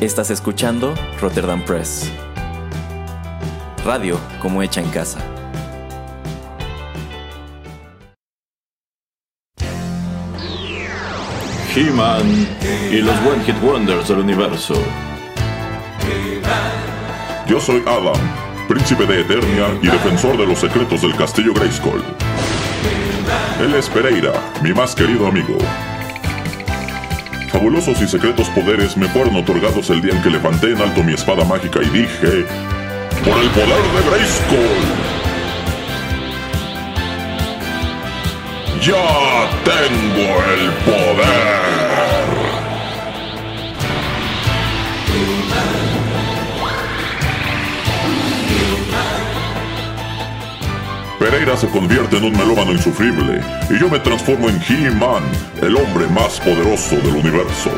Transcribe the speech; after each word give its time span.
Estás 0.00 0.30
escuchando 0.30 0.94
Rotterdam 1.20 1.62
Press. 1.62 2.10
Radio 3.84 4.18
como 4.40 4.62
hecha 4.62 4.80
en 4.80 4.88
casa. 4.88 5.20
He-Man 11.76 12.48
y 12.90 12.96
los 13.02 13.14
One 13.18 13.44
Hit 13.44 13.62
Wonders 13.62 14.08
del 14.08 14.20
universo. 14.20 14.82
Yo 17.46 17.60
soy 17.60 17.82
Adam, 17.86 18.16
príncipe 18.68 19.04
de 19.04 19.20
Eternia 19.20 19.66
y 19.82 19.86
defensor 19.88 20.38
de 20.38 20.46
los 20.46 20.60
secretos 20.60 21.02
del 21.02 21.14
castillo 21.14 21.52
Grayskull. 21.52 22.02
Él 23.60 23.74
es 23.74 23.90
Pereira, 23.90 24.32
mi 24.62 24.72
más 24.72 24.94
querido 24.94 25.26
amigo. 25.26 25.58
Fabulosos 27.60 28.00
y 28.00 28.08
secretos 28.08 28.48
poderes 28.48 28.96
me 28.96 29.06
fueron 29.10 29.36
otorgados 29.36 29.90
el 29.90 30.00
día 30.00 30.14
en 30.14 30.22
que 30.22 30.30
levanté 30.30 30.70
en 30.70 30.80
alto 30.80 31.02
mi 31.02 31.12
espada 31.12 31.44
mágica 31.44 31.80
y 31.82 31.90
dije, 31.90 32.46
¡Por 33.22 33.38
el 33.38 33.50
poder 33.50 33.82
de 33.96 34.10
Grayskull! 34.10 34.86
¡Ya 38.80 39.50
tengo 39.62 40.42
el 40.54 40.70
poder! 40.86 41.79
Pereira 51.30 51.56
se 51.56 51.68
convierte 51.68 52.16
en 52.16 52.24
un 52.24 52.32
melómano 52.32 52.72
insufrible 52.72 53.40
y 53.70 53.78
yo 53.78 53.88
me 53.88 54.00
transformo 54.00 54.48
en 54.48 54.60
He-Man, 54.68 55.22
el 55.62 55.76
hombre 55.76 56.08
más 56.08 56.40
poderoso 56.40 56.96
del 56.96 57.14
universo. 57.14 57.70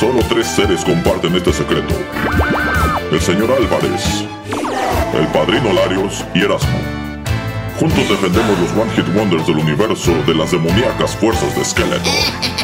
Solo 0.00 0.20
tres 0.30 0.46
seres 0.46 0.82
comparten 0.82 1.34
este 1.34 1.52
secreto. 1.52 1.94
El 3.12 3.20
señor 3.20 3.52
Álvarez, 3.52 4.24
el 5.12 5.26
padrino 5.26 5.70
Larios 5.74 6.24
y 6.34 6.40
Erasmo. 6.40 6.78
Juntos 7.78 8.08
defendemos 8.08 8.58
los 8.60 8.70
One 8.72 8.90
Hit 8.96 9.14
Wonders 9.14 9.46
del 9.46 9.58
universo 9.58 10.14
de 10.26 10.34
las 10.34 10.52
demoníacas 10.52 11.14
fuerzas 11.16 11.54
de 11.54 11.64
Skeletor. 11.66 12.57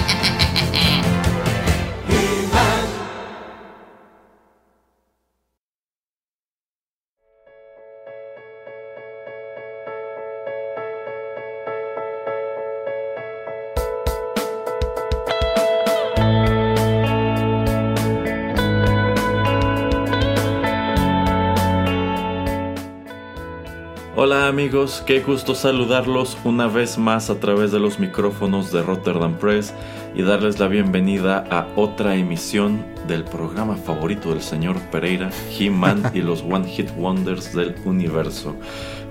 Amigos, 24.74 25.04
qué 25.06 25.20
gusto 25.20 25.54
saludarlos 25.54 26.36
una 26.42 26.66
vez 26.66 26.98
más 26.98 27.30
a 27.30 27.38
través 27.38 27.70
de 27.70 27.78
los 27.78 28.00
micrófonos 28.00 28.72
de 28.72 28.82
Rotterdam 28.82 29.38
Press 29.38 29.72
y 30.16 30.22
darles 30.22 30.58
la 30.58 30.66
bienvenida 30.66 31.44
a 31.48 31.68
otra 31.76 32.16
emisión 32.16 32.84
del 33.06 33.22
programa 33.22 33.76
favorito 33.76 34.30
del 34.30 34.42
señor 34.42 34.80
Pereira, 34.90 35.30
He-Man 35.56 36.10
y 36.12 36.22
los 36.22 36.42
One 36.50 36.66
Hit 36.66 36.90
Wonders 36.96 37.54
del 37.54 37.76
universo. 37.84 38.56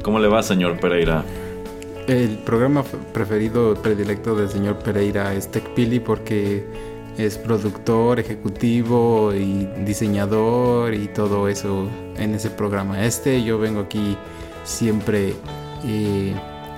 ¿Cómo 0.04 0.20
le 0.20 0.28
va, 0.28 0.44
señor 0.44 0.82
Pereira? 0.82 1.24
El 2.08 2.40
programa 2.40 2.84
preferido, 3.14 3.74
predilecto 3.76 4.36
del 4.36 4.50
señor 4.50 4.80
Pereira 4.80 5.34
es 5.34 5.50
TechPili 5.50 6.02
porque 6.02 6.68
es 7.18 7.38
productor, 7.38 8.20
ejecutivo 8.20 9.34
y 9.34 9.70
diseñador 9.86 10.94
y 10.94 11.08
todo 11.08 11.48
eso 11.48 11.88
en 12.18 12.36
ese 12.36 12.50
programa. 12.50 13.06
Este 13.06 13.42
yo 13.46 13.60
vengo 13.60 13.80
aquí 13.80 14.18
siempre 14.64 15.36
eh, 15.86 16.34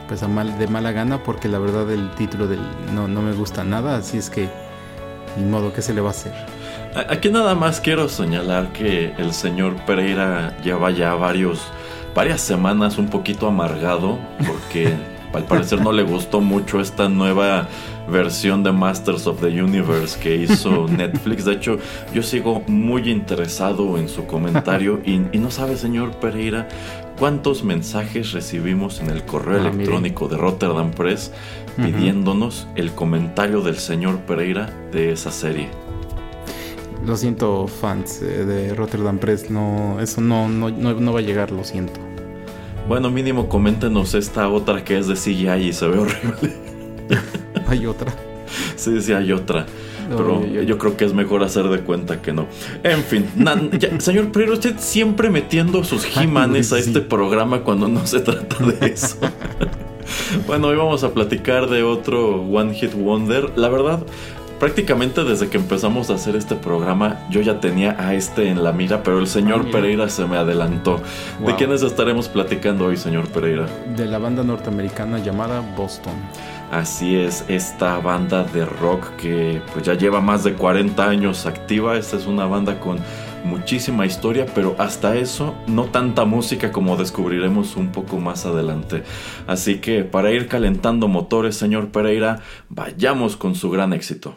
pues 0.07 0.23
a 0.23 0.27
mal, 0.27 0.57
de 0.57 0.67
mala 0.67 0.91
gana 0.91 1.23
porque 1.23 1.47
la 1.47 1.59
verdad 1.59 1.91
el 1.91 2.11
título 2.11 2.47
del, 2.47 2.61
no, 2.93 3.07
no 3.07 3.21
me 3.21 3.33
gusta 3.33 3.63
nada, 3.63 3.97
así 3.97 4.17
es 4.17 4.29
que 4.29 4.49
ni 5.37 5.45
modo, 5.45 5.73
¿qué 5.73 5.81
se 5.81 5.93
le 5.93 6.01
va 6.01 6.09
a 6.09 6.11
hacer? 6.11 6.33
Aquí 7.09 7.29
nada 7.29 7.55
más 7.55 7.81
quiero 7.81 8.07
señalar 8.07 8.71
que 8.71 9.13
el 9.17 9.33
señor 9.33 9.75
Pereira 9.85 10.55
lleva 10.63 10.91
ya 10.91 11.13
varios, 11.13 11.61
varias 12.13 12.39
semanas 12.41 12.97
un 12.97 13.09
poquito 13.09 13.47
amargado 13.47 14.17
porque 14.47 14.93
al 15.35 15.45
parecer 15.45 15.81
no 15.81 15.91
le 15.91 16.03
gustó 16.03 16.41
mucho 16.41 16.79
esta 16.79 17.09
nueva 17.09 17.67
versión 18.09 18.63
de 18.63 18.71
Masters 18.71 19.27
of 19.27 19.41
the 19.41 19.47
Universe 19.47 20.19
que 20.19 20.35
hizo 20.35 20.87
Netflix. 20.89 21.45
De 21.45 21.53
hecho, 21.53 21.77
yo 22.13 22.23
sigo 22.23 22.61
muy 22.67 23.09
interesado 23.09 23.97
en 23.97 24.09
su 24.09 24.25
comentario 24.25 25.01
y, 25.05 25.21
y 25.31 25.39
no 25.39 25.51
sabe, 25.51 25.75
señor 25.77 26.11
Pereira, 26.17 26.67
cuántos 27.17 27.63
mensajes 27.63 28.31
recibimos 28.31 28.99
en 28.99 29.09
el 29.09 29.23
correo 29.23 29.61
Ah, 29.63 29.69
electrónico 29.69 30.27
de 30.27 30.37
Rotterdam 30.37 30.91
Press 30.91 31.31
pidiéndonos 31.75 32.67
el 32.75 32.91
comentario 32.91 33.61
del 33.61 33.77
señor 33.77 34.19
Pereira 34.19 34.69
de 34.91 35.11
esa 35.11 35.31
serie. 35.31 35.69
Lo 37.05 37.17
siento, 37.17 37.67
fans 37.67 38.21
eh, 38.21 38.45
de 38.45 38.73
Rotterdam 38.73 39.19
Press, 39.19 39.49
no, 39.51 39.99
eso 39.99 40.21
no, 40.21 40.47
no, 40.47 40.69
no, 40.69 40.93
no 40.93 41.13
va 41.13 41.19
a 41.19 41.23
llegar, 41.23 41.51
lo 41.51 41.63
siento. 41.63 41.99
Bueno, 42.87 43.09
mínimo 43.09 43.49
coméntenos 43.49 44.13
esta 44.13 44.47
otra 44.49 44.83
que 44.83 44.97
es 44.97 45.07
de 45.07 45.15
CGI 45.15 45.67
y 45.69 45.73
se 45.73 45.87
ve 45.87 45.97
horrible. 45.99 46.53
Hay 47.67 47.85
otra. 47.87 48.13
Sí, 48.75 49.01
sí, 49.01 49.11
hay 49.11 49.31
otra. 49.31 49.65
Pero 50.07 50.45
yo 50.45 50.77
creo 50.77 50.95
que 50.95 51.03
es 51.05 51.13
mejor 51.13 51.41
hacer 51.43 51.65
de 51.67 51.79
cuenta 51.79 52.21
que 52.21 52.31
no. 52.31 52.45
En 52.83 53.01
fin, 53.03 53.25
na- 53.35 53.59
ya, 53.79 53.99
señor 53.99 54.31
Pereira, 54.31 54.53
usted 54.53 54.75
siempre 54.77 55.31
metiendo 55.31 55.83
sus 55.83 56.05
He-Manes 56.15 56.71
a 56.73 56.77
este 56.79 57.01
programa 57.01 57.61
cuando 57.61 57.87
no 57.87 58.05
se 58.05 58.19
trata 58.19 58.63
de 58.63 58.85
eso. 58.93 59.17
bueno, 60.45 60.67
hoy 60.67 60.77
vamos 60.77 61.03
a 61.03 61.11
platicar 61.11 61.67
de 61.69 61.81
otro 61.81 62.41
One 62.43 62.75
Hit 62.75 62.93
Wonder. 62.93 63.49
La 63.55 63.67
verdad, 63.69 64.03
prácticamente 64.59 65.23
desde 65.23 65.49
que 65.49 65.57
empezamos 65.57 66.09
a 66.09 66.15
hacer 66.15 66.35
este 66.35 66.55
programa, 66.55 67.19
yo 67.29 67.41
ya 67.41 67.59
tenía 67.59 67.95
a 67.99 68.13
este 68.13 68.49
en 68.49 68.63
la 68.63 68.71
mira, 68.71 69.03
pero 69.03 69.19
el 69.19 69.27
señor 69.27 69.65
Ah. 69.67 69.71
Pereira 69.71 70.09
se 70.09 70.25
me 70.25 70.37
adelantó. 70.37 71.01
¿De 71.45 71.55
quiénes 71.55 71.81
estaremos 71.83 72.29
platicando 72.29 72.85
hoy, 72.85 72.97
señor 72.97 73.27
Pereira? 73.29 73.67
De 73.95 74.05
la 74.05 74.17
banda 74.17 74.43
norteamericana 74.43 75.19
llamada 75.19 75.61
Boston. 75.75 76.13
Así 76.71 77.15
es, 77.15 77.45
esta 77.47 77.99
banda 77.99 78.43
de 78.43 78.65
rock 78.65 79.15
que 79.17 79.61
pues 79.71 79.85
ya 79.85 79.93
lleva 79.93 80.19
más 80.19 80.43
de 80.43 80.53
40 80.53 81.07
años 81.07 81.45
activa. 81.45 81.95
Esta 81.97 82.17
es 82.17 82.25
una 82.25 82.45
banda 82.47 82.79
con 82.79 82.97
muchísima 83.43 84.05
historia, 84.07 84.47
pero 84.55 84.75
hasta 84.79 85.15
eso 85.15 85.53
no 85.67 85.85
tanta 85.85 86.25
música 86.25 86.71
como 86.71 86.97
descubriremos 86.97 87.75
un 87.77 87.91
poco 87.91 88.17
más 88.17 88.45
adelante. 88.47 89.03
Así 89.45 89.77
que 89.77 90.03
para 90.03 90.31
ir 90.31 90.47
calentando 90.47 91.07
motores, 91.07 91.55
señor 91.55 91.89
Pereira, 91.89 92.39
vayamos 92.69 93.37
con 93.37 93.53
su 93.53 93.69
gran 93.69 93.93
éxito. 93.93 94.35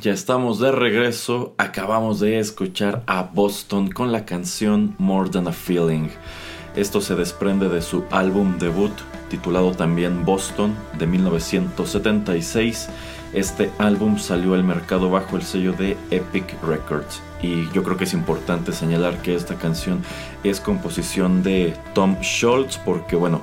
Ya 0.00 0.12
estamos 0.12 0.58
de 0.58 0.72
regreso. 0.72 1.54
Acabamos 1.58 2.20
de 2.20 2.38
escuchar 2.38 3.02
a 3.06 3.22
Boston 3.22 3.90
con 3.90 4.12
la 4.12 4.24
canción 4.24 4.94
More 4.98 5.30
Than 5.30 5.48
a 5.48 5.52
Feeling. 5.52 6.08
Esto 6.76 7.00
se 7.00 7.14
desprende 7.14 7.68
de 7.68 7.82
su 7.82 8.04
álbum 8.10 8.58
debut 8.58 8.92
titulado 9.28 9.72
también 9.72 10.24
Boston 10.24 10.74
de 10.98 11.06
1976. 11.06 12.88
Este 13.32 13.70
álbum 13.78 14.18
salió 14.18 14.54
al 14.54 14.64
mercado 14.64 15.10
bajo 15.10 15.36
el 15.36 15.42
sello 15.42 15.72
de 15.72 15.96
Epic 16.10 16.54
Records 16.62 17.20
y 17.42 17.70
yo 17.72 17.82
creo 17.84 17.96
que 17.96 18.04
es 18.04 18.14
importante 18.14 18.72
señalar 18.72 19.20
que 19.22 19.34
esta 19.34 19.56
canción 19.56 20.02
es 20.44 20.60
composición 20.60 21.42
de 21.42 21.74
Tom 21.94 22.16
Scholz 22.22 22.78
porque 22.78 23.16
bueno, 23.16 23.42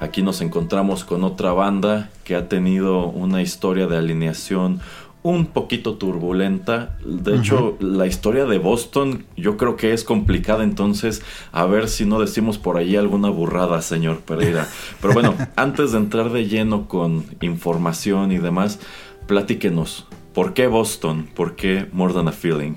aquí 0.00 0.22
nos 0.22 0.40
encontramos 0.42 1.04
con 1.04 1.24
otra 1.24 1.52
banda 1.52 2.10
que 2.24 2.36
ha 2.36 2.48
tenido 2.48 3.06
una 3.06 3.40
historia 3.40 3.86
de 3.86 3.96
alineación 3.96 4.80
un 5.22 5.46
poquito 5.46 5.94
turbulenta. 5.94 6.96
De 7.04 7.36
hecho, 7.36 7.76
la 7.80 8.06
historia 8.06 8.44
de 8.44 8.58
Boston 8.58 9.24
yo 9.36 9.56
creo 9.56 9.76
que 9.76 9.92
es 9.92 10.04
complicada, 10.04 10.64
entonces 10.64 11.22
a 11.52 11.64
ver 11.64 11.88
si 11.88 12.04
no 12.04 12.20
decimos 12.20 12.58
por 12.58 12.76
ahí 12.76 12.96
alguna 12.96 13.30
burrada, 13.30 13.82
señor 13.82 14.20
Pereira. 14.20 14.66
Pero 15.00 15.14
bueno, 15.14 15.34
antes 15.56 15.92
de 15.92 15.98
entrar 15.98 16.30
de 16.30 16.48
lleno 16.48 16.88
con 16.88 17.24
información 17.40 18.32
y 18.32 18.38
demás, 18.38 18.80
platíquenos. 19.26 20.06
¿Por 20.34 20.54
qué 20.54 20.66
Boston? 20.66 21.28
¿Por 21.34 21.56
qué 21.56 21.86
More 21.92 22.14
Than 22.14 22.28
a 22.28 22.32
Feeling? 22.32 22.72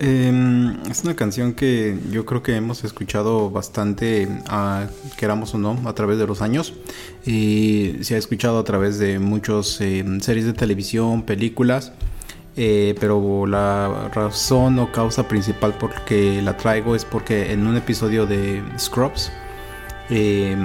Eh, 0.00 0.76
es 0.88 1.02
una 1.02 1.16
canción 1.16 1.54
que 1.54 1.98
yo 2.10 2.24
creo 2.24 2.42
que 2.42 2.54
hemos 2.54 2.84
escuchado 2.84 3.50
bastante, 3.50 4.28
ah, 4.46 4.86
queramos 5.16 5.54
o 5.54 5.58
no, 5.58 5.76
a 5.86 5.94
través 5.94 6.18
de 6.18 6.26
los 6.26 6.40
años. 6.40 6.74
Y 7.26 7.96
se 8.02 8.14
ha 8.14 8.18
escuchado 8.18 8.58
a 8.58 8.64
través 8.64 8.98
de 8.98 9.18
muchas 9.18 9.66
series 9.66 10.46
de 10.46 10.52
televisión, 10.52 11.22
películas. 11.22 11.92
Eh, 12.60 12.96
pero 12.98 13.46
la 13.46 14.10
razón 14.12 14.80
o 14.80 14.90
causa 14.90 15.28
principal 15.28 15.74
por 15.74 15.94
que 16.04 16.42
la 16.42 16.56
traigo 16.56 16.96
es 16.96 17.04
porque 17.04 17.52
en 17.52 17.64
un 17.68 17.76
episodio 17.76 18.26
de 18.26 18.64
Scrubs, 18.76 19.30
eh, 20.10 20.56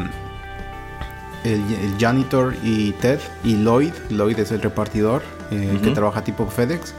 el, 1.43 1.61
el 1.61 1.97
janitor 1.99 2.55
y 2.63 2.93
Ted 2.93 3.19
y 3.43 3.57
Lloyd, 3.57 3.93
Lloyd 4.09 4.39
es 4.39 4.51
el 4.51 4.63
repartidor 4.63 5.21
eh, 5.53 5.69
el 5.71 5.81
que 5.81 5.91
trabaja 5.91 6.23
tipo 6.23 6.47
FedEx, 6.47 6.95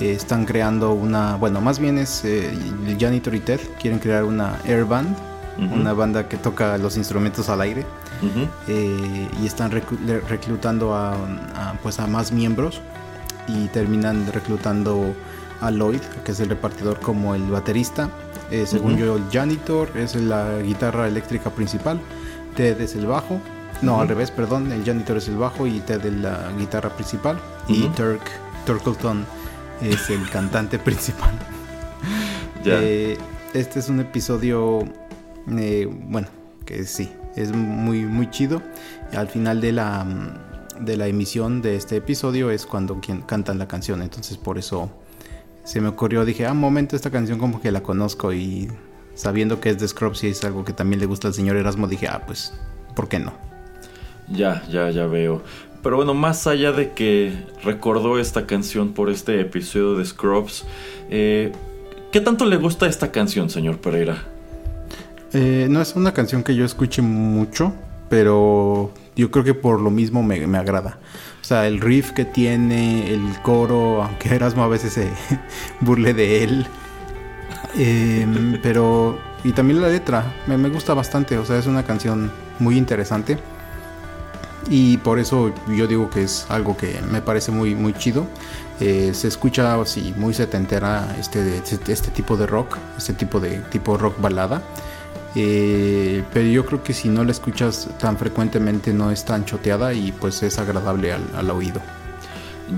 Eh, 0.00 0.12
están 0.12 0.44
creando 0.46 0.92
una, 0.92 1.36
bueno, 1.36 1.60
más 1.60 1.78
bien 1.78 1.98
es 1.98 2.24
eh, 2.24 2.52
janitor 2.98 3.34
y 3.34 3.40
Ted 3.40 3.60
quieren 3.80 4.00
crear 4.00 4.24
una 4.24 4.58
air 4.64 4.84
band, 4.84 5.16
una 5.58 5.92
banda 5.92 6.28
que 6.28 6.36
toca 6.36 6.76
los 6.78 6.96
instrumentos 6.96 7.48
al 7.48 7.60
aire 7.60 7.86
eh, 8.66 9.28
y 9.40 9.46
están 9.46 9.70
reclutando 9.70 10.94
a, 10.94 11.12
a, 11.12 11.74
pues 11.82 12.00
a 12.00 12.08
más 12.08 12.32
miembros 12.32 12.80
y 13.46 13.68
terminan 13.68 14.26
reclutando 14.32 15.14
a 15.60 15.70
Lloyd, 15.70 16.00
que 16.24 16.32
es 16.32 16.40
el 16.40 16.48
repartidor, 16.48 16.98
como 17.00 17.34
el 17.34 17.44
baterista. 17.44 18.10
Eh, 18.50 18.64
según 18.66 18.96
yo, 18.96 19.16
el 19.16 19.22
janitor 19.30 19.88
es 19.96 20.14
la 20.16 20.58
guitarra 20.58 21.08
eléctrica 21.08 21.50
principal, 21.50 22.00
Ted 22.56 22.80
es 22.80 22.94
el 22.94 23.06
bajo. 23.06 23.40
No, 23.82 24.00
al 24.00 24.08
revés, 24.08 24.30
perdón, 24.30 24.72
el 24.72 24.84
janitor 24.84 25.16
es 25.16 25.28
el 25.28 25.36
bajo 25.36 25.66
y 25.66 25.80
Ted 25.80 26.04
es 26.04 26.12
la 26.12 26.50
guitarra 26.58 26.90
principal. 26.90 27.38
Y. 27.68 27.88
Turk, 27.88 28.22
Turkleton 28.66 29.24
es 29.82 30.10
el 30.10 30.28
cantante 30.30 30.78
principal. 30.80 31.32
Ya. 32.64 32.80
Eh, 32.82 33.18
este 33.52 33.78
es 33.78 33.88
un 33.88 34.00
episodio, 34.00 34.84
eh, 35.56 35.88
bueno, 35.90 36.28
que 36.64 36.84
sí, 36.84 37.10
es 37.36 37.52
muy, 37.52 38.04
muy 38.04 38.30
chido. 38.30 38.62
Al 39.12 39.28
final 39.28 39.60
de 39.60 39.72
la, 39.72 40.04
mm, 40.04 40.84
de 40.84 40.96
la 40.96 41.06
emisión 41.06 41.62
de 41.62 41.76
este 41.76 41.96
episodio 41.96 42.50
es 42.50 42.66
cuando 42.66 43.00
quien 43.00 43.22
cantan 43.22 43.58
la 43.58 43.68
canción. 43.68 44.02
Entonces 44.02 44.36
por 44.36 44.58
eso 44.58 44.90
se 45.64 45.80
me 45.80 45.88
ocurrió, 45.88 46.24
dije, 46.24 46.46
ah, 46.46 46.52
un 46.52 46.58
momento, 46.58 46.96
esta 46.96 47.10
canción 47.10 47.38
como 47.38 47.60
que 47.60 47.70
la 47.70 47.82
conozco 47.82 48.32
y 48.32 48.68
sabiendo 49.14 49.60
que 49.60 49.70
es 49.70 49.78
de 49.78 49.88
Scrubs 49.88 50.24
y 50.24 50.28
es 50.28 50.44
algo 50.44 50.64
que 50.64 50.72
también 50.72 51.00
le 51.00 51.06
gusta 51.06 51.28
al 51.28 51.34
señor 51.34 51.56
Erasmo, 51.56 51.86
dije, 51.86 52.08
ah, 52.08 52.22
pues, 52.26 52.52
¿por 52.94 53.08
qué 53.08 53.18
no? 53.18 53.32
Ya, 54.28 54.62
ya, 54.68 54.90
ya 54.90 55.06
veo. 55.06 55.42
Pero 55.84 55.96
bueno, 55.96 56.14
más 56.14 56.46
allá 56.46 56.72
de 56.72 56.92
que 56.92 57.34
recordó 57.62 58.18
esta 58.18 58.46
canción 58.46 58.94
por 58.94 59.10
este 59.10 59.38
episodio 59.42 59.96
de 59.96 60.06
Scrubs, 60.06 60.64
eh, 61.10 61.52
¿qué 62.10 62.22
tanto 62.22 62.46
le 62.46 62.56
gusta 62.56 62.86
esta 62.86 63.12
canción, 63.12 63.50
señor 63.50 63.76
Pereira? 63.76 64.24
Eh, 65.34 65.66
no 65.68 65.82
es 65.82 65.94
una 65.94 66.14
canción 66.14 66.42
que 66.42 66.54
yo 66.54 66.64
escuche 66.64 67.02
mucho, 67.02 67.74
pero 68.08 68.92
yo 69.14 69.30
creo 69.30 69.44
que 69.44 69.52
por 69.52 69.78
lo 69.78 69.90
mismo 69.90 70.22
me, 70.22 70.56
agrada. 70.56 70.98
O 71.42 71.44
sea, 71.44 71.66
el 71.66 71.82
riff 71.82 72.12
que 72.12 72.24
tiene, 72.24 73.12
el 73.12 73.22
coro, 73.42 74.02
aunque 74.02 74.28
Erasmo 74.34 74.64
a 74.64 74.68
veces 74.68 74.94
se 74.94 75.10
burle 75.80 76.14
de 76.14 76.44
él. 76.44 76.66
Eh, 77.76 78.26
pero, 78.62 79.18
y 79.44 79.52
también 79.52 79.82
la 79.82 79.90
letra, 79.90 80.32
me 80.46 80.70
gusta 80.70 80.94
bastante. 80.94 81.36
O 81.36 81.44
sea, 81.44 81.58
es 81.58 81.66
una 81.66 81.82
canción 81.82 82.32
muy 82.58 82.78
interesante. 82.78 83.36
Y 84.68 84.96
por 84.98 85.18
eso 85.18 85.52
yo 85.68 85.86
digo 85.86 86.08
que 86.08 86.22
es 86.22 86.46
algo 86.48 86.76
que 86.76 87.00
me 87.10 87.20
parece 87.20 87.52
muy, 87.52 87.74
muy 87.74 87.92
chido. 87.92 88.26
Eh, 88.80 89.12
se 89.14 89.28
escucha 89.28 89.80
así 89.80 90.14
muy 90.16 90.34
setentera 90.34 91.14
este, 91.18 91.58
este, 91.58 91.92
este 91.92 92.10
tipo 92.10 92.36
de 92.36 92.46
rock, 92.46 92.78
este 92.96 93.12
tipo 93.12 93.40
de 93.40 93.58
tipo 93.70 93.96
rock 93.96 94.20
balada. 94.20 94.62
Eh, 95.36 96.22
pero 96.32 96.46
yo 96.46 96.64
creo 96.64 96.82
que 96.82 96.92
si 96.92 97.08
no 97.08 97.24
la 97.24 97.32
escuchas 97.32 97.88
tan 97.98 98.16
frecuentemente 98.16 98.92
no 98.92 99.10
es 99.10 99.24
tan 99.24 99.44
choteada 99.44 99.92
y 99.92 100.12
pues 100.12 100.42
es 100.42 100.58
agradable 100.58 101.12
al, 101.12 101.24
al 101.36 101.50
oído. 101.50 101.80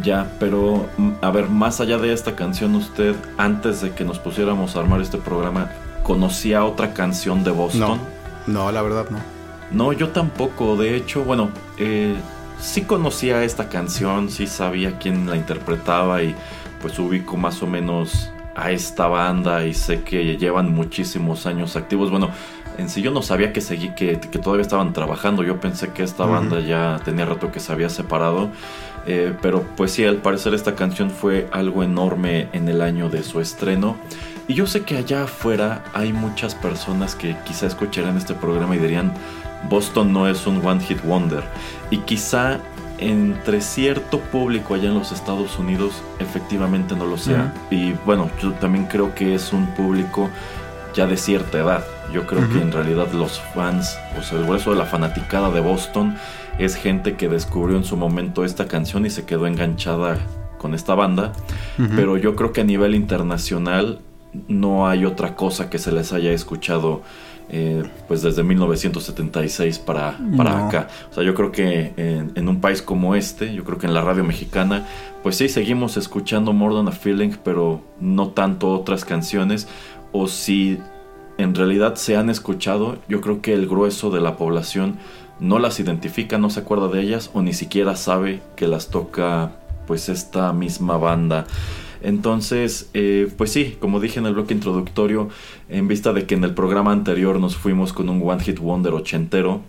Ya, 0.02 0.32
pero 0.40 0.88
mm, 0.96 1.10
a 1.20 1.30
ver, 1.30 1.48
más 1.48 1.80
allá 1.80 1.98
de 1.98 2.12
esta 2.12 2.34
canción, 2.34 2.74
usted, 2.74 3.14
antes 3.36 3.80
de 3.82 3.92
que 3.92 4.04
nos 4.04 4.18
pusiéramos 4.18 4.74
a 4.74 4.80
armar 4.80 5.00
este 5.00 5.18
programa, 5.18 5.70
¿conocía 6.02 6.64
otra 6.64 6.92
canción 6.92 7.44
de 7.44 7.50
Boston? 7.52 8.00
No, 8.46 8.64
no, 8.64 8.72
la 8.72 8.82
verdad 8.82 9.06
no. 9.10 9.35
No, 9.70 9.92
yo 9.92 10.08
tampoco. 10.10 10.76
De 10.76 10.96
hecho, 10.96 11.24
bueno, 11.24 11.50
eh, 11.78 12.14
sí 12.60 12.82
conocía 12.82 13.44
esta 13.44 13.68
canción, 13.68 14.30
sí 14.30 14.46
sabía 14.46 14.98
quién 14.98 15.28
la 15.28 15.36
interpretaba 15.36 16.22
y 16.22 16.34
pues 16.80 16.98
ubico 16.98 17.36
más 17.36 17.62
o 17.62 17.66
menos 17.66 18.30
a 18.54 18.70
esta 18.70 19.06
banda 19.06 19.66
y 19.66 19.74
sé 19.74 20.02
que 20.02 20.36
llevan 20.36 20.72
muchísimos 20.72 21.46
años 21.46 21.76
activos. 21.76 22.10
Bueno, 22.10 22.30
en 22.78 22.88
sí 22.88 23.02
yo 23.02 23.10
no 23.10 23.22
sabía 23.22 23.52
que 23.52 23.60
seguí, 23.60 23.90
que, 23.90 24.20
que 24.20 24.38
todavía 24.38 24.62
estaban 24.62 24.92
trabajando. 24.92 25.42
Yo 25.42 25.60
pensé 25.60 25.92
que 25.92 26.02
esta 26.02 26.24
banda 26.24 26.60
ya 26.60 27.00
tenía 27.04 27.24
rato 27.24 27.50
que 27.52 27.60
se 27.60 27.72
había 27.72 27.88
separado. 27.88 28.50
Eh, 29.06 29.34
pero 29.40 29.62
pues 29.76 29.92
sí, 29.92 30.04
al 30.04 30.16
parecer 30.16 30.52
esta 30.52 30.74
canción 30.74 31.10
fue 31.10 31.48
algo 31.52 31.84
enorme 31.84 32.48
en 32.52 32.68
el 32.68 32.82
año 32.82 33.08
de 33.08 33.22
su 33.22 33.40
estreno. 33.40 33.96
Y 34.48 34.54
yo 34.54 34.66
sé 34.66 34.82
que 34.82 34.96
allá 34.96 35.24
afuera 35.24 35.84
hay 35.92 36.12
muchas 36.12 36.54
personas 36.54 37.14
que 37.14 37.36
quizá 37.44 37.66
escucharan 37.66 38.16
este 38.16 38.34
programa 38.34 38.76
y 38.76 38.78
dirían, 38.78 39.12
Boston 39.68 40.12
no 40.12 40.28
es 40.28 40.46
un 40.46 40.64
One 40.64 40.80
Hit 40.80 41.02
Wonder. 41.02 41.44
Y 41.90 41.98
quizá 41.98 42.60
entre 42.98 43.60
cierto 43.60 44.20
público 44.20 44.74
allá 44.74 44.88
en 44.88 44.94
los 44.94 45.12
Estados 45.12 45.58
Unidos 45.58 46.02
efectivamente 46.18 46.94
no 46.96 47.06
lo 47.06 47.18
sea. 47.18 47.52
Y 47.70 47.92
bueno, 48.04 48.30
yo 48.40 48.52
también 48.52 48.86
creo 48.86 49.14
que 49.14 49.34
es 49.34 49.52
un 49.52 49.66
público 49.74 50.30
ya 50.94 51.06
de 51.06 51.16
cierta 51.16 51.58
edad. 51.58 51.84
Yo 52.12 52.26
creo 52.26 52.48
que 52.48 52.60
en 52.60 52.72
realidad 52.72 53.12
los 53.12 53.40
fans, 53.54 53.98
o 54.18 54.22
sea, 54.22 54.38
el 54.38 54.44
grueso 54.44 54.70
de 54.70 54.76
la 54.76 54.86
fanaticada 54.86 55.50
de 55.50 55.60
Boston 55.60 56.16
es 56.58 56.76
gente 56.76 57.16
que 57.16 57.28
descubrió 57.28 57.76
en 57.76 57.84
su 57.84 57.96
momento 57.96 58.44
esta 58.44 58.66
canción 58.66 59.04
y 59.04 59.10
se 59.10 59.26
quedó 59.26 59.46
enganchada 59.46 60.18
con 60.58 60.74
esta 60.74 60.94
banda. 60.94 61.32
Pero 61.94 62.16
yo 62.16 62.34
creo 62.36 62.52
que 62.52 62.62
a 62.62 62.64
nivel 62.64 62.94
internacional 62.94 64.00
no 64.48 64.88
hay 64.88 65.04
otra 65.04 65.34
cosa 65.34 65.68
que 65.68 65.78
se 65.78 65.92
les 65.92 66.12
haya 66.12 66.32
escuchado 66.32 67.02
eh, 67.48 67.82
pues 68.08 68.22
desde 68.22 68.42
1976 68.42 69.78
para, 69.78 70.18
para 70.36 70.66
acá. 70.66 70.88
O 71.10 71.14
sea, 71.14 71.22
yo 71.22 71.34
creo 71.34 71.52
que 71.52 71.92
en, 71.96 72.32
en, 72.34 72.48
un 72.48 72.60
país 72.60 72.82
como 72.82 73.14
este, 73.14 73.54
yo 73.54 73.64
creo 73.64 73.78
que 73.78 73.86
en 73.86 73.94
la 73.94 74.00
radio 74.00 74.24
mexicana, 74.24 74.86
pues 75.22 75.36
sí, 75.36 75.48
seguimos 75.48 75.96
escuchando 75.96 76.52
More 76.52 76.74
Than 76.74 76.88
a 76.88 76.92
Feeling, 76.92 77.32
pero 77.44 77.82
no 78.00 78.28
tanto 78.28 78.72
otras 78.72 79.04
canciones. 79.04 79.68
O 80.12 80.28
si 80.28 80.78
en 81.38 81.54
realidad 81.54 81.96
se 81.96 82.16
han 82.16 82.30
escuchado, 82.30 82.98
yo 83.08 83.20
creo 83.20 83.42
que 83.42 83.52
el 83.52 83.66
grueso 83.66 84.10
de 84.10 84.20
la 84.20 84.36
población 84.36 84.96
no 85.38 85.58
las 85.58 85.80
identifica, 85.80 86.38
no 86.38 86.50
se 86.50 86.60
acuerda 86.60 86.88
de 86.88 87.00
ellas 87.00 87.30
o 87.34 87.42
ni 87.42 87.52
siquiera 87.52 87.94
sabe 87.96 88.40
que 88.56 88.66
las 88.66 88.88
toca 88.88 89.52
pues 89.86 90.08
esta 90.08 90.52
misma 90.52 90.96
banda. 90.96 91.46
Entonces, 92.06 92.88
eh, 92.94 93.28
pues 93.36 93.50
sí, 93.50 93.76
como 93.80 93.98
dije 93.98 94.20
en 94.20 94.26
el 94.26 94.34
bloque 94.34 94.54
introductorio, 94.54 95.28
en 95.68 95.88
vista 95.88 96.12
de 96.12 96.24
que 96.24 96.36
en 96.36 96.44
el 96.44 96.54
programa 96.54 96.92
anterior 96.92 97.40
nos 97.40 97.56
fuimos 97.56 97.92
con 97.92 98.08
un 98.08 98.22
One 98.22 98.44
Hit 98.44 98.60
Wonder 98.60 98.92
ochentero, 98.92 99.62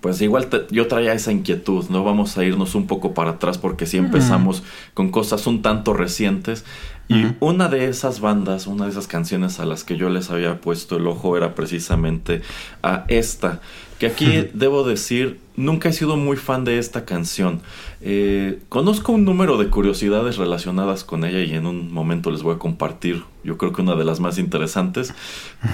pues 0.00 0.22
igual 0.22 0.48
yo 0.70 0.86
traía 0.86 1.12
esa 1.12 1.32
inquietud, 1.32 1.84
¿no? 1.90 2.02
Vamos 2.02 2.38
a 2.38 2.44
irnos 2.44 2.74
un 2.74 2.86
poco 2.86 3.12
para 3.12 3.32
atrás 3.32 3.58
porque 3.58 3.84
si 3.84 3.98
empezamos 3.98 4.62
con 4.94 5.10
cosas 5.10 5.46
un 5.46 5.60
tanto 5.60 5.92
recientes. 5.92 6.64
Y 7.08 7.26
una 7.40 7.68
de 7.68 7.90
esas 7.90 8.20
bandas, 8.20 8.66
una 8.66 8.84
de 8.84 8.92
esas 8.92 9.06
canciones 9.06 9.60
a 9.60 9.66
las 9.66 9.84
que 9.84 9.98
yo 9.98 10.08
les 10.08 10.30
había 10.30 10.62
puesto 10.62 10.96
el 10.96 11.08
ojo 11.08 11.36
era 11.36 11.54
precisamente 11.54 12.40
a 12.82 13.04
esta. 13.08 13.60
Que 14.00 14.06
aquí 14.06 14.48
debo 14.54 14.82
decir, 14.82 15.38
nunca 15.56 15.90
he 15.90 15.92
sido 15.92 16.16
muy 16.16 16.36
fan 16.36 16.64
de 16.64 16.78
esta 16.78 17.04
canción. 17.04 17.60
Eh, 18.00 18.58
conozco 18.70 19.12
un 19.12 19.26
número 19.26 19.58
de 19.58 19.68
curiosidades 19.68 20.38
relacionadas 20.38 21.04
con 21.04 21.24
ella 21.24 21.40
y 21.40 21.54
en 21.54 21.66
un 21.66 21.92
momento 21.92 22.30
les 22.30 22.42
voy 22.42 22.56
a 22.56 22.58
compartir, 22.58 23.24
yo 23.44 23.58
creo 23.58 23.72
que 23.72 23.82
una 23.82 23.94
de 23.96 24.04
las 24.04 24.18
más 24.18 24.38
interesantes. 24.38 25.14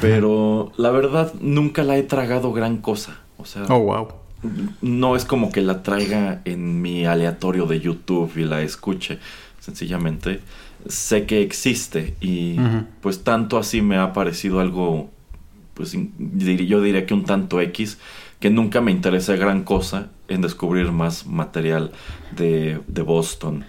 Pero 0.01 0.73
la 0.77 0.91
verdad, 0.91 1.33
nunca 1.41 1.85
la 1.85 1.97
he 1.97 2.03
tragado 2.03 2.53
gran 2.53 2.79
cosa. 2.79 3.17
O 3.39 3.45
sea, 3.45 3.63
oh, 3.69 3.79
wow. 3.79 4.09
No 4.83 5.17
es 5.17 5.25
como 5.25 5.51
que 5.53 5.63
la 5.63 5.83
traiga 5.83 6.43
en 6.45 6.83
mi 6.83 7.07
aleatorio 7.07 7.67
de 7.67 7.81
YouTube 7.81 8.33
y 8.37 8.45
la 8.45 8.61
escuche. 8.61 9.19
Sencillamente 9.61 10.41
sé 10.89 11.27
que 11.27 11.43
existe 11.43 12.15
y 12.21 12.57
pues 13.01 13.25
tanto 13.25 13.59
así 13.59 13.83
me 13.83 13.97
ha 13.97 14.13
parecido 14.13 14.61
algo, 14.61 15.11
pues 15.77 15.93
yo 15.93 16.81
diría 16.81 17.07
que 17.07 17.15
un 17.15 17.25
tanto 17.25 17.61
X, 17.61 17.99
que 18.41 18.51
nunca 18.51 18.81
me 18.81 18.91
interesa 18.91 19.37
gran 19.37 19.63
cosa 19.63 20.09
en 20.29 20.41
descubrir 20.41 20.91
más 20.91 21.27
material 21.27 21.93
de, 22.35 22.81
de 22.89 23.03
Boston. 23.03 23.65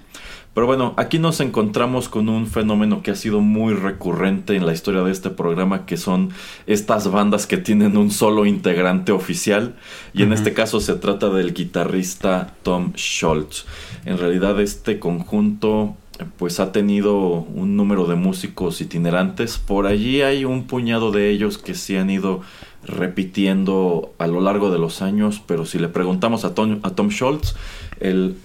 Pero 0.58 0.66
bueno, 0.66 0.96
aquí 0.98 1.20
nos 1.20 1.40
encontramos 1.40 2.10
con 2.10 2.30
un 2.30 2.48
fenómeno 2.48 3.04
que 3.04 3.12
ha 3.12 3.16
sido 3.16 3.42
muy 3.42 3.76
recurrente 3.76 4.56
en 4.56 4.66
la 4.66 4.74
historia 4.74 5.04
de 5.04 5.12
este 5.12 5.30
programa, 5.30 5.86
que 5.86 5.98
son 5.98 6.32
estas 6.66 7.12
bandas 7.12 7.46
que 7.46 7.58
tienen 7.58 7.96
un 7.96 8.10
solo 8.10 8.48
integrante 8.48 9.12
oficial. 9.12 9.76
Y 10.16 10.24
en 10.24 10.34
este 10.34 10.54
caso 10.54 10.80
se 10.80 10.96
trata 10.96 11.30
del 11.30 11.54
guitarrista 11.54 12.56
Tom 12.64 12.94
Schultz. 12.96 13.68
En 14.06 14.18
realidad 14.18 14.60
este 14.60 14.98
conjunto 14.98 15.96
pues 16.38 16.60
ha 16.60 16.72
tenido 16.72 17.18
un 17.30 17.76
número 17.76 18.06
de 18.06 18.16
músicos 18.16 18.82
itinerantes. 18.82 19.58
Por 19.58 19.88
allí 19.88 20.22
hay 20.22 20.46
un 20.46 20.66
puñado 20.68 21.12
de 21.12 21.30
ellos 21.30 21.58
que 21.58 21.76
se 21.76 22.00
han 22.00 22.10
ido 22.10 22.42
repitiendo 22.84 24.14
a 24.18 24.28
lo 24.28 24.42
largo 24.42 24.72
de 24.72 24.80
los 24.80 25.02
años, 25.02 25.42
pero 25.46 25.66
si 25.66 25.80
le 25.80 25.90
preguntamos 25.90 26.46
a 26.46 26.56
Tom, 26.56 26.80
a 26.84 26.92
Tom 26.92 27.10
Schultz, 27.10 27.56
el 28.00 28.36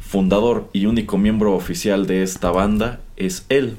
fundador 0.00 0.68
y 0.72 0.86
único 0.86 1.16
miembro 1.18 1.54
oficial 1.54 2.06
de 2.06 2.22
esta 2.22 2.50
banda 2.50 3.00
es 3.16 3.46
él. 3.48 3.76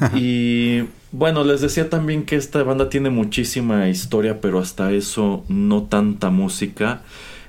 y 0.14 0.84
bueno, 1.10 1.44
les 1.44 1.60
decía 1.60 1.90
también 1.90 2.24
que 2.24 2.36
esta 2.36 2.62
banda 2.62 2.88
tiene 2.88 3.10
muchísima 3.10 3.88
historia, 3.88 4.40
pero 4.40 4.58
hasta 4.58 4.92
eso 4.92 5.44
no 5.48 5.82
tanta 5.82 6.30
música, 6.30 7.02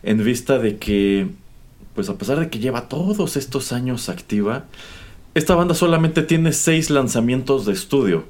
en 0.03 0.21
vista 0.23 0.59
de 0.59 0.77
que, 0.77 1.27
pues 1.95 2.09
a 2.09 2.17
pesar 2.17 2.39
de 2.39 2.49
que 2.49 2.59
lleva 2.59 2.89
todos 2.89 3.37
estos 3.37 3.71
años 3.71 4.09
activa, 4.09 4.65
esta 5.35 5.55
banda 5.55 5.73
solamente 5.73 6.21
tiene 6.21 6.53
seis 6.53 6.89
lanzamientos 6.89 7.65
de 7.65 7.73
estudio. 7.73 8.25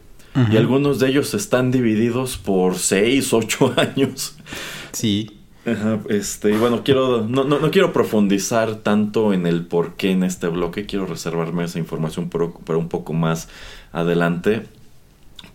Y 0.51 0.57
algunos 0.57 0.99
de 0.99 1.09
ellos 1.09 1.35
están 1.35 1.69
divididos 1.69 2.37
por 2.37 2.79
seis, 2.79 3.33
ocho 3.33 3.71
años. 3.77 4.35
Sí. 4.91 5.39
Ajá, 5.65 5.99
este, 6.09 6.49
y 6.49 6.57
bueno, 6.57 6.83
quiero, 6.83 7.21
no, 7.21 7.43
no, 7.43 7.59
no, 7.59 7.71
quiero 7.71 7.93
profundizar 7.93 8.77
tanto 8.77 9.31
en 9.31 9.45
el 9.45 9.65
por 9.65 9.93
qué 9.93 10.11
en 10.11 10.23
este 10.23 10.47
bloque, 10.47 10.85
quiero 10.85 11.05
reservarme 11.05 11.63
esa 11.63 11.79
información 11.79 12.29
para 12.29 12.77
un 12.77 12.89
poco 12.89 13.13
más 13.13 13.47
adelante. 13.91 14.65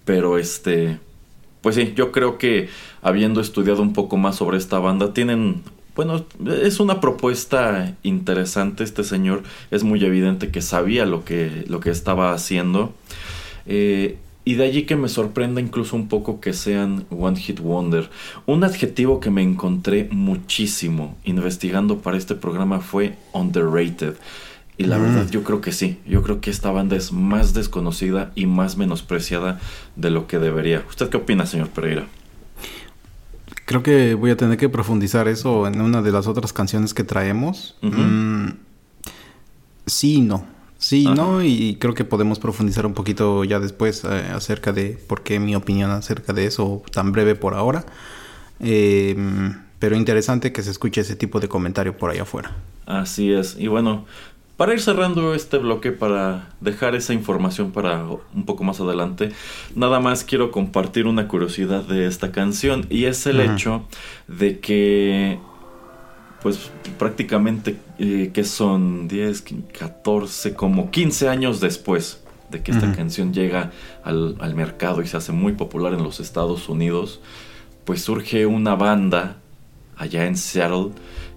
Pero 0.04 0.38
este, 0.38 0.98
pues 1.60 1.74
sí, 1.74 1.92
yo 1.94 2.12
creo 2.12 2.38
que 2.38 2.68
habiendo 3.02 3.40
estudiado 3.40 3.82
un 3.82 3.92
poco 3.92 4.16
más 4.16 4.36
sobre 4.36 4.58
esta 4.58 4.78
banda, 4.78 5.12
tienen, 5.12 5.62
bueno, 5.98 6.24
es 6.62 6.78
una 6.78 7.00
propuesta 7.00 7.96
interesante. 8.04 8.84
Este 8.84 9.02
señor 9.02 9.42
es 9.72 9.82
muy 9.82 10.04
evidente 10.04 10.52
que 10.52 10.62
sabía 10.62 11.04
lo 11.06 11.24
que, 11.24 11.64
lo 11.66 11.80
que 11.80 11.90
estaba 11.90 12.32
haciendo. 12.32 12.92
Eh, 13.66 14.16
y 14.44 14.54
de 14.54 14.64
allí 14.64 14.84
que 14.84 14.94
me 14.94 15.08
sorprenda 15.08 15.60
incluso 15.60 15.96
un 15.96 16.06
poco 16.06 16.38
que 16.38 16.52
sean 16.52 17.04
One 17.10 17.36
Hit 17.36 17.58
Wonder. 17.58 18.10
Un 18.46 18.62
adjetivo 18.62 19.18
que 19.18 19.30
me 19.30 19.42
encontré 19.42 20.08
muchísimo 20.12 21.16
investigando 21.24 21.98
para 21.98 22.16
este 22.16 22.36
programa 22.36 22.78
fue 22.78 23.16
underrated. 23.32 24.14
Y 24.76 24.84
la 24.84 24.98
verdad 24.98 25.28
yo 25.28 25.42
creo 25.42 25.60
que 25.60 25.72
sí, 25.72 25.98
yo 26.06 26.22
creo 26.22 26.40
que 26.40 26.50
esta 26.50 26.70
banda 26.70 26.94
es 26.94 27.10
más 27.10 27.54
desconocida 27.54 28.30
y 28.36 28.46
más 28.46 28.76
menospreciada 28.76 29.58
de 29.96 30.10
lo 30.10 30.28
que 30.28 30.38
debería. 30.38 30.84
¿Usted 30.88 31.08
qué 31.08 31.16
opina, 31.16 31.44
señor 31.44 31.70
Pereira? 31.70 32.06
Creo 33.68 33.82
que 33.82 34.14
voy 34.14 34.30
a 34.30 34.36
tener 34.38 34.56
que 34.56 34.70
profundizar 34.70 35.28
eso 35.28 35.66
en 35.66 35.82
una 35.82 36.00
de 36.00 36.10
las 36.10 36.26
otras 36.26 36.54
canciones 36.54 36.94
que 36.94 37.04
traemos. 37.04 37.76
Mm, 37.82 38.52
sí, 39.84 40.22
no. 40.22 40.46
Sí, 40.78 41.04
¿no? 41.04 41.42
Y 41.42 41.76
creo 41.78 41.92
que 41.92 42.04
podemos 42.04 42.38
profundizar 42.38 42.86
un 42.86 42.94
poquito 42.94 43.44
ya 43.44 43.60
después 43.60 44.04
eh, 44.04 44.30
acerca 44.32 44.72
de 44.72 44.98
por 45.06 45.22
qué 45.22 45.38
mi 45.38 45.54
opinión 45.54 45.90
acerca 45.90 46.32
de 46.32 46.46
eso 46.46 46.82
tan 46.92 47.12
breve 47.12 47.34
por 47.34 47.52
ahora. 47.52 47.84
Eh, 48.60 49.14
pero 49.78 49.96
interesante 49.96 50.50
que 50.50 50.62
se 50.62 50.70
escuche 50.70 51.02
ese 51.02 51.14
tipo 51.14 51.38
de 51.38 51.48
comentario 51.48 51.94
por 51.94 52.10
allá 52.10 52.22
afuera. 52.22 52.56
Así 52.86 53.34
es. 53.34 53.54
Y 53.58 53.66
bueno, 53.66 54.06
para 54.58 54.74
ir 54.74 54.80
cerrando 54.80 55.34
este 55.34 55.56
bloque, 55.56 55.92
para 55.92 56.48
dejar 56.60 56.96
esa 56.96 57.14
información 57.14 57.70
para 57.70 58.04
un 58.04 58.44
poco 58.44 58.64
más 58.64 58.80
adelante, 58.80 59.30
nada 59.76 60.00
más 60.00 60.24
quiero 60.24 60.50
compartir 60.50 61.06
una 61.06 61.28
curiosidad 61.28 61.84
de 61.84 62.06
esta 62.08 62.32
canción 62.32 62.84
y 62.90 63.04
es 63.04 63.24
el 63.26 63.40
hecho 63.40 63.84
de 64.26 64.58
que 64.58 65.38
pues 66.42 66.72
prácticamente 66.98 67.76
eh, 68.00 68.32
que 68.34 68.42
son 68.42 69.06
10, 69.06 69.44
14, 69.78 70.54
como 70.54 70.90
15 70.90 71.28
años 71.28 71.60
después 71.60 72.24
de 72.50 72.60
que 72.60 72.72
esta 72.72 72.92
canción 72.92 73.32
llega 73.32 73.70
al, 74.02 74.34
al, 74.40 74.56
mercado 74.56 75.02
y 75.02 75.06
se 75.06 75.16
hace 75.16 75.30
muy 75.30 75.52
popular 75.52 75.92
en 75.92 76.02
los 76.02 76.18
Estados 76.18 76.68
Unidos, 76.68 77.20
pues 77.84 78.02
surge 78.02 78.44
una 78.44 78.74
banda 78.74 79.36
allá 79.96 80.26
en 80.26 80.36
Seattle 80.36 80.90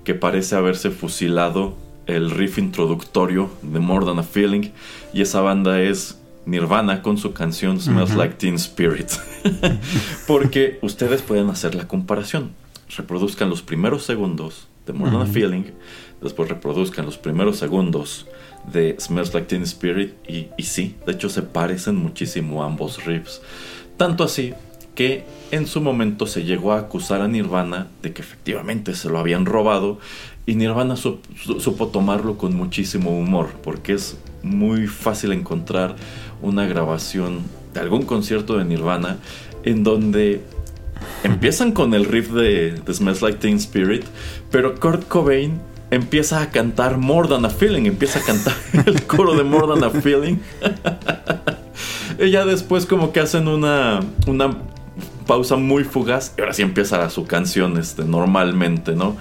que 0.03 0.15
parece 0.15 0.55
haberse 0.55 0.89
fusilado 0.89 1.90
el 2.07 2.31
riff 2.31 2.57
introductorio 2.57 3.49
de 3.61 3.79
More 3.79 4.05
Than 4.05 4.19
a 4.19 4.23
Feeling 4.23 4.71
y 5.13 5.21
esa 5.21 5.41
banda 5.41 5.81
es 5.81 6.19
Nirvana 6.45 7.01
con 7.01 7.17
su 7.17 7.33
canción 7.33 7.79
Smells 7.79 8.15
Like 8.15 8.35
Teen 8.35 8.55
Spirit. 8.55 9.11
Porque 10.27 10.79
ustedes 10.81 11.21
pueden 11.21 11.49
hacer 11.49 11.75
la 11.75 11.87
comparación. 11.87 12.51
Reproduzcan 12.95 13.49
los 13.49 13.61
primeros 13.61 14.03
segundos 14.03 14.67
de 14.85 14.93
More 14.93 15.11
Than 15.11 15.21
a 15.21 15.25
Feeling, 15.25 15.63
después 16.21 16.49
reproduzcan 16.49 17.05
los 17.05 17.17
primeros 17.17 17.57
segundos 17.57 18.27
de 18.71 18.95
Smells 18.99 19.33
Like 19.33 19.47
Teen 19.47 19.63
Spirit 19.63 20.13
y, 20.27 20.47
y 20.57 20.63
sí, 20.63 20.95
de 21.05 21.13
hecho 21.13 21.29
se 21.29 21.43
parecen 21.43 21.95
muchísimo 21.95 22.63
ambos 22.63 23.05
riffs. 23.05 23.41
Tanto 23.97 24.23
así 24.23 24.53
que 24.95 25.23
en 25.51 25.67
su 25.67 25.81
momento 25.81 26.27
se 26.27 26.43
llegó 26.43 26.73
a 26.73 26.79
acusar 26.79 27.21
a 27.21 27.27
Nirvana 27.27 27.87
de 28.01 28.13
que 28.13 28.21
efectivamente 28.21 28.95
se 28.95 29.09
lo 29.09 29.19
habían 29.19 29.45
robado 29.45 29.99
y 30.51 30.55
Nirvana 30.55 30.95
sup- 30.95 31.21
su- 31.41 31.59
supo 31.61 31.87
tomarlo 31.87 32.37
con 32.37 32.55
muchísimo 32.55 33.17
humor 33.17 33.47
porque 33.63 33.93
es 33.93 34.17
muy 34.43 34.87
fácil 34.87 35.31
encontrar 35.31 35.95
una 36.41 36.65
grabación 36.65 37.39
de 37.73 37.79
algún 37.79 38.03
concierto 38.03 38.57
de 38.57 38.65
Nirvana 38.65 39.17
en 39.63 39.83
donde 39.83 40.41
empiezan 41.23 41.71
con 41.71 41.93
el 41.93 42.03
riff 42.05 42.31
de, 42.31 42.71
de 42.73 42.93
Smells 42.93 43.21
Like 43.21 43.37
Teen 43.39 43.55
Spirit, 43.57 44.03
pero 44.51 44.75
Kurt 44.79 45.07
Cobain 45.07 45.59
empieza 45.89 46.41
a 46.41 46.49
cantar 46.49 46.97
More 46.97 47.27
Than 47.29 47.45
a 47.45 47.49
Feeling, 47.49 47.85
empieza 47.85 48.19
a 48.19 48.23
cantar 48.23 48.55
el 48.85 49.03
coro 49.03 49.35
de 49.35 49.43
More 49.43 49.67
Than 49.73 49.83
a 49.83 49.89
Feeling. 49.89 50.37
y 52.19 52.29
ya 52.29 52.45
después 52.45 52.85
como 52.85 53.11
que 53.11 53.19
hacen 53.21 53.47
una, 53.47 53.99
una 54.27 54.57
pausa 55.25 55.55
muy 55.55 55.83
fugaz 55.83 56.33
y 56.37 56.41
ahora 56.41 56.53
sí 56.53 56.61
empieza 56.61 57.09
su 57.09 57.25
canción 57.25 57.77
este, 57.77 58.03
normalmente, 58.03 58.93
¿no? 58.93 59.17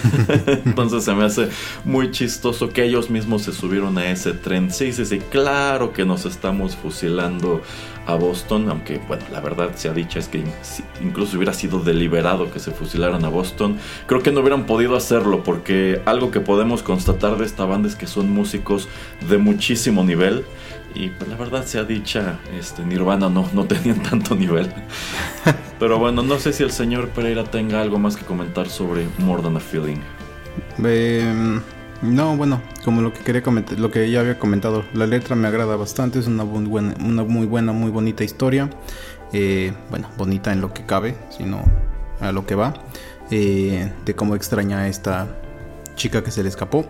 Entonces 0.64 1.04
se 1.04 1.14
me 1.14 1.24
hace 1.24 1.48
muy 1.84 2.10
chistoso 2.10 2.68
que 2.70 2.84
ellos 2.84 3.10
mismos 3.10 3.42
se 3.42 3.52
subieron 3.52 3.98
a 3.98 4.10
ese 4.10 4.32
tren. 4.32 4.70
Sí, 4.70 4.92
sí, 4.92 5.04
sí, 5.04 5.18
claro 5.30 5.92
que 5.92 6.04
nos 6.04 6.26
estamos 6.26 6.76
fusilando 6.76 7.62
a 8.06 8.14
Boston, 8.14 8.68
aunque 8.70 9.00
bueno, 9.06 9.24
la 9.30 9.40
verdad 9.40 9.70
sea 9.76 9.92
dicha 9.92 10.18
es 10.18 10.28
que 10.28 10.42
incluso 11.02 11.36
hubiera 11.36 11.52
sido 11.52 11.80
deliberado 11.80 12.50
que 12.50 12.58
se 12.58 12.70
fusilaran 12.70 13.24
a 13.24 13.28
Boston, 13.28 13.78
creo 14.06 14.22
que 14.22 14.32
no 14.32 14.40
hubieran 14.40 14.64
podido 14.64 14.96
hacerlo 14.96 15.42
porque 15.44 16.00
algo 16.06 16.30
que 16.30 16.40
podemos 16.40 16.82
constatar 16.82 17.36
de 17.36 17.44
esta 17.44 17.64
banda 17.64 17.88
es 17.88 17.96
que 17.96 18.06
son 18.06 18.30
músicos 18.30 18.88
de 19.28 19.38
muchísimo 19.38 20.02
nivel 20.02 20.44
y 20.94 21.08
pues 21.10 21.28
la 21.30 21.36
verdad 21.36 21.64
sea 21.64 21.84
dicha, 21.84 22.38
este 22.58 22.84
Nirvana 22.84 23.28
no, 23.28 23.48
no 23.52 23.64
tenían 23.66 24.02
tanto 24.02 24.34
nivel. 24.34 24.72
Pero 25.78 25.98
bueno, 25.98 26.22
no 26.22 26.38
sé 26.38 26.52
si 26.52 26.62
el 26.62 26.70
señor 26.70 27.08
Pereira 27.08 27.44
tenga 27.44 27.80
algo 27.80 27.98
más 27.98 28.16
que 28.16 28.24
comentar 28.24 28.68
sobre 28.68 29.06
More 29.18 29.42
Than 29.42 29.56
a 29.56 29.60
Feeling. 29.60 30.00
Eh, 30.84 31.60
no, 32.02 32.36
bueno, 32.36 32.62
como 32.84 33.02
lo 33.02 33.12
que 33.12 33.20
quería 33.20 33.42
comentar, 33.42 33.78
lo 33.78 33.90
que 33.90 34.10
ya 34.10 34.20
había 34.20 34.38
comentado, 34.38 34.84
la 34.94 35.06
letra 35.06 35.36
me 35.36 35.48
agrada 35.48 35.76
bastante, 35.76 36.18
es 36.18 36.26
una 36.26 36.44
muy 36.44 36.64
buena, 36.64 36.94
una 37.04 37.24
muy 37.24 37.46
buena, 37.46 37.72
muy 37.72 37.90
bonita 37.90 38.24
historia. 38.24 38.70
Eh, 39.32 39.72
bueno, 39.90 40.08
bonita 40.16 40.52
en 40.52 40.60
lo 40.60 40.72
que 40.72 40.84
cabe, 40.84 41.16
sino 41.30 41.62
a 42.20 42.32
lo 42.32 42.46
que 42.46 42.54
va, 42.54 42.74
eh, 43.30 43.92
de 44.04 44.14
cómo 44.14 44.34
extraña 44.34 44.80
a 44.80 44.88
esta 44.88 45.28
chica 45.94 46.24
que 46.24 46.30
se 46.30 46.42
le 46.42 46.48
escapó. 46.48 46.86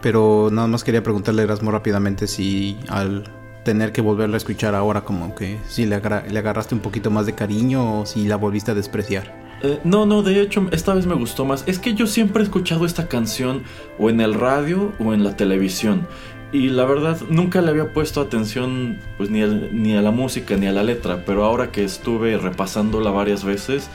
Pero 0.00 0.48
nada 0.52 0.68
más 0.68 0.84
quería 0.84 1.02
preguntarle 1.02 1.42
a 1.42 1.44
Erasmo 1.44 1.70
rápidamente 1.70 2.26
si 2.26 2.78
al 2.88 3.24
tener 3.68 3.92
que 3.92 4.00
volverla 4.00 4.36
a 4.36 4.38
escuchar 4.38 4.74
ahora 4.74 5.02
como 5.02 5.34
que 5.34 5.58
si 5.68 5.84
le, 5.84 6.00
le 6.30 6.38
agarraste 6.38 6.74
un 6.74 6.80
poquito 6.80 7.10
más 7.10 7.26
de 7.26 7.34
cariño 7.34 8.00
o 8.00 8.06
si 8.06 8.26
la 8.26 8.36
volviste 8.36 8.70
a 8.70 8.74
despreciar. 8.74 9.34
Eh, 9.62 9.78
no, 9.84 10.06
no, 10.06 10.22
de 10.22 10.40
hecho, 10.40 10.66
esta 10.70 10.94
vez 10.94 11.04
me 11.04 11.14
gustó 11.14 11.44
más. 11.44 11.64
Es 11.66 11.78
que 11.78 11.92
yo 11.92 12.06
siempre 12.06 12.40
he 12.40 12.44
escuchado 12.44 12.86
esta 12.86 13.08
canción 13.08 13.64
o 13.98 14.08
en 14.08 14.22
el 14.22 14.32
radio 14.32 14.92
o 14.98 15.12
en 15.12 15.22
la 15.22 15.36
televisión. 15.36 16.06
Y 16.50 16.70
la 16.70 16.86
verdad, 16.86 17.18
nunca 17.28 17.60
le 17.60 17.68
había 17.70 17.92
puesto 17.92 18.22
atención 18.22 18.98
pues, 19.18 19.28
ni, 19.28 19.42
al- 19.42 19.68
ni 19.70 19.94
a 19.94 20.00
la 20.00 20.12
música 20.12 20.56
ni 20.56 20.66
a 20.66 20.72
la 20.72 20.82
letra. 20.82 21.24
Pero 21.26 21.44
ahora 21.44 21.70
que 21.70 21.84
estuve 21.84 22.38
repasándola 22.38 23.10
varias 23.10 23.44
veces, 23.44 23.90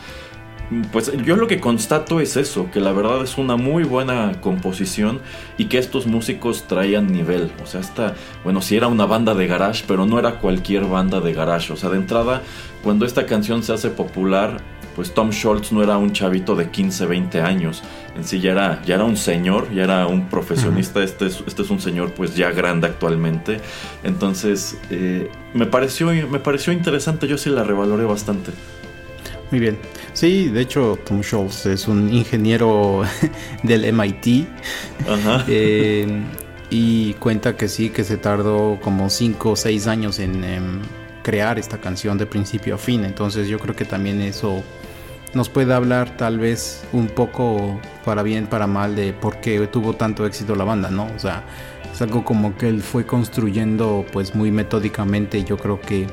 pues 0.92 1.12
yo 1.24 1.36
lo 1.36 1.48
que 1.48 1.60
constato 1.60 2.20
es 2.20 2.38
eso, 2.38 2.70
que 2.72 2.80
la 2.80 2.92
verdad 2.92 3.24
es 3.24 3.38
una 3.38 3.56
muy 3.56 3.84
buena 3.84 4.40
composición 4.42 5.20
y 5.58 5.66
que 5.66 5.78
estos 5.78 6.08
músicos 6.08 6.68
traían 6.68 7.12
nivel. 7.12 7.52
O 7.62 7.66
sea, 7.66 7.82
esta, 7.82 8.16
bueno, 8.44 8.62
sí 8.62 8.76
era 8.76 8.88
una 8.88 9.06
banda 9.06 9.34
de 9.34 9.48
garage, 9.48 9.84
pero 9.88 10.06
no 10.06 10.20
era 10.20 10.40
cualquier 10.40 10.86
banda 10.86 11.20
de 11.20 11.34
garage. 11.34 11.74
O 11.74 11.76
sea, 11.76 11.90
de 11.90 11.98
entrada, 11.98 12.42
cuando 12.84 13.06
esta 13.06 13.26
canción 13.26 13.64
se 13.64 13.74
hace 13.74 13.90
popular, 13.90 14.62
pues 14.96 15.14
Tom 15.14 15.32
Scholz 15.32 15.72
no 15.72 15.82
era 15.82 15.98
un 15.98 16.14
chavito 16.14 16.56
de 16.56 16.70
15, 16.70 17.06
20 17.06 17.42
años. 17.42 17.82
En 18.16 18.24
sí 18.24 18.40
ya 18.40 18.52
era, 18.52 18.82
ya 18.84 18.96
era 18.96 19.04
un 19.04 19.18
señor, 19.18 19.74
ya 19.74 19.84
era 19.84 20.08
un 20.08 20.30
profesionista. 20.30 21.04
Este 21.04 21.28
es, 21.28 21.44
este 21.48 21.64
es 21.64 21.70
un 21.70 21.80
señor 21.80 22.14
pues 22.14 22.36
ya 22.36 22.52
grande 22.52 22.88
actualmente. 22.88 23.60
Entonces, 24.04 24.78
eh, 24.90 25.32
me, 25.54 25.66
pareció, 25.66 26.08
me 26.30 26.40
pareció 26.40 26.74
interesante, 26.74 27.28
yo 27.28 27.38
sí 27.38 27.50
la 27.50 27.64
revaloré 27.64 28.06
bastante. 28.06 28.52
Muy 29.54 29.60
bien. 29.60 29.78
Sí, 30.14 30.50
de 30.50 30.62
hecho, 30.62 30.98
Tom 31.06 31.22
Scholz 31.22 31.68
es 31.68 31.88
un 31.88 32.12
ingeniero 32.12 33.04
del 33.62 33.86
MIT. 33.94 34.48
Ajá. 35.08 35.46
eh, 35.48 36.24
y 36.72 37.14
cuenta 37.14 37.56
que 37.56 37.68
sí, 37.68 37.92
que 37.92 38.04
se 38.04 38.18
tardó 38.18 38.80
como 38.82 39.12
5 39.12 39.52
o 39.52 39.56
6 39.56 39.86
años 39.86 40.18
en 40.18 40.44
em, 40.44 40.82
crear 41.22 41.60
esta 41.60 41.78
canción 41.78 42.18
de 42.18 42.26
principio 42.26 42.74
a 42.74 42.78
fin. 42.80 43.06
Entonces 43.06 43.48
yo 43.48 43.60
creo 43.60 43.76
que 43.76 43.86
también 43.86 44.22
eso 44.22 44.64
nos 45.36 45.50
puede 45.50 45.72
hablar 45.76 46.18
tal 46.18 46.40
vez 46.40 46.84
un 46.92 47.06
poco 47.06 47.80
para 48.04 48.24
bien, 48.24 48.48
para 48.48 48.66
mal 48.66 48.96
de 48.96 49.14
por 49.14 49.40
qué 49.40 49.68
tuvo 49.68 49.94
tanto 49.94 50.26
éxito 50.26 50.56
la 50.56 50.64
banda, 50.64 50.90
¿no? 50.90 51.06
O 51.16 51.20
sea, 51.20 51.44
es 51.94 52.02
algo 52.02 52.26
como 52.26 52.58
que 52.58 52.70
él 52.70 52.82
fue 52.82 53.06
construyendo 53.06 54.04
pues 54.12 54.34
muy 54.34 54.50
metódicamente 54.50 55.44
yo 55.44 55.58
creo 55.58 55.80
que 55.80 56.08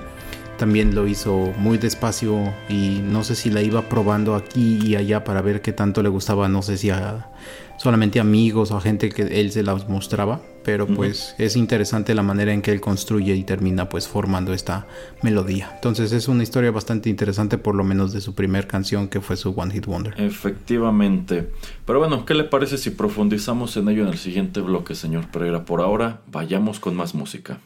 también 0.60 0.94
lo 0.94 1.08
hizo 1.08 1.54
muy 1.56 1.78
despacio 1.78 2.52
y 2.68 3.00
no 3.02 3.24
sé 3.24 3.34
si 3.34 3.48
la 3.48 3.62
iba 3.62 3.88
probando 3.88 4.34
aquí 4.34 4.78
y 4.84 4.94
allá 4.94 5.24
para 5.24 5.40
ver 5.40 5.62
qué 5.62 5.72
tanto 5.72 6.02
le 6.02 6.10
gustaba, 6.10 6.50
no 6.50 6.60
sé 6.60 6.76
si 6.76 6.90
a 6.90 7.30
solamente 7.78 8.20
amigos 8.20 8.70
o 8.70 8.76
a 8.76 8.80
gente 8.82 9.08
que 9.08 9.22
él 9.22 9.52
se 9.52 9.62
las 9.62 9.88
mostraba, 9.88 10.42
pero 10.62 10.86
pues 10.86 11.34
es 11.38 11.56
interesante 11.56 12.14
la 12.14 12.22
manera 12.22 12.52
en 12.52 12.60
que 12.60 12.72
él 12.72 12.80
construye 12.82 13.34
y 13.36 13.42
termina 13.42 13.88
pues 13.88 14.06
formando 14.06 14.52
esta 14.52 14.86
melodía. 15.22 15.70
Entonces 15.76 16.12
es 16.12 16.28
una 16.28 16.42
historia 16.42 16.70
bastante 16.70 17.08
interesante 17.08 17.56
por 17.56 17.74
lo 17.74 17.82
menos 17.82 18.12
de 18.12 18.20
su 18.20 18.34
primer 18.34 18.66
canción 18.66 19.08
que 19.08 19.22
fue 19.22 19.38
su 19.38 19.54
One 19.56 19.72
Hit 19.72 19.86
Wonder. 19.86 20.12
Efectivamente. 20.18 21.48
Pero 21.86 22.00
bueno, 22.00 22.26
¿qué 22.26 22.34
le 22.34 22.44
parece 22.44 22.76
si 22.76 22.90
profundizamos 22.90 23.74
en 23.78 23.88
ello 23.88 24.02
en 24.02 24.08
el 24.08 24.18
siguiente 24.18 24.60
bloque, 24.60 24.94
señor 24.94 25.28
Pereira? 25.28 25.64
Por 25.64 25.80
ahora, 25.80 26.20
vayamos 26.30 26.80
con 26.80 26.94
más 26.94 27.14
música. 27.14 27.60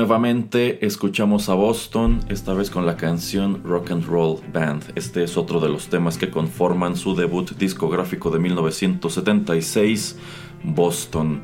Nuevamente 0.00 0.86
escuchamos 0.86 1.50
a 1.50 1.54
Boston, 1.54 2.20
esta 2.30 2.54
vez 2.54 2.70
con 2.70 2.86
la 2.86 2.96
canción 2.96 3.62
Rock 3.62 3.90
and 3.90 4.06
Roll 4.06 4.40
Band. 4.50 4.82
Este 4.94 5.22
es 5.22 5.36
otro 5.36 5.60
de 5.60 5.68
los 5.68 5.88
temas 5.88 6.16
que 6.16 6.30
conforman 6.30 6.96
su 6.96 7.14
debut 7.14 7.50
discográfico 7.58 8.30
de 8.30 8.38
1976, 8.38 10.16
Boston. 10.64 11.42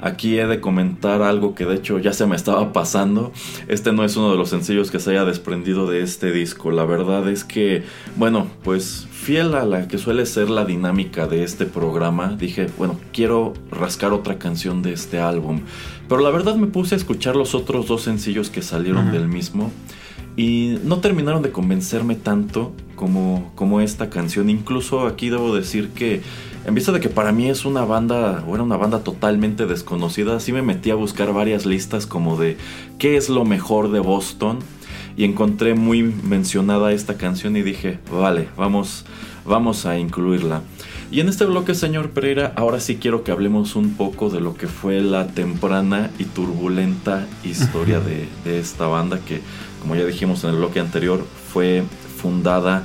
Aquí 0.00 0.38
he 0.38 0.46
de 0.46 0.60
comentar 0.60 1.22
algo 1.22 1.54
que 1.54 1.66
de 1.66 1.74
hecho 1.74 1.98
ya 1.98 2.12
se 2.14 2.24
me 2.24 2.36
estaba 2.36 2.72
pasando. 2.72 3.32
Este 3.66 3.92
no 3.92 4.04
es 4.04 4.16
uno 4.16 4.30
de 4.30 4.38
los 4.38 4.48
sencillos 4.48 4.90
que 4.90 5.00
se 5.00 5.10
haya 5.10 5.24
desprendido 5.24 5.86
de 5.86 6.02
este 6.02 6.32
disco. 6.32 6.70
La 6.70 6.86
verdad 6.86 7.28
es 7.28 7.44
que, 7.44 7.82
bueno, 8.16 8.46
pues 8.62 9.06
fiel 9.10 9.54
a 9.54 9.64
la 9.64 9.88
que 9.88 9.98
suele 9.98 10.24
ser 10.24 10.48
la 10.48 10.64
dinámica 10.64 11.26
de 11.26 11.42
este 11.42 11.66
programa, 11.66 12.36
dije, 12.38 12.68
bueno, 12.78 12.98
quiero 13.12 13.52
rascar 13.70 14.12
otra 14.12 14.38
canción 14.38 14.80
de 14.80 14.92
este 14.92 15.18
álbum. 15.18 15.62
Pero 16.08 16.22
la 16.22 16.30
verdad 16.30 16.56
me 16.56 16.66
puse 16.66 16.94
a 16.94 16.98
escuchar 16.98 17.36
los 17.36 17.54
otros 17.54 17.86
dos 17.86 18.02
sencillos 18.02 18.50
que 18.50 18.62
salieron 18.62 19.12
del 19.12 19.28
mismo 19.28 19.70
y 20.36 20.78
no 20.84 21.00
terminaron 21.00 21.42
de 21.42 21.50
convencerme 21.50 22.14
tanto 22.14 22.72
como, 22.96 23.52
como 23.54 23.80
esta 23.80 24.08
canción. 24.08 24.48
Incluso 24.48 25.06
aquí 25.06 25.28
debo 25.28 25.54
decir 25.54 25.90
que 25.90 26.22
en 26.64 26.74
vista 26.74 26.92
de 26.92 27.00
que 27.00 27.08
para 27.08 27.32
mí 27.32 27.48
es 27.48 27.64
una 27.64 27.84
banda, 27.84 28.44
o 28.46 28.54
era 28.54 28.62
una 28.62 28.76
banda 28.76 29.00
totalmente 29.00 29.66
desconocida, 29.66 30.38
sí 30.38 30.52
me 30.52 30.62
metí 30.62 30.90
a 30.90 30.94
buscar 30.94 31.32
varias 31.32 31.66
listas 31.66 32.06
como 32.06 32.36
de 32.36 32.56
qué 32.98 33.16
es 33.16 33.28
lo 33.28 33.44
mejor 33.44 33.90
de 33.90 34.00
Boston. 34.00 34.58
Y 35.16 35.24
encontré 35.24 35.74
muy 35.74 36.04
mencionada 36.04 36.92
esta 36.92 37.16
canción 37.16 37.56
y 37.56 37.62
dije, 37.62 37.98
vale, 38.12 38.48
vamos, 38.56 39.04
vamos 39.44 39.84
a 39.84 39.98
incluirla. 39.98 40.62
Y 41.10 41.20
en 41.20 41.28
este 41.28 41.46
bloque, 41.46 41.74
señor 41.74 42.10
Pereira, 42.10 42.52
ahora 42.56 42.80
sí 42.80 42.96
quiero 42.96 43.24
que 43.24 43.32
hablemos 43.32 43.76
un 43.76 43.94
poco 43.94 44.28
de 44.28 44.40
lo 44.40 44.54
que 44.54 44.66
fue 44.66 45.00
la 45.00 45.28
temprana 45.28 46.10
y 46.18 46.24
turbulenta 46.24 47.26
historia 47.42 47.98
de, 48.00 48.28
de 48.44 48.58
esta 48.58 48.86
banda 48.86 49.18
que, 49.26 49.40
como 49.80 49.96
ya 49.96 50.04
dijimos 50.04 50.44
en 50.44 50.50
el 50.50 50.56
bloque 50.56 50.80
anterior, 50.80 51.24
fue 51.52 51.82
fundada 52.20 52.82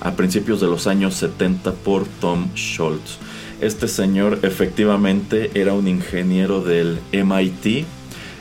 a 0.00 0.12
principios 0.12 0.60
de 0.60 0.68
los 0.68 0.86
años 0.86 1.14
70 1.14 1.72
por 1.72 2.06
Tom 2.20 2.48
Schultz. 2.54 3.18
Este 3.60 3.88
señor 3.88 4.40
efectivamente 4.42 5.50
era 5.54 5.72
un 5.72 5.88
ingeniero 5.88 6.62
del 6.62 6.98
MIT 7.12 7.86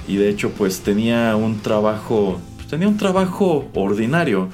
y 0.08 0.15
de 0.17 0.30
hecho 0.30 0.52
pues 0.52 0.82
tenía 0.82 1.36
un 1.36 1.62
trabajo, 1.62 2.39
pues, 2.58 2.67
tenía 2.67 2.88
un 2.88 2.98
trabajo 2.98 3.69
ordinario, 3.74 4.50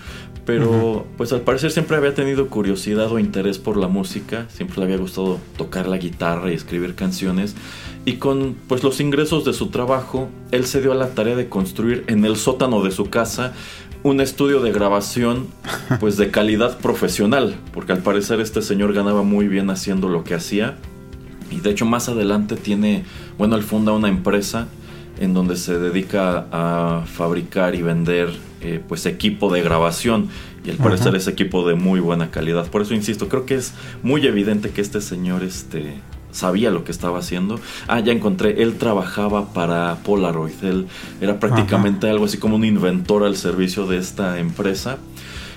pero 0.59 1.05
pues 1.15 1.31
al 1.31 1.41
parecer 1.41 1.71
siempre 1.71 1.95
había 1.95 2.13
tenido 2.13 2.47
curiosidad 2.47 3.09
o 3.09 3.19
interés 3.19 3.57
por 3.57 3.77
la 3.77 3.87
música, 3.87 4.47
siempre 4.49 4.77
le 4.79 4.83
había 4.83 4.97
gustado 4.97 5.39
tocar 5.57 5.87
la 5.87 5.97
guitarra 5.97 6.51
y 6.51 6.55
escribir 6.55 6.93
canciones 6.93 7.55
y 8.03 8.13
con 8.13 8.55
pues 8.67 8.83
los 8.83 8.99
ingresos 8.99 9.45
de 9.45 9.53
su 9.53 9.67
trabajo, 9.67 10.27
él 10.51 10.65
se 10.65 10.81
dio 10.81 10.91
a 10.91 10.95
la 10.95 11.11
tarea 11.11 11.35
de 11.35 11.47
construir 11.47 12.03
en 12.07 12.25
el 12.25 12.35
sótano 12.35 12.83
de 12.83 12.91
su 12.91 13.09
casa 13.09 13.53
un 14.03 14.19
estudio 14.19 14.59
de 14.59 14.73
grabación 14.73 15.47
pues 16.01 16.17
de 16.17 16.31
calidad 16.31 16.79
profesional, 16.79 17.55
porque 17.73 17.93
al 17.93 17.99
parecer 17.99 18.41
este 18.41 18.61
señor 18.61 18.93
ganaba 18.93 19.23
muy 19.23 19.47
bien 19.47 19.69
haciendo 19.69 20.09
lo 20.09 20.23
que 20.25 20.33
hacía. 20.33 20.77
Y 21.49 21.59
de 21.59 21.69
hecho 21.69 21.85
más 21.85 22.09
adelante 22.09 22.55
tiene, 22.55 23.05
bueno, 23.37 23.55
él 23.55 23.63
funda 23.63 23.91
una 23.91 24.09
empresa 24.09 24.67
en 25.21 25.35
donde 25.35 25.55
se 25.55 25.77
dedica 25.77 26.47
a 26.51 27.03
fabricar 27.05 27.75
y 27.75 27.83
vender 27.83 28.29
eh, 28.61 28.81
pues 28.85 29.05
equipo 29.05 29.53
de 29.53 29.61
grabación 29.61 30.29
y 30.65 30.71
al 30.71 30.77
parecer 30.77 31.15
es 31.15 31.27
equipo 31.27 31.67
de 31.67 31.75
muy 31.75 31.99
buena 31.99 32.31
calidad. 32.31 32.67
Por 32.67 32.81
eso 32.81 32.95
insisto, 32.95 33.29
creo 33.29 33.45
que 33.45 33.55
es 33.55 33.73
muy 34.01 34.25
evidente 34.25 34.71
que 34.71 34.81
este 34.81 34.99
señor 34.99 35.43
este 35.43 35.93
sabía 36.31 36.71
lo 36.71 36.83
que 36.83 36.91
estaba 36.91 37.19
haciendo. 37.19 37.59
Ah, 37.87 37.99
ya 37.99 38.13
encontré, 38.13 38.63
él 38.63 38.77
trabajaba 38.77 39.53
para 39.53 39.97
Polaroid, 40.03 40.63
él 40.63 40.87
era 41.21 41.39
prácticamente 41.39 42.09
algo 42.09 42.25
así 42.25 42.37
como 42.37 42.55
un 42.55 42.65
inventor 42.65 43.23
al 43.23 43.35
servicio 43.35 43.85
de 43.85 43.97
esta 43.97 44.39
empresa. 44.39 44.97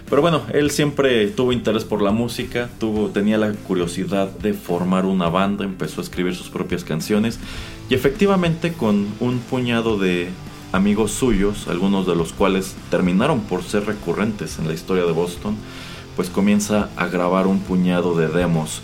Pero 0.09 0.23
bueno, 0.23 0.43
él 0.53 0.71
siempre 0.71 1.29
tuvo 1.29 1.53
interés 1.53 1.85
por 1.85 2.03
la 2.03 2.11
música, 2.11 2.69
tuvo, 2.79 3.09
tenía 3.09 3.39
la 3.39 3.53
curiosidad 3.53 4.29
de 4.29 4.53
formar 4.53 5.07
una 5.07 5.29
banda, 5.29 5.65
empezó 5.65 6.01
a 6.01 6.05
escribir 6.05 6.35
sus 6.35 6.51
propias 6.51 6.85
canciones 6.85 7.39
y 7.89 7.95
efectivamente 7.95 8.73
con 8.75 9.09
un 9.21 9.39
puñado 9.39 9.99
de 9.99 10.29
amigos 10.73 11.13
suyos, 11.13 11.69
algunos 11.69 12.07
de 12.07 12.17
los 12.17 12.33
cuales 12.33 12.75
terminaron 12.91 13.41
por 13.41 13.63
ser 13.63 13.87
recurrentes 13.87 14.59
en 14.59 14.69
la 14.69 14.75
historia 14.75 15.05
de 15.05 15.13
Boston, 15.13 15.57
pues 16.17 16.31
comienza 16.31 16.91
a 16.97 17.07
grabar 17.07 17.47
un 17.47 17.61
puñado 17.61 18.17
de 18.17 18.29
demos 18.29 18.83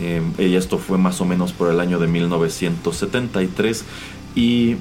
eh, 0.00 0.22
y 0.38 0.54
esto 0.54 0.78
fue 0.78 0.98
más 0.98 1.20
o 1.20 1.24
menos 1.24 1.52
por 1.52 1.70
el 1.70 1.80
año 1.80 1.98
de 1.98 2.06
1973. 2.06 3.84
Y 4.34 4.76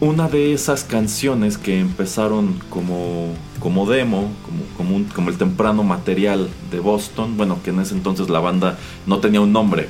una 0.00 0.28
de 0.28 0.52
esas 0.52 0.84
canciones 0.84 1.56
que 1.56 1.78
empezaron 1.78 2.60
como, 2.68 3.32
como 3.64 3.86
demo, 3.86 4.30
como, 4.76 5.04
como, 5.14 5.30
el 5.30 5.38
temprano 5.38 5.84
material 5.84 6.50
de 6.70 6.80
Boston, 6.80 7.38
bueno, 7.38 7.60
que 7.64 7.70
en 7.70 7.80
ese 7.80 7.94
entonces 7.94 8.28
la 8.28 8.38
banda 8.38 8.76
no 9.06 9.20
tenía 9.20 9.40
un 9.40 9.54
nombre, 9.54 9.88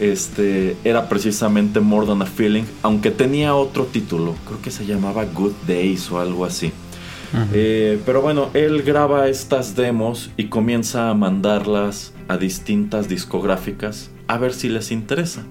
este, 0.00 0.78
era 0.82 1.10
precisamente 1.10 1.80
More 1.80 2.06
Than 2.06 2.22
a 2.22 2.24
Feeling, 2.24 2.62
aunque 2.80 3.10
tenía 3.10 3.54
otro 3.54 3.84
título, 3.84 4.34
creo 4.46 4.62
que 4.62 4.70
se 4.70 4.86
llamaba 4.86 5.26
Good 5.26 5.52
Days 5.68 6.10
o 6.10 6.20
algo 6.20 6.46
así. 6.46 6.72
Eh, 7.52 8.00
pero 8.06 8.22
bueno, 8.22 8.48
él 8.54 8.82
graba 8.82 9.28
estas 9.28 9.76
demos 9.76 10.30
y 10.38 10.46
comienza 10.46 11.10
a 11.10 11.14
mandarlas 11.14 12.14
a 12.28 12.38
distintas 12.38 13.10
discográficas 13.10 14.10
a 14.26 14.38
ver 14.38 14.54
si 14.54 14.70
les 14.70 14.90
interesa. 14.90 15.42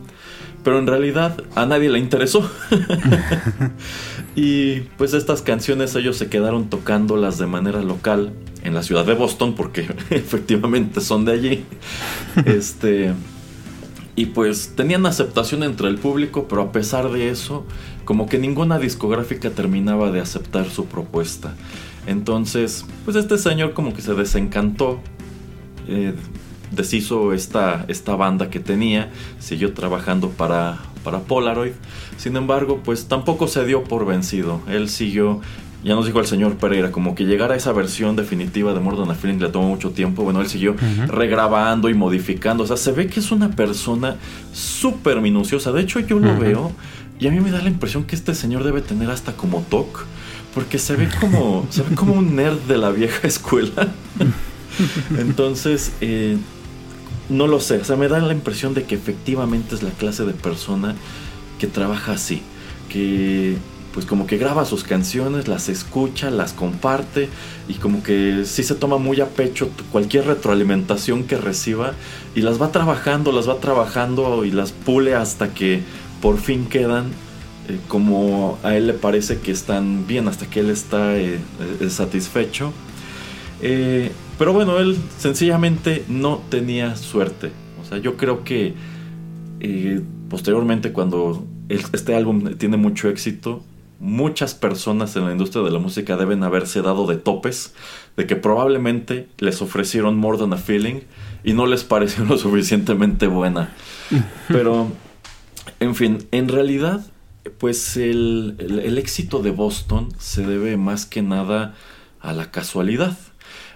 Pero 0.63 0.79
en 0.79 0.87
realidad 0.87 1.43
a 1.53 1.67
nadie 1.67 1.89
le 1.89 1.99
interesó. 1.99 2.49
y 4.35 4.81
pues 4.97 5.13
estas 5.13 5.41
canciones 5.41 5.95
ellos 5.95 6.17
se 6.17 6.29
quedaron 6.29 6.69
tocándolas 6.69 7.37
de 7.37 7.47
manera 7.47 7.81
local 7.81 8.33
en 8.63 8.73
la 8.73 8.83
ciudad 8.83 9.05
de 9.05 9.13
Boston 9.13 9.55
porque 9.55 9.81
efectivamente 10.09 11.01
son 11.01 11.25
de 11.25 11.31
allí. 11.31 11.65
Este 12.45 13.13
y 14.15 14.27
pues 14.27 14.73
tenían 14.75 15.05
aceptación 15.05 15.63
entre 15.63 15.87
el 15.87 15.97
público, 15.97 16.47
pero 16.47 16.61
a 16.61 16.71
pesar 16.71 17.11
de 17.11 17.29
eso, 17.29 17.65
como 18.03 18.27
que 18.27 18.37
ninguna 18.37 18.77
discográfica 18.77 19.51
terminaba 19.51 20.11
de 20.11 20.19
aceptar 20.19 20.69
su 20.69 20.85
propuesta. 20.85 21.55
Entonces, 22.07 22.85
pues 23.05 23.15
este 23.15 23.37
señor 23.37 23.73
como 23.73 23.93
que 23.93 24.01
se 24.01 24.13
desencantó, 24.13 24.99
eh, 25.87 26.13
deshizo 26.71 27.33
esta, 27.33 27.85
esta 27.87 28.15
banda 28.15 28.49
que 28.49 28.59
tenía, 28.59 29.11
siguió 29.39 29.73
trabajando 29.73 30.29
para, 30.29 30.79
para 31.03 31.19
Polaroid. 31.19 31.73
Sin 32.17 32.35
embargo, 32.35 32.79
pues 32.83 33.07
tampoco 33.07 33.47
se 33.47 33.65
dio 33.65 33.83
por 33.83 34.05
vencido. 34.05 34.61
Él 34.67 34.89
siguió 34.89 35.41
ya 35.83 35.95
nos 35.95 36.05
dijo 36.05 36.19
el 36.19 36.27
señor 36.27 36.57
Pereira, 36.57 36.91
como 36.91 37.15
que 37.15 37.25
llegar 37.25 37.51
a 37.51 37.55
esa 37.55 37.71
versión 37.73 38.15
definitiva 38.15 38.73
de 38.73 38.79
Mordon 38.79 39.15
Feeling 39.15 39.39
le 39.39 39.49
tomó 39.49 39.67
mucho 39.67 39.89
tiempo. 39.89 40.23
Bueno, 40.23 40.41
él 40.41 40.47
siguió 40.47 40.75
regrabando 41.07 41.89
y 41.89 41.95
modificando. 41.95 42.63
O 42.63 42.67
sea, 42.67 42.77
se 42.77 42.91
ve 42.91 43.07
que 43.07 43.19
es 43.19 43.31
una 43.31 43.49
persona 43.49 44.17
súper 44.53 45.21
minuciosa. 45.21 45.71
De 45.71 45.81
hecho, 45.81 45.99
yo 45.99 46.19
lo 46.19 46.37
veo 46.37 46.71
y 47.19 47.27
a 47.27 47.31
mí 47.31 47.39
me 47.39 47.49
da 47.49 47.61
la 47.61 47.69
impresión 47.69 48.03
que 48.03 48.15
este 48.15 48.35
señor 48.35 48.63
debe 48.63 48.81
tener 48.81 49.09
hasta 49.09 49.33
como 49.33 49.61
TOC. 49.61 50.05
Porque 50.53 50.77
se 50.77 50.95
ve 50.95 51.07
como, 51.19 51.65
se 51.69 51.81
ve 51.81 51.95
como 51.95 52.13
un 52.13 52.35
nerd 52.35 52.59
de 52.67 52.77
la 52.77 52.91
vieja 52.91 53.27
escuela. 53.27 53.87
Entonces, 55.17 55.93
eh, 56.01 56.37
no 57.31 57.47
lo 57.47 57.59
sé. 57.59 57.77
O 57.77 57.83
sea, 57.83 57.95
me 57.95 58.07
da 58.07 58.19
la 58.19 58.33
impresión 58.33 58.73
de 58.73 58.83
que 58.83 58.95
efectivamente 58.95 59.75
es 59.75 59.83
la 59.83 59.91
clase 59.91 60.25
de 60.25 60.33
persona 60.33 60.95
que 61.59 61.67
trabaja 61.67 62.13
así. 62.13 62.41
Que 62.89 63.57
pues 63.93 64.05
como 64.05 64.25
que 64.25 64.37
graba 64.37 64.65
sus 64.65 64.83
canciones, 64.83 65.47
las 65.47 65.67
escucha, 65.67 66.29
las 66.29 66.53
comparte 66.53 67.27
y 67.67 67.73
como 67.73 68.03
que 68.03 68.43
sí 68.45 68.63
se 68.63 68.75
toma 68.75 68.97
muy 68.97 69.19
a 69.19 69.27
pecho 69.27 69.69
cualquier 69.91 70.27
retroalimentación 70.27 71.25
que 71.25 71.37
reciba 71.37 71.93
y 72.33 72.41
las 72.41 72.61
va 72.61 72.71
trabajando, 72.71 73.31
las 73.31 73.49
va 73.49 73.59
trabajando 73.59 74.45
y 74.45 74.51
las 74.51 74.71
pule 74.71 75.15
hasta 75.15 75.53
que 75.53 75.81
por 76.21 76.37
fin 76.37 76.67
quedan 76.67 77.07
eh, 77.67 77.79
como 77.87 78.57
a 78.63 78.75
él 78.75 78.87
le 78.87 78.93
parece 78.93 79.39
que 79.39 79.51
están 79.51 80.07
bien, 80.07 80.27
hasta 80.27 80.45
que 80.49 80.61
él 80.61 80.69
está 80.69 81.17
eh, 81.17 81.39
eh, 81.79 81.89
satisfecho. 81.89 82.71
Pero 84.41 84.53
bueno, 84.53 84.79
él 84.79 84.97
sencillamente 85.19 86.03
no 86.07 86.41
tenía 86.49 86.95
suerte. 86.95 87.51
O 87.79 87.85
sea, 87.85 87.99
yo 87.99 88.17
creo 88.17 88.43
que 88.43 88.73
posteriormente 90.29 90.91
cuando 90.91 91.45
este 91.69 92.15
álbum 92.15 92.55
tiene 92.55 92.75
mucho 92.75 93.07
éxito, 93.07 93.63
muchas 93.99 94.55
personas 94.55 95.15
en 95.15 95.25
la 95.25 95.31
industria 95.31 95.63
de 95.63 95.69
la 95.69 95.77
música 95.77 96.17
deben 96.17 96.41
haberse 96.41 96.81
dado 96.81 97.05
de 97.05 97.17
topes, 97.17 97.75
de 98.17 98.25
que 98.25 98.35
probablemente 98.35 99.27
les 99.37 99.61
ofrecieron 99.61 100.17
More 100.17 100.39
Than 100.39 100.53
a 100.53 100.57
Feeling 100.57 101.01
y 101.43 101.53
no 101.53 101.67
les 101.67 101.83
pareció 101.83 102.25
lo 102.25 102.39
suficientemente 102.39 103.27
buena. 103.27 103.75
Pero, 104.47 104.87
en 105.79 105.93
fin, 105.93 106.25
en 106.31 106.47
realidad, 106.47 107.05
pues 107.59 107.95
el, 107.95 108.55
éxito 108.97 109.43
de 109.43 109.51
Boston 109.51 110.09
se 110.17 110.47
debe 110.47 110.77
más 110.77 111.05
que 111.05 111.21
nada 111.21 111.75
a 112.19 112.33
la 112.33 112.49
casualidad. 112.49 113.15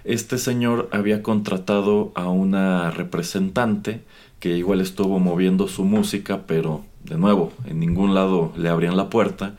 Este 0.06 0.38
señor 0.38 0.88
había 0.91 1.22
contratado 1.24 2.12
a 2.15 2.30
una 2.30 2.91
representante 2.91 4.02
que 4.39 4.56
igual 4.58 4.80
estuvo 4.82 5.20
moviendo 5.20 5.68
su 5.68 5.84
música, 5.84 6.41
pero 6.46 6.86
de 7.04 7.18
nuevo, 7.18 7.52
en 7.65 7.80
ningún 7.80 8.13
lado 8.13 8.52
le 8.58 8.70
abrían 8.70 8.98
la 8.98 9.10
puerta 9.10 9.56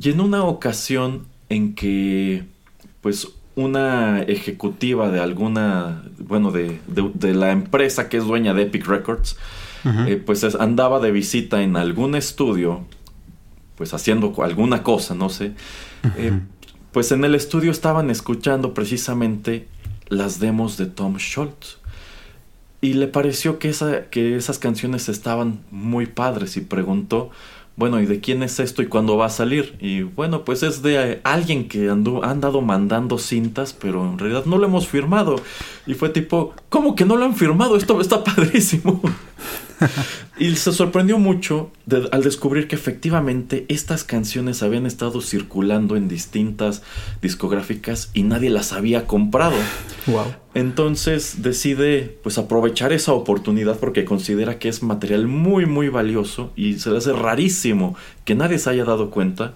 Y 0.00 0.10
en 0.10 0.20
una 0.20 0.44
ocasión 0.44 1.26
en 1.50 1.74
que, 1.74 2.44
pues, 3.02 3.28
una 3.56 4.22
ejecutiva 4.22 5.10
de 5.10 5.20
alguna, 5.20 6.02
bueno, 6.18 6.50
de, 6.50 6.80
de- 6.86 7.10
de 7.12 7.34
la 7.34 7.50
empresa 7.52 8.08
que 8.08 8.16
es 8.16 8.24
dueña 8.24 8.54
de 8.54 8.62
Epic 8.62 8.86
Records, 8.86 9.36
eh, 10.06 10.16
pues 10.24 10.44
es- 10.44 10.54
andaba 10.54 10.98
de 11.00 11.10
visita 11.12 11.62
en 11.62 11.76
algún 11.76 12.14
estudio, 12.14 12.86
pues 13.76 13.92
haciendo 13.92 14.32
alguna 14.42 14.82
cosa, 14.82 15.14
no 15.14 15.28
sé. 15.28 15.52
Eh, 16.16 16.32
pues 16.92 17.12
en 17.12 17.24
el 17.24 17.34
estudio 17.34 17.70
estaban 17.70 18.10
escuchando 18.10 18.74
precisamente 18.74 19.66
las 20.08 20.38
demos 20.40 20.76
de 20.76 20.86
Tom 20.86 21.16
Schultz. 21.18 21.78
Y 22.80 22.94
le 22.94 23.06
pareció 23.06 23.58
que, 23.58 23.68
esa, 23.68 24.06
que 24.10 24.36
esas 24.36 24.58
canciones 24.58 25.08
estaban 25.08 25.60
muy 25.70 26.06
padres 26.06 26.56
y 26.56 26.62
preguntó, 26.62 27.30
bueno, 27.76 28.00
¿y 28.00 28.06
de 28.06 28.20
quién 28.20 28.42
es 28.42 28.58
esto 28.60 28.82
y 28.82 28.86
cuándo 28.86 29.16
va 29.16 29.26
a 29.26 29.30
salir? 29.30 29.76
Y 29.80 30.02
bueno, 30.02 30.44
pues 30.44 30.62
es 30.64 30.82
de 30.82 31.12
eh, 31.12 31.20
alguien 31.24 31.68
que 31.68 31.88
andu- 31.88 32.22
ha 32.24 32.30
andado 32.30 32.60
mandando 32.60 33.18
cintas, 33.18 33.72
pero 33.72 34.04
en 34.04 34.18
realidad 34.18 34.44
no 34.46 34.58
lo 34.58 34.66
hemos 34.66 34.88
firmado. 34.88 35.36
Y 35.86 35.94
fue 35.94 36.08
tipo, 36.10 36.54
¿cómo 36.68 36.94
que 36.96 37.04
no 37.04 37.16
lo 37.16 37.24
han 37.24 37.36
firmado? 37.36 37.76
Esto 37.76 37.98
está 38.00 38.22
padrísimo. 38.24 39.00
y 40.38 40.54
se 40.56 40.72
sorprendió 40.72 41.18
mucho 41.18 41.70
de- 41.86 42.08
al 42.12 42.22
descubrir 42.22 42.68
que 42.68 42.74
efectivamente 42.76 43.66
estas 43.68 44.04
canciones 44.04 44.62
habían 44.62 44.86
estado 44.86 45.20
circulando 45.20 45.96
en 45.96 46.08
distintas 46.08 46.82
discográficas 47.20 48.10
y 48.14 48.22
nadie 48.22 48.50
las 48.50 48.72
había 48.72 49.06
comprado. 49.06 49.56
Wow. 50.06 50.34
Entonces 50.54 51.42
decide 51.42 52.18
pues 52.22 52.38
aprovechar 52.38 52.92
esa 52.92 53.12
oportunidad 53.12 53.78
porque 53.78 54.04
considera 54.04 54.58
que 54.58 54.68
es 54.68 54.82
material 54.82 55.26
muy 55.26 55.66
muy 55.66 55.88
valioso 55.88 56.52
y 56.56 56.78
se 56.78 56.90
le 56.90 56.98
hace 56.98 57.12
rarísimo 57.12 57.96
que 58.24 58.34
nadie 58.34 58.58
se 58.58 58.70
haya 58.70 58.84
dado 58.84 59.10
cuenta 59.10 59.54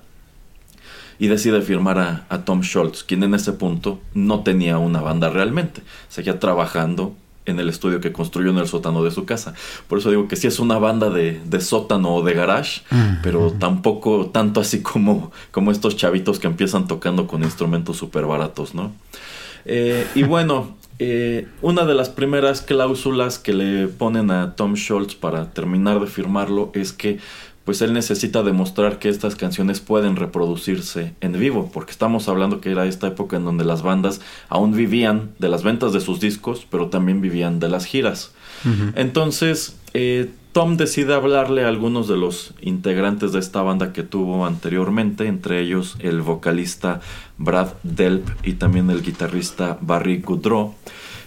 y 1.19 1.29
decide 1.29 1.63
firmar 1.63 1.99
a, 1.99 2.27
a 2.29 2.45
Tom 2.45 2.61
Schultz, 2.61 3.03
quien 3.03 3.23
en 3.23 3.35
ese 3.35 3.53
punto 3.55 4.01
no 4.13 4.43
tenía 4.43 4.77
una 4.79 5.01
banda 5.01 5.31
realmente, 5.31 5.81
seguía 6.09 6.39
trabajando 6.39 7.17
en 7.47 7.61
el 7.61 7.69
estudio 7.69 8.01
que 8.01 8.13
construyó 8.13 8.51
en 8.51 8.59
el 8.59 8.69
sótano 8.69 9.03
de 9.03 9.11
su 9.11 9.25
casa. 9.25 9.55
Por 9.89 9.99
eso 9.99 10.11
digo 10.11 10.29
que 10.29 10.37
sí 10.37 10.47
es 10.47 10.59
una 10.59 10.79
banda 10.79 11.11
de, 11.11 11.41
de 11.45 11.61
sótano 11.61 12.15
o 12.15 12.23
de 12.23 12.35
garage, 12.35 12.83
pero 13.23 13.53
tampoco 13.53 14.27
tanto 14.27 14.61
así 14.61 14.83
como, 14.83 15.33
como 15.51 15.71
estos 15.71 15.97
chavitos 15.97 16.39
que 16.39 16.47
empiezan 16.47 16.87
tocando 16.87 17.27
con 17.27 17.43
instrumentos 17.43 17.97
súper 17.97 18.27
baratos, 18.27 18.75
¿no? 18.75 18.93
Eh, 19.65 20.07
y 20.15 20.23
bueno, 20.23 20.77
eh, 20.99 21.49
una 21.61 21.85
de 21.85 21.95
las 21.95 22.09
primeras 22.09 22.63
cláusulas 22.63 23.39
que 23.39 23.53
le 23.53 23.89
ponen 23.89 24.31
a 24.31 24.55
Tom 24.55 24.75
Schultz 24.75 25.15
para 25.15 25.51
terminar 25.51 26.01
de 26.01 26.07
firmarlo 26.07 26.71
es 26.73 26.93
que 26.93 27.19
pues 27.67 27.83
él 27.83 27.93
necesita 27.93 28.45
demostrar 28.45 29.01
que 29.01 29.09
estas 29.09 29.35
canciones 29.35 29.81
pueden 29.81 30.15
reproducirse 30.15 31.15
en 31.21 31.33
vivo, 31.33 31.69
porque 31.75 31.91
estamos 31.91 32.29
hablando 32.29 32.61
que 32.61 32.71
era 32.71 32.87
esta 32.87 33.09
época 33.09 33.37
en 33.37 33.45
donde 33.45 33.65
las 33.65 33.83
bandas 33.83 34.21
aún 34.49 34.73
vivían 34.73 35.33
de 35.41 35.49
las 35.49 35.65
ventas 35.65 35.93
de 35.93 36.01
sus 36.01 36.21
discos, 36.21 36.65
pero 36.71 36.91
también 36.91 37.21
vivían 37.21 37.59
de 37.59 37.69
las 37.69 37.85
giras. 37.85 38.33
Entonces, 38.95 39.77
eh, 39.95 40.31
Tom 40.53 40.77
decide 40.77 41.13
hablarle 41.13 41.65
a 41.65 41.69
algunos 41.69 42.07
de 42.07 42.17
los 42.17 42.55
integrantes 42.61 43.33
de 43.33 43.41
esta 43.41 43.63
banda 43.63 43.93
que 43.93 44.05
tuvo 44.05 44.47
anteriormente, 44.47 45.27
entre 45.27 45.61
ellos 45.61 45.97
el 45.99 46.23
vocalista 46.23 47.01
Brad 47.37 47.75
Delp 47.83 48.29
y 48.45 48.55
también 48.55 48.91
el 48.91 49.03
guitarrista 49.03 49.77
Barry 49.81 50.21
Goodrow, 50.21 50.75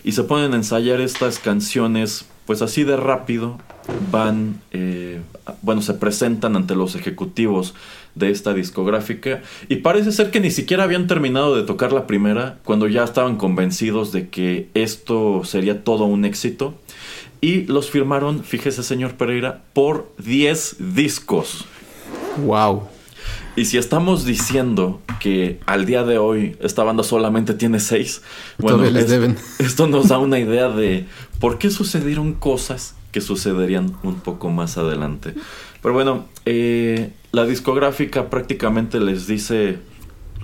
y 0.06 0.14
se 0.14 0.24
ponen 0.24 0.54
a 0.54 0.56
ensayar 0.56 1.02
estas 1.02 1.38
canciones, 1.38 2.26
pues 2.46 2.62
así 2.62 2.86
de 2.86 2.96
rápido, 2.96 3.58
van, 4.12 4.62
eh, 4.72 5.22
bueno, 5.62 5.82
se 5.82 5.94
presentan 5.94 6.56
ante 6.56 6.76
los 6.76 6.96
ejecutivos 6.96 7.74
de 8.16 8.32
esta 8.32 8.54
discográfica 8.54 9.42
y 9.68 9.78
parece 9.78 10.12
ser 10.12 10.32
que 10.32 10.40
ni 10.40 10.52
siquiera 10.52 10.84
habían 10.84 11.08
terminado 11.08 11.56
de 11.56 11.64
tocar 11.64 11.94
la 11.94 12.08
primera 12.08 12.58
cuando 12.64 12.88
ya 12.88 13.04
estaban 13.04 13.38
convencidos 13.38 14.12
de 14.12 14.30
que 14.30 14.70
esto 14.74 15.44
sería 15.46 15.84
todo 15.84 16.06
un 16.06 16.26
éxito 16.26 16.74
y 17.42 17.66
los 17.66 17.90
firmaron, 17.90 18.44
fíjese 18.44 18.84
señor 18.84 19.14
Pereira, 19.16 19.62
por 19.74 20.12
10 20.18 20.78
discos. 20.96 21.66
Wow. 22.46 22.84
Y 23.56 23.66
si 23.66 23.78
estamos 23.78 24.26
diciendo 24.26 25.02
que 25.20 25.60
al 25.66 25.86
día 25.86 26.04
de 26.04 26.18
hoy 26.18 26.56
esta 26.62 26.84
banda 26.84 27.04
solamente 27.04 27.54
tiene 27.54 27.80
6, 27.80 28.22
bueno, 28.58 28.84
les 28.84 29.10
deben. 29.10 29.38
esto 29.60 29.88
nos 29.88 30.10
da 30.10 30.18
una 30.18 30.40
idea 30.40 30.70
de 30.70 31.06
por 31.40 31.58
qué 31.58 31.70
sucedieron 31.70 32.34
cosas 32.34 32.96
que 33.12 33.22
sucederían 33.22 33.96
un 34.04 34.16
poco 34.16 34.50
más 34.50 34.78
adelante. 34.78 35.34
Pero 35.82 35.94
bueno, 35.94 36.26
eh, 36.46 37.12
la 37.32 37.46
discográfica 37.46 38.30
prácticamente 38.30 39.00
les 39.00 39.28
dice, 39.28 39.80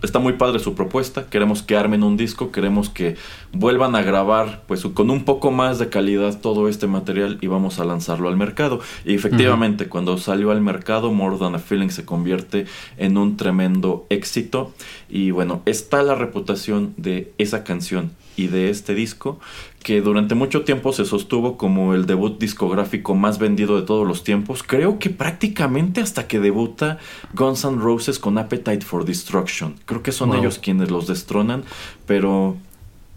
está 0.01 0.19
muy 0.19 0.34
padre 0.34 0.60
su 0.60 0.75
propuesta, 0.75 1.30
queremos 1.30 1.62
que 1.62 1.75
armen 1.75 2.04
un 2.04 2.15
disco, 2.15 2.51
queremos 2.51 2.89
que 2.89 3.17
vuelvan 3.51 3.95
a 3.95 4.01
grabar 4.01 4.63
pues 4.67 4.84
con 4.84 5.10
un 5.10 5.25
poco 5.25 5.51
más 5.51 5.80
de 5.80 5.89
calidad 5.89 6.39
todo 6.39 6.69
este 6.69 6.88
material 6.88 7.38
y 7.41 7.47
vamos 7.47 7.80
a 7.80 7.86
lanzarlo 7.86 8.30
al 8.30 8.38
mercado. 8.38 8.80
Y 9.04 9.13
efectivamente, 9.13 9.88
cuando 9.88 10.17
salió 10.17 10.51
al 10.51 10.62
mercado, 10.62 11.12
More 11.12 11.38
Than 11.38 11.56
a 11.56 11.60
Feeling 11.60 11.89
se 11.89 12.06
convierte 12.06 12.65
en 12.97 13.17
un 13.17 13.36
tremendo 13.36 14.06
éxito. 14.10 14.73
Y 15.10 15.32
bueno, 15.32 15.62
está 15.65 16.01
la 16.04 16.15
reputación 16.15 16.93
de 16.97 17.34
esa 17.38 17.63
canción 17.63 18.12
y 18.38 18.48
de 18.48 18.69
este 18.69 18.93
disco 18.95 19.39
que 19.84 20.02
durante 20.02 20.34
mucho 20.34 20.63
tiempo 20.63 20.93
se 20.93 21.06
sostuvo 21.06 21.58
como 21.58 21.93
el 21.93 22.06
debut 22.08 22.39
discográfico 22.39 23.13
más 23.13 23.38
vendido 23.38 23.80
de 23.80 23.86
todos 23.86 24.08
los 24.08 24.24
tiempos. 24.24 24.63
Creo 24.63 24.98
que 24.98 25.10
prácticamente 25.12 26.02
hasta 26.02 26.28
que 26.28 26.39
debuta 26.39 26.98
Guns 27.34 27.63
N' 27.65 27.78
Roses 27.80 28.17
con 28.17 28.38
Appetite 28.38 28.82
for 28.82 29.06
Destruction. 29.06 29.76
Creo 29.86 30.02
que 30.02 30.12
son 30.12 30.30
Wow. 30.30 30.39
ellos 30.39 30.60
quienes 30.60 30.89
los 30.89 31.06
destronan, 31.06 31.63
pero 32.08 32.58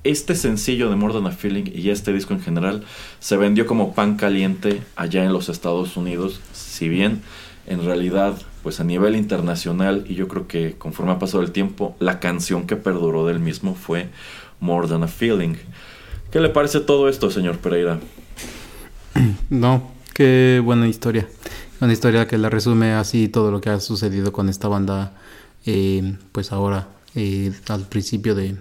este 0.05 0.35
sencillo 0.35 0.91
de 0.91 0.97
More 0.97 1.15
Than 1.15 1.27
a 1.27 1.31
Feeling 1.33 1.65
y 1.75 1.91
este 1.91 2.13
disco 2.13 2.35
en 2.35 2.41
general 2.41 2.85
se 3.19 3.37
vendió 3.37 3.67
como 3.67 3.95
pan 3.95 4.17
caliente 4.17 4.83
allá 4.97 5.25
en 5.25 5.33
los 5.33 5.49
Estados 5.49 5.97
Unidos, 5.97 6.41
si 6.53 6.89
bien 6.89 7.23
en 7.67 7.85
realidad 7.85 8.35
pues 8.63 8.81
a 8.81 8.85
nivel 8.85 9.17
internacional 9.17 10.05
y 10.09 10.15
yo 10.15 10.29
creo 10.29 10.47
que 10.47 10.75
conforme 10.79 11.13
ha 11.13 11.19
pasado 11.19 11.43
el 11.43 11.53
tiempo 11.53 11.97
la 11.99 12.21
canción 12.21 12.67
que 12.67 12.77
perduró 12.77 13.27
del 13.27 13.41
mismo 13.41 13.75
fue 13.75 14.09
More 14.61 14.89
Than 14.89 15.03
a 15.03 15.09
Feeling. 15.09 15.57
¿Qué 16.31 16.41
le 16.41 16.51
parece 16.51 16.81
todo 16.81 17.09
esto, 17.09 17.31
señor 17.31 17.59
Pereira? 17.59 18.01
No, 19.51 19.91
qué 20.15 20.61
buena 20.63 20.87
historia. 20.89 21.27
Una 21.81 21.93
historia 21.93 22.27
que 22.27 22.39
la 22.39 22.51
resume 22.51 22.93
así 22.93 23.29
todo 23.29 23.51
lo 23.51 23.61
que 23.61 23.71
ha 23.71 23.81
sucedido 23.81 24.33
con 24.33 24.49
esta 24.49 24.69
banda, 24.69 25.15
eh, 25.65 26.17
pues 26.33 26.53
ahora, 26.53 26.89
eh, 27.15 27.53
al 27.69 27.87
principio 27.87 28.35
de... 28.35 28.57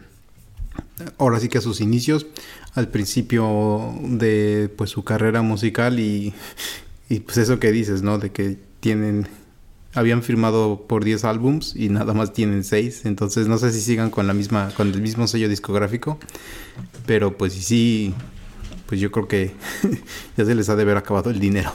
Ahora 1.18 1.40
sí 1.40 1.50
que 1.50 1.58
a 1.58 1.62
sus 1.62 1.82
inicios, 1.82 2.28
al 2.74 2.90
principio 2.90 3.94
de 4.04 4.72
pues 4.78 4.92
su 4.92 5.04
carrera 5.04 5.42
musical 5.42 6.00
y, 6.00 6.34
y 7.10 7.20
pues 7.20 7.38
eso 7.38 7.60
que 7.60 7.72
dices, 7.72 8.02
¿no? 8.02 8.18
De 8.18 8.32
que 8.32 8.58
tienen... 8.80 9.28
Habían 9.98 10.22
firmado 10.22 10.86
por 10.88 11.04
10 11.04 11.24
álbums 11.26 11.76
y 11.76 11.90
nada 11.90 12.14
más 12.14 12.32
tienen 12.32 12.64
6, 12.64 13.06
entonces 13.06 13.48
no 13.48 13.58
sé 13.58 13.72
si 13.72 13.82
sigan 13.82 14.12
con 14.12 14.28
la 14.28 14.34
misma 14.34 14.70
con 14.78 14.90
el 14.90 15.02
mismo 15.02 15.28
sello 15.28 15.50
discográfico, 15.50 16.20
pero 17.06 17.36
pues 17.36 17.54
sí, 17.54 17.62
sí 17.62 18.14
pues 18.88 19.02
yo 19.02 19.12
creo 19.12 19.28
que 19.28 19.52
ya 20.38 20.46
se 20.46 20.56
les 20.56 20.70
ha 20.70 20.76
de 20.76 20.84
haber 20.84 20.98
acabado 20.98 21.30
el 21.30 21.40
dinero. 21.40 21.72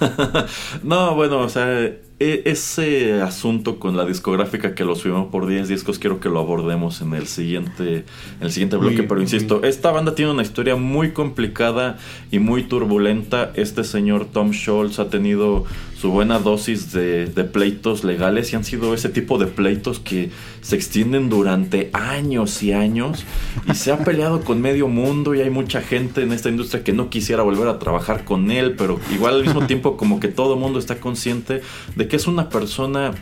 no, 0.82 1.14
bueno, 1.14 1.40
o 1.40 1.48
sea, 1.48 1.84
e- 1.84 2.42
ese 2.44 3.20
asunto 3.20 3.78
con 3.80 3.96
la 3.96 4.04
discográfica 4.04 4.74
que 4.74 4.84
los 4.84 5.02
firmó 5.02 5.30
por 5.30 5.46
10 5.46 5.68
discos 5.68 5.98
quiero 5.98 6.20
que 6.20 6.28
lo 6.28 6.38
abordemos 6.38 7.00
en 7.00 7.14
el 7.14 7.26
siguiente 7.26 8.04
en 8.38 8.42
el 8.42 8.52
siguiente 8.52 8.76
bloque, 8.76 9.02
pero 9.02 9.20
insisto, 9.20 9.62
esta 9.64 9.90
banda 9.90 10.14
tiene 10.14 10.30
una 10.30 10.42
historia 10.42 10.76
muy 10.76 11.10
complicada 11.10 11.98
y 12.30 12.38
muy 12.38 12.62
turbulenta. 12.62 13.52
Este 13.56 13.82
señor 13.82 14.26
Tom 14.26 14.52
Scholz 14.52 15.00
ha 15.00 15.10
tenido 15.10 15.64
su 16.02 16.10
buena 16.10 16.40
dosis 16.40 16.90
de, 16.90 17.26
de 17.26 17.44
pleitos 17.44 18.02
legales 18.02 18.52
y 18.52 18.56
han 18.56 18.64
sido 18.64 18.92
ese 18.92 19.08
tipo 19.08 19.38
de 19.38 19.46
pleitos 19.46 20.00
que 20.00 20.30
se 20.60 20.74
extienden 20.74 21.28
durante 21.28 21.90
años 21.92 22.60
y 22.64 22.72
años 22.72 23.24
y 23.70 23.76
se 23.76 23.92
ha 23.92 23.98
peleado 23.98 24.40
con 24.40 24.60
medio 24.60 24.88
mundo 24.88 25.32
y 25.32 25.42
hay 25.42 25.50
mucha 25.50 25.80
gente 25.80 26.22
en 26.22 26.32
esta 26.32 26.48
industria 26.48 26.82
que 26.82 26.92
no 26.92 27.08
quisiera 27.08 27.44
volver 27.44 27.68
a 27.68 27.78
trabajar 27.78 28.24
con 28.24 28.50
él, 28.50 28.74
pero 28.76 28.98
igual 29.14 29.36
al 29.36 29.42
mismo 29.44 29.64
tiempo 29.68 29.96
como 29.96 30.18
que 30.18 30.26
todo 30.26 30.56
mundo 30.56 30.80
está 30.80 30.98
consciente 30.98 31.62
de 31.94 32.08
que 32.08 32.16
es 32.16 32.26
una 32.26 32.48
persona 32.48 33.12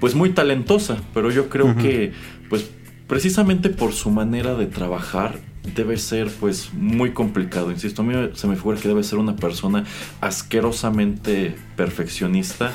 pues 0.00 0.14
muy 0.14 0.30
talentosa, 0.30 1.02
pero 1.12 1.30
yo 1.30 1.50
creo 1.50 1.76
que 1.76 2.12
pues 2.48 2.70
precisamente 3.08 3.68
por 3.68 3.92
su 3.92 4.10
manera 4.10 4.54
de 4.54 4.64
trabajar 4.64 5.38
debe 5.74 5.96
ser 5.96 6.30
pues 6.40 6.72
muy 6.74 7.12
complicado. 7.12 7.70
Insisto, 7.70 8.02
a 8.02 8.04
mí 8.04 8.14
se 8.34 8.46
me 8.46 8.56
figura 8.56 8.78
que 8.78 8.88
debe 8.88 9.02
ser 9.02 9.18
una 9.18 9.36
persona 9.36 9.84
asquerosamente 10.20 11.54
perfeccionista 11.76 12.72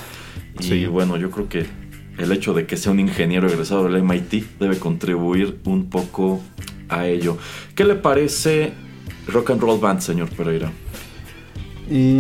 y 0.60 0.86
bueno, 0.86 1.18
yo 1.18 1.30
creo 1.30 1.50
que 1.50 1.66
el 2.18 2.32
hecho 2.32 2.54
de 2.54 2.66
que 2.66 2.78
sea 2.78 2.92
un 2.92 3.00
ingeniero 3.00 3.48
egresado 3.48 3.88
del 3.88 4.04
MIT 4.04 4.60
debe 4.60 4.80
contribuir 4.80 5.60
un 5.66 5.90
poco 5.90 6.42
a 6.90 7.06
ello. 7.06 7.38
¿Qué 7.76 7.84
le 7.84 7.96
parece 7.96 8.74
Rock 9.28 9.52
and 9.52 9.62
Roll 9.62 9.80
Band, 9.80 10.02
señor 10.02 10.30
Pereira? 10.30 10.72
Y 11.90 12.18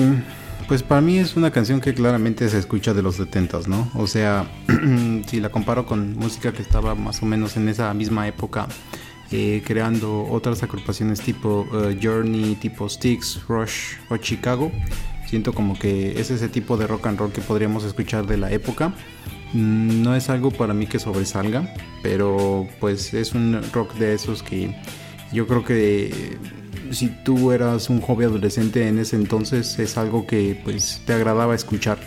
Pues 0.67 0.83
para 0.83 0.99
mí 0.99 1.17
es 1.17 1.37
una 1.37 1.51
canción 1.51 1.79
que 1.79 1.93
claramente 1.93 2.49
se 2.49 2.57
escucha 2.57 2.93
de 2.93 3.01
los 3.01 3.15
70 3.15 3.61
¿no? 3.67 3.89
O 3.95 4.05
sea, 4.05 4.51
si 5.27 5.39
la 5.39 5.49
comparo 5.49 5.85
con 5.85 6.15
música 6.17 6.51
que 6.51 6.61
estaba 6.61 6.93
más 6.93 7.23
o 7.23 7.25
menos 7.25 7.55
en 7.55 7.69
esa 7.69 7.93
misma 7.93 8.27
época, 8.27 8.67
eh, 9.31 9.61
creando 9.65 10.25
otras 10.29 10.63
agrupaciones 10.63 11.21
tipo 11.21 11.67
eh, 11.73 11.99
Journey, 12.01 12.55
tipo 12.55 12.87
Styx, 12.87 13.41
Rush 13.47 13.95
o 14.09 14.17
Chicago, 14.17 14.71
siento 15.27 15.53
como 15.53 15.77
que 15.77 16.19
es 16.19 16.31
ese 16.31 16.47
tipo 16.49 16.77
de 16.77 16.87
rock 16.87 17.07
and 17.07 17.19
roll 17.19 17.31
que 17.31 17.41
podríamos 17.41 17.83
escuchar 17.83 18.25
de 18.25 18.37
la 18.37 18.51
época. 18.51 18.93
Mm, 19.53 20.01
No 20.01 20.15
es 20.15 20.29
algo 20.29 20.51
para 20.51 20.73
mí 20.73 20.87
que 20.87 20.99
sobresalga, 20.99 21.73
pero 22.01 22.67
pues 22.79 23.13
es 23.13 23.33
un 23.33 23.61
rock 23.73 23.95
de 23.95 24.13
esos 24.13 24.43
que 24.43 24.73
yo 25.33 25.45
creo 25.47 25.65
que 25.65 26.37
si 26.91 27.09
tú 27.25 27.51
eras 27.51 27.89
un 27.89 27.99
joven 27.99 28.29
adolescente 28.29 28.87
en 28.87 28.97
ese 28.99 29.17
entonces 29.17 29.77
es 29.79 29.97
algo 29.97 30.25
que 30.25 30.59
pues 30.63 31.01
te 31.05 31.13
agradaba 31.13 31.53
escuchar. 31.55 31.97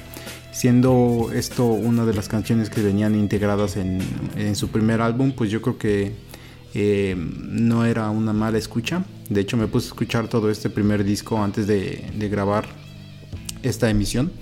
Siendo 0.52 1.30
esto 1.32 1.66
una 1.66 2.04
de 2.04 2.14
las 2.14 2.28
canciones 2.28 2.70
que 2.70 2.82
venían 2.82 3.14
integradas 3.14 3.76
en, 3.76 4.00
en 4.36 4.56
su 4.56 4.68
primer 4.68 5.00
álbum, 5.00 5.32
pues 5.32 5.50
yo 5.50 5.62
creo 5.62 5.78
que 5.78 6.12
eh, 6.74 7.14
no 7.16 7.84
era 7.84 8.10
una 8.10 8.32
mala 8.32 8.58
escucha. 8.58 9.04
De 9.28 9.40
hecho 9.40 9.56
me 9.56 9.66
puse 9.66 9.86
a 9.86 9.88
escuchar 9.88 10.28
todo 10.28 10.50
este 10.50 10.70
primer 10.70 11.04
disco 11.04 11.42
antes 11.42 11.66
de, 11.66 12.28
grabar 12.30 12.66
esta 13.62 13.90
emisión. 13.90 14.32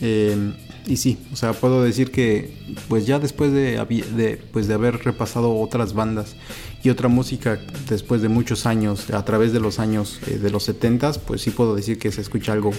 Eh, 0.00 0.52
y 0.88 0.96
sí, 0.96 1.18
o 1.34 1.36
sea, 1.36 1.52
puedo 1.52 1.82
decir 1.82 2.10
que 2.10 2.56
pues 2.88 3.06
ya 3.06 3.18
después 3.18 3.52
de, 3.52 4.40
pues 4.52 4.68
de 4.68 4.74
haber 4.74 5.04
repasado 5.04 5.54
otras 5.54 5.92
bandas 5.92 6.34
y 6.82 6.88
otra 6.88 7.08
música 7.08 7.60
después 7.90 8.22
de 8.22 8.30
muchos 8.30 8.64
años, 8.64 9.10
a 9.10 9.22
través 9.22 9.52
de 9.52 9.60
los 9.60 9.80
años 9.80 10.18
eh, 10.26 10.38
de 10.38 10.50
los 10.50 10.64
70 10.64 11.12
pues 11.26 11.42
sí 11.42 11.50
puedo 11.50 11.74
decir 11.76 11.98
que 11.98 12.10
se 12.10 12.22
escucha 12.22 12.52
algo, 12.52 12.70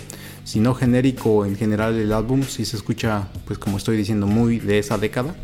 si 0.43 0.59
no 0.59 0.73
genérico 0.73 1.45
en 1.45 1.55
general 1.55 1.99
el 1.99 2.11
álbum, 2.11 2.41
sí 2.41 2.65
se 2.65 2.77
escucha, 2.77 3.27
pues 3.45 3.59
como 3.59 3.77
estoy 3.77 3.95
diciendo, 3.95 4.25
muy 4.25 4.57
de 4.57 4.79
esa 4.79 4.97
década. 4.97 5.35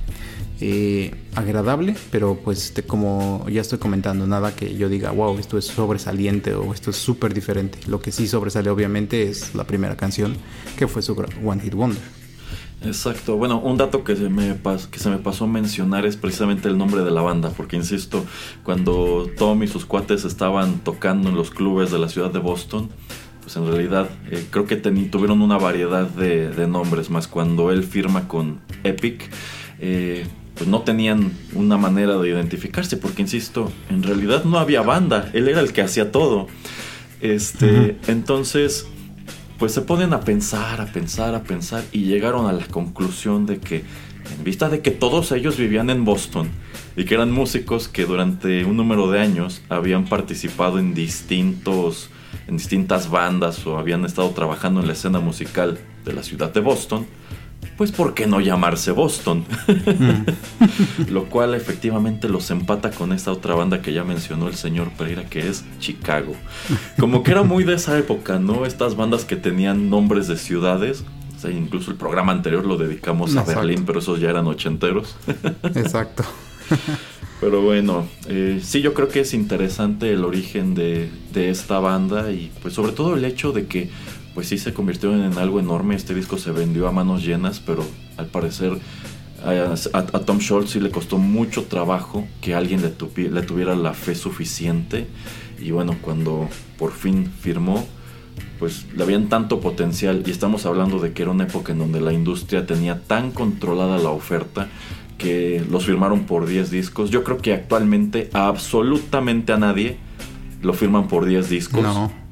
Eh, 0.61 1.13
agradable, 1.35 1.95
pero 2.11 2.39
pues 2.43 2.73
como 2.87 3.45
ya 3.49 3.61
estoy 3.61 3.79
comentando, 3.79 4.25
nada 4.25 4.55
que 4.55 4.75
yo 4.75 4.89
diga, 4.89 5.11
wow, 5.11 5.37
esto 5.37 5.57
es 5.57 5.65
sobresaliente 5.65 6.53
o 6.53 6.73
esto 6.73 6.91
es 6.91 6.95
súper 6.95 7.33
diferente. 7.33 7.79
Lo 7.87 7.99
que 7.99 8.11
sí 8.11 8.27
sobresale 8.27 8.69
obviamente 8.69 9.23
es 9.23 9.53
la 9.55 9.65
primera 9.65 9.97
canción, 9.97 10.35
que 10.77 10.87
fue 10.87 11.01
su 11.01 11.13
One 11.43 11.61
Hit 11.61 11.73
Wonder. 11.73 12.01
Exacto. 12.83 13.37
Bueno, 13.37 13.59
un 13.59 13.77
dato 13.77 14.03
que 14.03 14.15
se, 14.15 14.29
me 14.29 14.53
pasó 15.17 15.47
mencionar 15.47 16.05
es 16.05 16.17
precisamente 16.17 16.67
el 16.67 16.77
nombre 16.77 17.03
de 17.03 17.11
la 17.11 17.21
banda, 17.21 17.49
porque 17.49 17.75
insisto, 17.75 18.23
cuando 18.63 19.29
Tom 19.37 19.63
y 19.63 19.67
sus 19.67 19.85
cuates 19.85 20.23
estaban 20.23 20.79
tocando 20.79 21.29
en 21.29 21.35
los 21.35 21.49
clubes 21.49 21.91
de 21.91 21.99
la 21.99 22.09
ciudad 22.09 22.31
de 22.31 22.39
Boston, 22.39 22.89
pues 23.41 23.55
en 23.57 23.67
realidad 23.67 24.09
eh, 24.31 24.45
creo 24.49 24.65
que 24.65 24.75
tuvieron 24.77 25.41
una 25.41 25.57
variedad 25.57 26.07
de, 26.07 26.49
de 26.49 26.67
nombres, 26.67 27.09
más 27.09 27.27
cuando 27.27 27.71
él 27.71 27.83
firma 27.83 28.27
con 28.27 28.59
Epic, 28.83 29.29
eh, 29.79 30.25
pues 30.55 30.69
no 30.69 30.81
tenían 30.81 31.33
una 31.53 31.77
manera 31.77 32.17
de 32.17 32.29
identificarse, 32.29 32.97
porque 32.97 33.21
insisto, 33.21 33.71
en 33.89 34.03
realidad 34.03 34.45
no 34.45 34.57
había 34.57 34.81
banda, 34.81 35.29
él 35.33 35.47
era 35.47 35.59
el 35.59 35.73
que 35.73 35.81
hacía 35.81 36.11
todo. 36.11 36.47
Este, 37.21 37.97
entonces 38.07 38.87
pues 39.57 39.71
se 39.71 39.81
ponen 39.81 40.13
a 40.13 40.19
pensar, 40.21 40.81
a 40.81 40.85
pensar, 40.85 41.33
a 41.33 41.43
pensar 41.43 41.83
y 41.91 42.03
llegaron 42.03 42.47
a 42.47 42.53
la 42.53 42.67
conclusión 42.67 43.45
de 43.45 43.59
que 43.59 43.83
en 44.37 44.43
vista 44.43 44.69
de 44.69 44.81
que 44.81 44.91
todos 44.91 45.31
ellos 45.31 45.57
vivían 45.57 45.89
en 45.89 46.03
Boston 46.03 46.49
y 46.97 47.05
que 47.05 47.15
eran 47.15 47.31
músicos 47.31 47.87
que 47.87 48.05
durante 48.05 48.65
un 48.65 48.75
número 48.75 49.09
de 49.09 49.21
años 49.21 49.61
habían 49.69 50.05
participado 50.05 50.79
en 50.79 50.93
distintos 50.93 52.09
en 52.47 52.57
distintas 52.57 53.09
bandas 53.09 53.65
o 53.65 53.77
habían 53.77 54.05
estado 54.05 54.29
trabajando 54.31 54.81
en 54.81 54.87
la 54.87 54.93
escena 54.93 55.19
musical 55.19 55.79
de 56.03 56.13
la 56.13 56.21
ciudad 56.21 56.53
de 56.53 56.59
Boston, 56.59 57.07
pues 57.77 57.91
¿por 57.91 58.13
qué 58.13 58.25
no 58.27 58.39
llamarse 58.39 58.91
Boston? 58.91 59.45
Lo 61.09 61.25
cual 61.25 61.55
efectivamente 61.55 62.29
los 62.29 62.49
empata 62.51 62.91
con 62.91 63.11
esta 63.11 63.31
otra 63.31 63.55
banda 63.55 63.81
que 63.81 63.93
ya 63.93 64.03
mencionó 64.03 64.47
el 64.47 64.55
señor 64.55 64.91
Pereira, 64.91 65.25
que 65.25 65.47
es 65.47 65.65
Chicago. 65.79 66.33
Como 66.99 67.23
que 67.23 67.31
era 67.31 67.43
muy 67.43 67.63
de 67.63 67.75
esa 67.75 67.97
época, 67.97 68.39
¿no? 68.39 68.65
Estas 68.65 68.95
bandas 68.95 69.25
que 69.25 69.35
tenían 69.35 69.89
nombres 69.89 70.27
de 70.27 70.37
ciudades. 70.37 71.03
O 71.35 71.39
sea, 71.39 71.51
incluso 71.51 71.91
el 71.91 71.97
programa 71.97 72.31
anterior 72.31 72.65
lo 72.65 72.77
dedicamos 72.77 73.35
a. 73.35 73.43
Berlín, 73.43 73.83
pero 73.85 73.99
esos 73.99 74.19
ya 74.21 74.29
eran 74.29 74.47
ochenteros. 74.47 75.17
Exacto. 75.63 76.23
Pero 77.41 77.61
bueno, 77.61 78.07
eh, 78.27 78.61
sí, 78.63 78.81
yo 78.81 78.93
creo 78.93 79.09
que 79.09 79.19
es 79.19 79.33
interesante 79.33 80.11
el 80.11 80.23
origen 80.23 80.73
de, 80.73 81.09
de 81.33 81.49
esta 81.49 81.79
banda 81.79 82.31
y 82.31 82.49
pues 82.61 82.73
sobre 82.73 82.93
todo 82.93 83.15
el 83.15 83.25
hecho 83.25 83.51
de 83.51 83.67
que 83.67 83.89
pues 84.35 84.49
sí 84.49 84.59
se 84.59 84.73
convirtió 84.73 85.15
en 85.15 85.37
algo 85.39 85.59
enorme. 85.59 85.95
Este 85.95 86.13
disco 86.13 86.37
se 86.37 86.51
vendió 86.51 86.87
a 86.87 86.91
manos 86.91 87.23
llenas, 87.23 87.59
pero 87.59 87.83
al 88.17 88.27
parecer 88.27 88.77
a, 89.93 90.19
Tom 90.19 90.39
Scholz 90.39 90.71
sí 90.71 90.79
le 90.79 90.91
costó 90.91 91.17
mucho 91.17 91.63
trabajo 91.63 92.27
que 92.41 92.55
alguien 92.55 92.81
le, 92.81 92.89
tuviera 92.89 93.75
la 93.75 93.93
fe 93.93 94.13
suficiente. 94.13 95.07
Y 95.59 95.71
bueno, 95.71 95.95
cuando 96.01 96.49
por 96.77 96.91
fin 96.91 97.31
firmó, 97.39 97.85
pues 98.59 98.85
le 98.93 99.03
habían 99.03 99.29
tanto 99.29 99.61
potencial 99.61 100.23
y 100.25 100.31
estamos 100.31 100.65
hablando 100.65 100.99
de 100.99 101.13
que 101.13 101.21
era 101.21 101.31
una 101.31 101.45
época 101.45 101.71
en 101.71 101.79
donde 101.79 102.01
la 102.01 102.11
industria 102.11 102.65
tenía 102.65 103.01
tan 103.01 103.31
controlada 103.31 103.97
la 103.97 104.09
oferta 104.09 104.67
que 105.17 105.63
los 105.69 105.85
firmaron 105.85 106.25
por 106.25 106.45
10 106.45 106.71
discos. 106.71 107.09
Yo 107.09 107.23
creo 107.23 107.37
que 107.37 107.53
actualmente 107.53 108.29
absolutamente 108.33 109.53
a 109.53 109.57
nadie 109.57 109.97
lo 110.61 110.73
firman 110.73 111.07
por 111.07 111.25
10 111.25 111.49
discos. 111.49 111.83
No. 111.83 112.24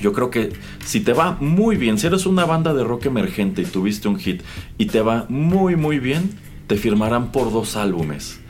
Yo 0.00 0.12
creo 0.12 0.30
que 0.30 0.52
si 0.84 1.00
te 1.00 1.12
va 1.12 1.36
muy 1.40 1.76
bien, 1.76 1.98
si 1.98 2.06
eres 2.06 2.26
una 2.26 2.44
banda 2.44 2.74
de 2.74 2.84
rock 2.84 3.06
emergente 3.06 3.62
y 3.62 3.64
tuviste 3.64 4.08
un 4.08 4.18
hit 4.18 4.42
y 4.78 4.86
te 4.86 5.00
va 5.00 5.26
muy 5.28 5.76
muy 5.76 5.98
bien, 5.98 6.30
te 6.66 6.76
firmarán 6.76 7.32
por 7.32 7.52
dos 7.52 7.76
álbumes. 7.76 8.40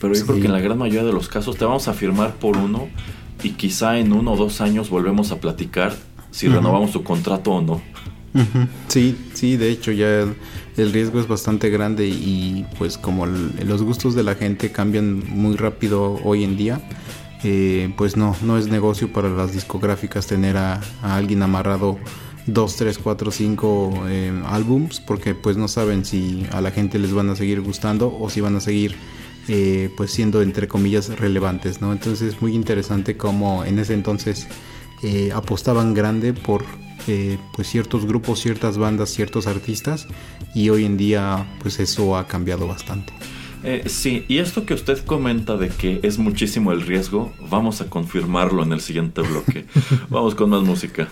Pero 0.00 0.14
yo 0.14 0.20
Sí. 0.20 0.26
creo 0.26 0.40
que 0.40 0.46
en 0.46 0.52
la 0.52 0.60
gran 0.60 0.78
mayoría 0.78 1.04
de 1.04 1.12
los 1.12 1.28
casos 1.28 1.56
te 1.56 1.64
vamos 1.64 1.88
a 1.88 1.92
firmar 1.94 2.34
por 2.34 2.56
uno 2.56 2.88
y 3.42 3.50
quizá 3.50 3.98
en 3.98 4.12
uno 4.12 4.32
o 4.32 4.36
dos 4.36 4.60
años 4.60 4.90
volvemos 4.90 5.30
a 5.32 5.40
platicar 5.40 5.94
si 6.30 6.48
renovamos 6.48 6.92
tu 6.92 7.02
contrato 7.02 7.50
o 7.52 7.60
no. 7.62 7.80
Sí, 8.88 9.16
sí, 9.34 9.56
de 9.56 9.70
hecho 9.70 9.90
ya 9.92 10.20
el, 10.20 10.34
el 10.76 10.92
riesgo 10.92 11.18
es 11.20 11.26
bastante 11.26 11.68
grande 11.70 12.06
y 12.06 12.64
pues 12.78 12.96
como 12.96 13.24
el- 13.24 13.50
los 13.66 13.82
gustos 13.82 14.14
de 14.14 14.22
la 14.22 14.36
gente 14.36 14.70
cambian 14.70 15.24
muy 15.28 15.56
rápido 15.56 16.20
hoy 16.24 16.44
en 16.44 16.56
día, 16.56 16.80
eh, 17.44 17.92
pues 17.96 18.16
no, 18.16 18.36
no 18.42 18.58
es 18.58 18.68
negocio 18.68 19.12
para 19.12 19.28
las 19.28 19.52
discográficas 19.52 20.26
tener 20.26 20.56
a, 20.56 20.80
alguien 21.02 21.42
amarrado 21.42 21.98
2, 22.46 22.76
3, 22.76 22.98
4, 22.98 23.30
5 23.30 24.04
álbums 24.46 25.00
porque 25.00 25.34
pues 25.34 25.56
no 25.56 25.68
saben 25.68 26.04
si 26.04 26.46
a 26.52 26.60
la 26.60 26.70
gente 26.70 26.98
les 26.98 27.12
van 27.12 27.30
a 27.30 27.36
seguir 27.36 27.60
gustando 27.60 28.16
o 28.18 28.30
si 28.30 28.40
van 28.40 28.56
a 28.56 28.60
seguir 28.60 28.96
eh, 29.48 29.90
pues 29.96 30.12
siendo 30.12 30.42
entre 30.42 30.68
comillas 30.68 31.18
relevantes, 31.18 31.80
¿no? 31.80 31.92
Entonces 31.92 32.34
es 32.34 32.42
muy 32.42 32.54
interesante 32.54 33.16
cómo 33.16 33.64
en 33.64 33.80
ese 33.80 33.94
entonces 33.94 34.46
eh, 35.02 35.32
apostaban 35.34 35.92
grande 35.92 36.34
por 36.34 36.64
eh, 37.08 37.38
pues 37.56 37.68
ciertos 37.68 38.06
grupos, 38.06 38.38
ciertas 38.38 38.78
bandas, 38.78 39.10
ciertos 39.10 39.46
artistas 39.46 40.06
y 40.54 40.68
hoy 40.68 40.84
en 40.84 40.96
día 40.96 41.48
pues 41.62 41.80
eso 41.80 42.16
ha 42.16 42.28
cambiado 42.28 42.68
bastante. 42.68 43.12
Eh, 43.62 43.88
sí, 43.88 44.24
y 44.28 44.38
esto 44.38 44.64
que 44.64 44.74
usted 44.74 45.04
comenta 45.04 45.56
de 45.56 45.68
que 45.68 46.00
es 46.02 46.18
muchísimo 46.18 46.72
el 46.72 46.82
riesgo, 46.82 47.32
vamos 47.50 47.80
a 47.80 47.90
confirmarlo 47.90 48.62
en 48.62 48.72
el 48.72 48.80
siguiente 48.80 49.20
bloque. 49.20 49.66
vamos 50.08 50.34
con 50.34 50.50
más 50.50 50.62
música. 50.62 51.08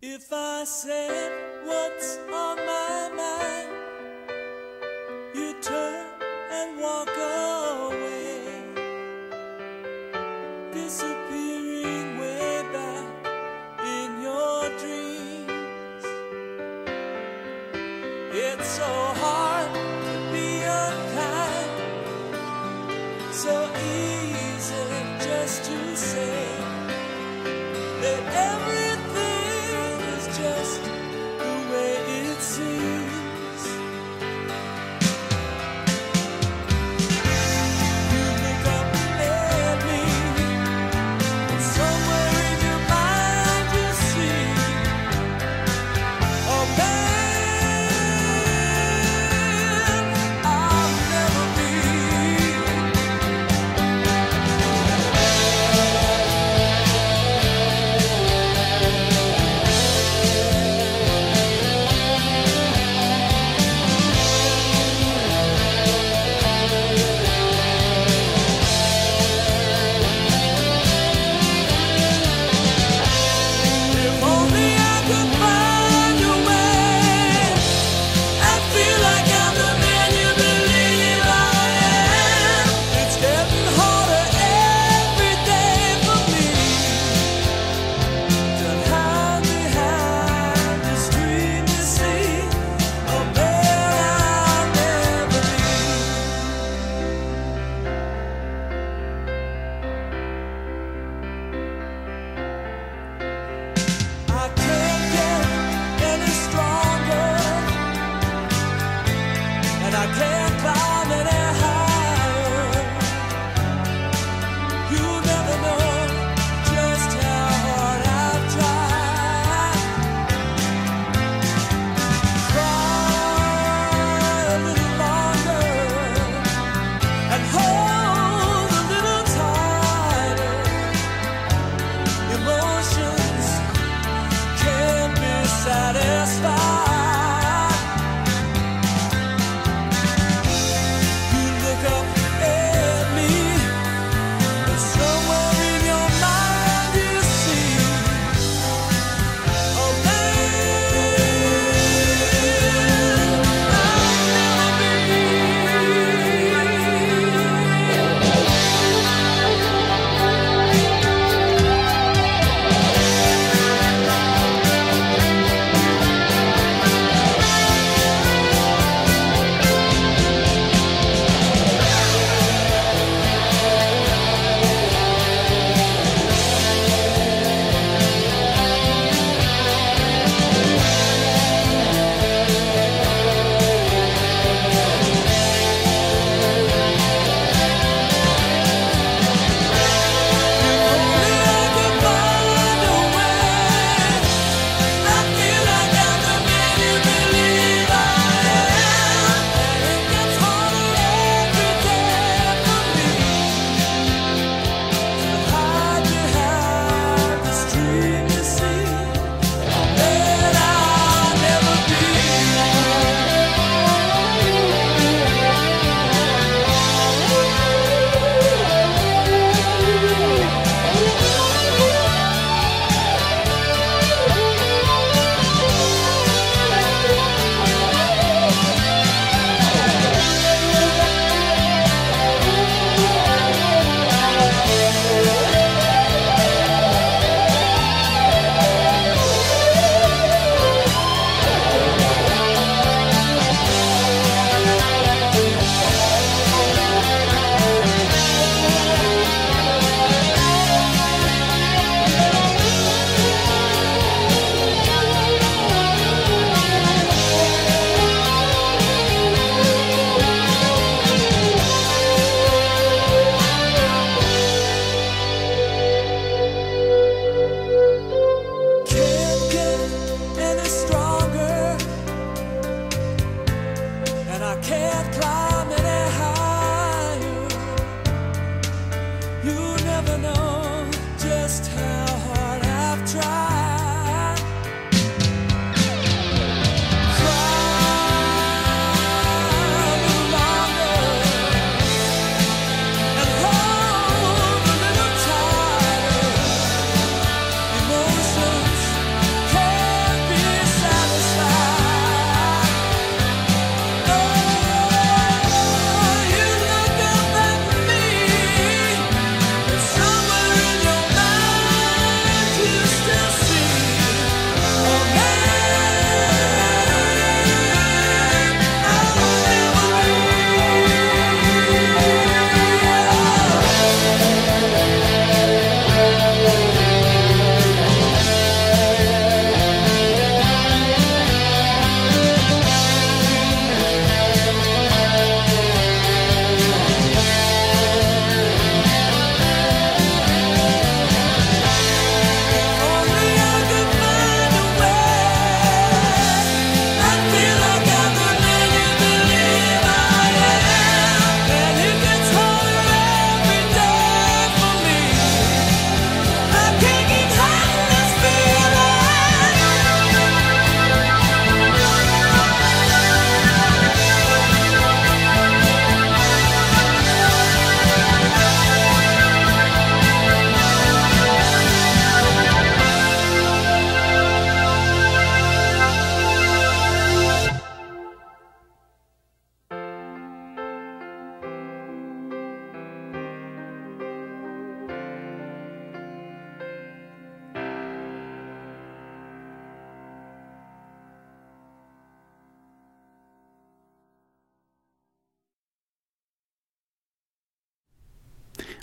If 0.00 0.32
I 0.32 0.64
said 0.64 1.32
what's 1.64 2.18
on 2.32 2.56
my 2.56 3.10
mind, 3.16 3.70
you 5.34 5.54
turn 5.60 6.06
and 6.50 6.80
walk 6.80 7.11
so 18.78 18.84
hard 19.22 19.74
to 19.74 20.14
be 20.32 20.62
unkind, 20.62 21.92
so 23.32 23.54
easy 23.76 24.84
just 25.20 25.64
to 25.64 25.96
say 25.96 26.46
that 28.02 28.22
everything 28.48 28.81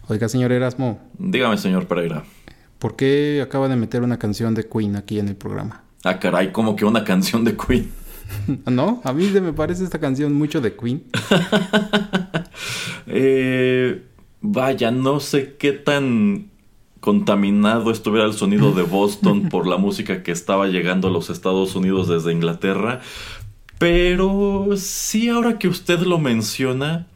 Oiga, 0.09 0.27
señor 0.27 0.51
Erasmo, 0.51 0.99
Dígame, 1.19 1.55
señor 1.59 1.85
Pereira. 1.85 2.23
¿por 2.79 2.95
qué 2.95 3.41
acaba 3.43 3.67
de 3.67 3.75
meter 3.75 4.01
una 4.01 4.17
canción 4.17 4.55
de 4.55 4.67
Queen 4.67 4.95
aquí 4.95 5.19
en 5.19 5.27
el 5.27 5.35
programa? 5.35 5.83
Ah, 6.03 6.17
caray, 6.17 6.51
como 6.51 6.75
que 6.75 6.83
una 6.83 7.03
canción 7.03 7.43
de 7.43 7.55
Queen. 7.55 7.91
¿No? 8.65 9.01
A 9.03 9.13
mí 9.13 9.27
me 9.39 9.53
parece 9.53 9.83
esta 9.83 9.99
canción 9.99 10.33
mucho 10.33 10.61
de 10.61 10.75
Queen. 10.75 11.03
Eh, 13.11 14.03
vaya, 14.41 14.91
no 14.91 15.19
sé 15.19 15.55
qué 15.57 15.71
tan 15.71 16.51
contaminado 16.99 17.89
estuviera 17.89 18.27
el 18.27 18.33
sonido 18.33 18.71
de 18.71 18.83
Boston 18.83 19.49
por 19.49 19.65
la 19.65 19.77
música 19.77 20.21
que 20.21 20.31
estaba 20.31 20.67
llegando 20.67 21.07
a 21.07 21.11
los 21.11 21.31
Estados 21.31 21.75
Unidos 21.75 22.07
desde 22.07 22.31
Inglaterra. 22.31 23.01
Pero 23.79 24.67
sí, 24.75 25.29
ahora 25.29 25.57
que 25.57 25.67
usted 25.67 26.01
lo 26.01 26.19
menciona, 26.19 27.07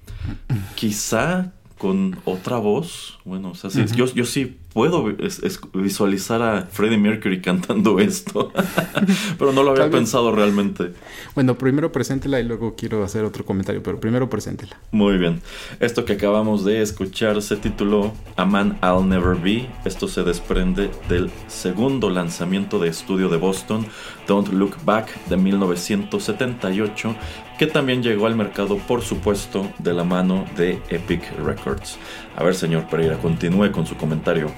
quizá 0.74 1.52
con 1.84 2.16
otra 2.24 2.60
voz. 2.60 3.13
Bueno, 3.26 3.52
o 3.52 3.56
sea, 3.56 3.70
sí, 3.70 3.86
yo, 3.96 4.06
yo 4.08 4.26
sí 4.26 4.58
puedo 4.74 5.10
es- 5.12 5.40
es- 5.44 5.60
visualizar 5.74 6.42
a 6.42 6.64
Freddie 6.64 6.98
Mercury 6.98 7.40
cantando 7.42 8.00
esto. 8.00 8.52
pero 9.40 9.54
no 9.54 9.64
lo 9.64 9.72
había 9.72 9.90
pensado 9.90 10.34
realmente. 10.36 10.92
Bueno, 11.34 11.58
primero 11.58 11.90
preséntela 11.94 12.42
y 12.42 12.44
luego 12.44 12.76
quiero 12.76 13.02
hacer 13.04 13.24
otro 13.24 13.46
comentario, 13.46 13.82
pero 13.82 14.00
primero 14.02 14.30
preséntela. 14.30 14.78
Muy 14.92 15.18
bien. 15.18 15.42
Esto 15.80 16.04
que 16.04 16.14
acabamos 16.14 16.66
de 16.66 16.82
escuchar 16.82 17.42
se 17.42 17.56
tituló 17.56 18.14
A 18.36 18.44
Man 18.44 18.78
I'll 18.84 19.08
Never 19.08 19.38
Be. 19.38 19.68
Esto 19.86 20.10
se 20.10 20.24
desprende 20.24 20.92
del 21.08 21.32
segundo 21.48 22.10
lanzamiento 22.10 22.78
de 22.78 22.90
estudio 22.90 23.30
de 23.30 23.38
Boston, 23.38 23.86
Don't 24.28 24.50
Look 24.52 24.76
Back, 24.84 25.08
de 25.28 25.38
1978, 25.38 27.16
que 27.58 27.68
también 27.68 28.02
llegó 28.04 28.26
al 28.26 28.36
mercado, 28.36 28.78
por 28.80 29.02
supuesto, 29.02 29.72
de 29.80 29.94
la 29.94 30.04
mano 30.04 30.46
de 30.58 30.82
Epic 30.90 31.22
Records. 31.46 31.98
A 32.36 32.44
ver, 32.44 32.56
señor 32.56 32.88
Pereira, 32.88 33.18
continúe 33.18 33.72
con 33.72 33.86
su 33.86 33.96
comentario. 33.96 34.50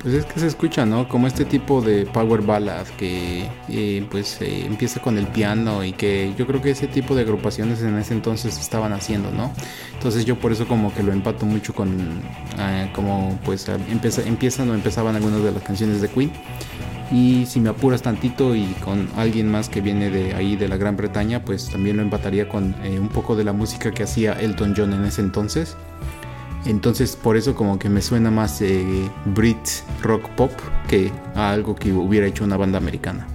Pues 0.00 0.14
es 0.14 0.26
que 0.26 0.38
se 0.38 0.46
escucha, 0.46 0.86
¿no? 0.86 1.08
Como 1.08 1.26
este 1.26 1.44
tipo 1.44 1.80
de 1.82 2.06
power 2.06 2.40
ballad 2.42 2.86
que 2.96 3.48
eh, 3.68 4.06
pues 4.08 4.40
eh, 4.40 4.64
empieza 4.64 5.00
con 5.00 5.18
el 5.18 5.26
piano 5.26 5.82
y 5.84 5.92
que 5.92 6.32
yo 6.38 6.46
creo 6.46 6.62
que 6.62 6.70
ese 6.70 6.86
tipo 6.86 7.16
de 7.16 7.22
agrupaciones 7.22 7.82
en 7.82 7.98
ese 7.98 8.14
entonces 8.14 8.58
estaban 8.60 8.92
haciendo, 8.92 9.32
¿no? 9.32 9.52
Entonces 9.94 10.24
yo 10.24 10.38
por 10.38 10.52
eso 10.52 10.68
como 10.68 10.94
que 10.94 11.02
lo 11.02 11.12
empato 11.12 11.46
mucho 11.46 11.74
con 11.74 12.22
eh, 12.60 12.88
como 12.94 13.36
pues 13.44 13.68
a- 13.68 13.74
empieza, 13.74 14.22
empiezan 14.22 14.70
o 14.70 14.74
empezaban 14.74 15.16
algunas 15.16 15.42
de 15.42 15.50
las 15.50 15.64
canciones 15.64 16.00
de 16.00 16.08
Queen. 16.08 16.30
Y 17.10 17.46
si 17.46 17.58
me 17.58 17.70
apuras 17.70 18.02
tantito 18.02 18.54
y 18.54 18.66
con 18.84 19.08
alguien 19.16 19.50
más 19.50 19.68
que 19.68 19.80
viene 19.80 20.10
de 20.10 20.34
ahí 20.34 20.54
de 20.54 20.68
la 20.68 20.76
Gran 20.76 20.96
Bretaña, 20.96 21.44
pues 21.44 21.70
también 21.70 21.96
lo 21.96 22.02
empataría 22.02 22.48
con 22.48 22.76
eh, 22.84 23.00
un 23.00 23.08
poco 23.08 23.34
de 23.34 23.42
la 23.42 23.52
música 23.52 23.90
que 23.90 24.04
hacía 24.04 24.34
Elton 24.34 24.74
John 24.76 24.92
en 24.92 25.04
ese 25.06 25.22
entonces. 25.22 25.76
Entonces 26.66 27.16
por 27.16 27.36
eso 27.36 27.54
como 27.54 27.78
que 27.78 27.88
me 27.88 28.02
suena 28.02 28.30
más 28.30 28.60
eh, 28.60 29.10
Brit 29.24 29.58
rock 30.02 30.28
pop 30.30 30.52
que 30.88 31.12
a 31.34 31.50
algo 31.50 31.74
que 31.74 31.92
hubiera 31.92 32.26
hecho 32.26 32.44
una 32.44 32.56
banda 32.56 32.78
americana. 32.78 33.26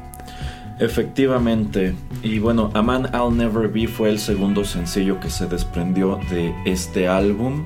Efectivamente, 0.80 1.94
y 2.24 2.40
bueno, 2.40 2.72
A 2.74 2.82
Man 2.82 3.10
I'll 3.14 3.36
Never 3.36 3.70
Be 3.70 3.88
fue 3.88 4.10
el 4.10 4.20
segundo 4.20 4.66
sencillo 4.66 5.20
que 5.20 5.30
se 5.30 5.46
desprendió 5.46 6.20
de 6.30 6.54
este 6.66 7.08
álbum. 7.08 7.66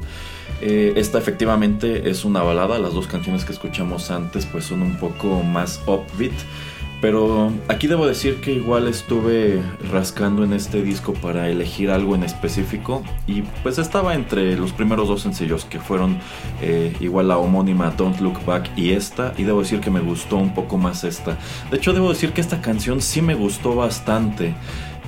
Eh, 0.62 0.94
esta 0.98 1.18
efectivamente 1.18 2.10
es 2.10 2.26
una 2.26 2.42
balada, 2.42 2.80
las 2.80 2.94
dos 2.94 3.08
canciones 3.08 3.46
que 3.46 3.54
escuchamos 3.54 4.12
antes 4.12 4.46
pues 4.46 4.66
son 4.66 4.82
un 4.82 4.98
poco 4.98 5.42
más 5.42 5.82
upbeat, 5.88 6.34
pero 7.02 7.52
aquí 7.68 7.88
debo 7.88 8.08
decir 8.08 8.42
que 8.42 8.54
igual 8.54 8.88
estuve 8.88 9.62
rascando 9.92 10.44
en 10.44 10.54
este 10.54 10.82
disco 10.82 11.14
para 11.14 11.50
elegir 11.50 11.92
algo 11.92 12.16
en 12.16 12.24
específico 12.24 13.04
y 13.28 13.44
pues 13.64 13.78
estaba 13.78 14.16
entre 14.16 14.56
los 14.56 14.72
primeros 14.74 15.08
dos 15.08 15.22
sencillos 15.22 15.66
que 15.66 15.80
fueron 15.80 16.18
eh, 16.62 16.96
igual 17.00 17.28
la 17.28 17.38
homónima 17.38 17.92
Don't 17.92 18.20
Look 18.20 18.44
Back 18.46 18.70
y 18.76 18.92
esta 18.92 19.34
y 19.38 19.44
debo 19.44 19.62
decir 19.62 19.80
que 19.80 19.92
me 19.92 20.00
gustó 20.00 20.38
un 20.38 20.54
poco 20.54 20.78
más 20.78 21.04
esta. 21.04 21.38
De 21.70 21.78
hecho 21.78 21.94
debo 21.94 22.10
decir 22.10 22.32
que 22.32 22.42
esta 22.42 22.62
canción 22.62 23.02
sí 23.02 23.22
me 23.22 23.36
gustó 23.36 23.76
bastante. 23.76 24.56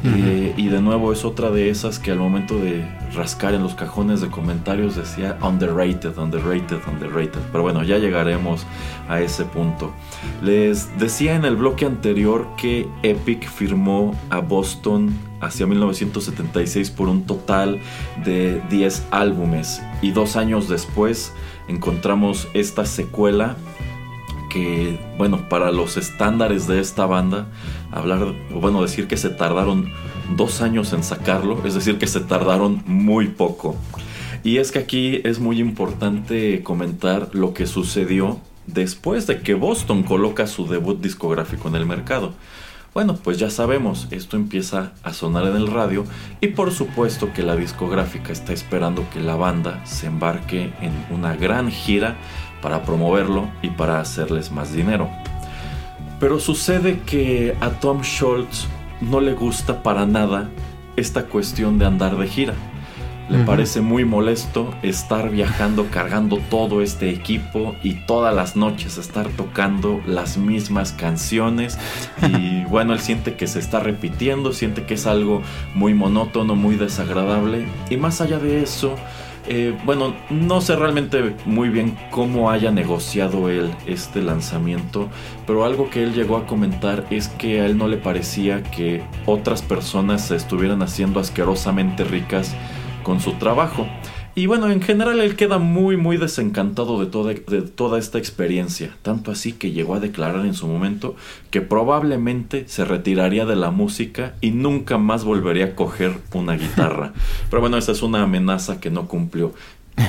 Eh, 0.04 0.54
y 0.56 0.68
de 0.68 0.82
nuevo 0.82 1.12
es 1.12 1.26
otra 1.26 1.52
de 1.52 1.70
esas 1.70 2.00
que 2.00 2.12
al 2.12 2.20
momento 2.20 2.58
de 2.58 2.88
rascar 3.14 3.54
en 3.54 3.64
los 3.64 3.76
cajones 3.76 4.22
de 4.22 4.30
comentarios 4.30 4.96
decía 4.96 5.38
underrated, 5.42 6.18
underrated, 6.18 6.80
underrated. 6.88 7.40
Pero 7.52 7.64
bueno, 7.64 7.84
ya 7.84 7.98
llegaremos 7.98 8.66
a 9.08 9.22
ese 9.22 9.46
punto. 9.46 9.92
Les 10.42 10.98
decía 10.98 11.36
en 11.36 11.46
el 11.46 11.56
bloque 11.56 11.86
anterior 11.86 12.48
que 12.58 12.88
Epic 13.04 13.48
firmó 13.50 14.16
a 14.30 14.40
Boston 14.40 15.14
hacia 15.42 15.66
1976 15.66 16.92
por 16.92 17.10
un 17.10 17.26
total 17.26 17.80
de 18.24 18.62
10 18.70 19.08
álbumes. 19.12 19.82
Y 20.02 20.12
dos 20.12 20.36
años 20.36 20.70
después 20.70 21.34
encontramos 21.68 22.48
esta 22.54 22.86
secuela 22.86 23.58
que, 24.50 25.00
bueno, 25.18 25.48
para 25.48 25.72
los 25.72 25.96
estándares 25.96 26.68
de 26.68 26.80
esta 26.80 27.06
banda, 27.06 27.48
hablar, 27.92 28.34
bueno, 28.54 28.82
decir 28.82 29.08
que 29.08 29.18
se 29.18 29.30
tardaron 29.30 29.92
dos 30.36 30.62
años 30.62 30.94
en 30.94 31.04
sacarlo, 31.04 31.66
es 31.66 31.74
decir, 31.74 31.98
que 31.98 32.08
se 32.08 32.20
tardaron 32.20 32.84
muy 32.86 33.28
poco. 33.28 33.76
Y 34.44 34.58
es 34.58 34.72
que 34.72 34.80
aquí 34.80 35.22
es 35.24 35.40
muy 35.40 35.60
importante 35.60 36.64
comentar 36.64 37.30
lo 37.34 37.54
que 37.54 37.68
sucedió 37.68 38.40
después 38.68 39.28
de 39.28 39.42
que 39.42 39.54
Boston 39.54 40.04
coloca 40.04 40.48
su 40.48 40.68
debut 40.68 41.02
discográfico 41.02 41.68
en 41.68 41.76
el 41.76 41.86
mercado. 41.86 42.34
Bueno, 42.94 43.18
pues 43.24 43.38
ya 43.38 43.52
sabemos, 43.52 44.08
esto 44.10 44.36
empieza 44.36 44.94
a 45.04 45.14
sonar 45.14 45.46
en 45.46 45.56
el 45.56 45.68
radio 45.68 46.06
y 46.42 46.48
por 46.48 46.72
supuesto 46.72 47.32
que 47.34 47.44
la 47.44 47.56
discográfica 47.56 48.32
está 48.32 48.52
esperando 48.52 49.08
que 49.12 49.20
la 49.20 49.36
banda 49.36 49.86
se 49.86 50.08
embarque 50.08 50.74
en 50.82 51.06
una 51.12 51.36
gran 51.36 51.70
gira 51.70 52.18
para 52.62 52.84
promoverlo 52.84 53.48
y 53.62 53.70
para 53.70 54.00
hacerles 54.00 54.52
más 54.52 54.74
dinero. 54.74 55.08
Pero 56.20 56.40
sucede 56.40 57.00
que 57.06 57.56
a 57.62 57.70
Tom 57.70 58.02
Schultz 58.02 58.68
no 59.02 59.22
le 59.22 59.34
gusta 59.34 59.84
para 59.84 60.06
nada 60.06 60.50
esta 60.98 61.24
cuestión 61.26 61.80
de 61.80 61.86
andar 61.86 62.18
de 62.18 62.28
gira. 62.28 62.54
Le 63.30 63.44
parece 63.44 63.82
muy 63.82 64.06
molesto 64.06 64.74
estar 64.82 65.30
viajando 65.30 65.86
cargando 65.92 66.40
todo 66.50 66.82
este 66.82 67.12
equipo 67.12 67.76
y 67.84 67.94
todas 68.08 68.36
las 68.36 68.56
noches 68.56 68.98
estar 68.98 69.28
tocando 69.28 70.02
las 70.08 70.40
mismas 70.40 70.94
canciones. 70.94 71.78
Y 72.28 72.64
bueno, 72.70 72.94
él 72.94 73.00
siente 73.00 73.36
que 73.36 73.46
se 73.46 73.60
está 73.60 73.82
repitiendo, 73.82 74.52
siente 74.52 74.86
que 74.86 74.96
es 74.96 75.06
algo 75.06 75.44
muy 75.76 75.94
monótono, 75.94 76.56
muy 76.56 76.76
desagradable. 76.76 77.68
Y 77.92 77.98
más 77.98 78.20
allá 78.20 78.40
de 78.40 78.64
eso, 78.64 78.96
eh, 79.48 79.78
bueno, 79.86 80.16
no 80.30 80.62
sé 80.62 80.76
realmente 80.76 81.36
muy 81.46 81.70
bien 81.70 81.98
cómo 82.12 82.52
haya 82.52 82.72
negociado 82.72 83.50
él 83.50 83.72
este 83.86 84.22
lanzamiento, 84.22 85.10
pero 85.48 85.64
algo 85.64 85.90
que 85.90 86.04
él 86.04 86.14
llegó 86.14 86.38
a 86.38 86.46
comentar 86.46 87.06
es 87.10 87.30
que 87.30 87.62
a 87.62 87.66
él 87.66 87.78
no 87.78 87.88
le 87.88 87.98
parecía 87.98 88.62
que 88.64 89.02
otras 89.26 89.62
personas 89.62 90.28
se 90.28 90.36
estuvieran 90.36 90.82
haciendo 90.82 91.20
asquerosamente 91.20 92.04
ricas 92.04 92.56
con 93.04 93.20
su 93.20 93.34
trabajo. 93.34 93.88
Y 94.40 94.46
bueno, 94.46 94.72
en 94.72 94.82
general 94.82 95.20
él 95.20 95.36
queda 95.36 95.58
muy 95.58 95.98
muy 95.98 96.16
desencantado 96.16 96.98
de 97.02 97.08
toda, 97.08 97.34
de 97.34 97.62
toda 97.62 98.00
esta 98.00 98.20
experiencia, 98.20 98.96
tanto 99.02 99.32
así 99.32 99.52
que 99.52 99.74
llegó 99.74 99.96
a 99.96 100.00
declarar 100.00 100.46
en 100.46 100.54
su 100.54 100.66
momento 100.66 101.18
que 101.52 101.60
probablemente 101.60 102.66
se 102.70 102.86
retiraría 102.86 103.46
de 103.46 103.58
la 103.58 103.70
música 103.70 104.36
y 104.40 104.52
nunca 104.52 104.98
más 104.98 105.26
volvería 105.26 105.66
a 105.66 105.76
coger 105.76 106.14
una 106.32 106.54
guitarra. 106.54 107.12
Pero 107.50 107.60
bueno, 107.60 107.76
esa 107.76 107.92
es 107.92 108.02
una 108.02 108.24
amenaza 108.24 108.80
que 108.80 108.90
no 108.90 109.10
cumplió. 109.10 109.54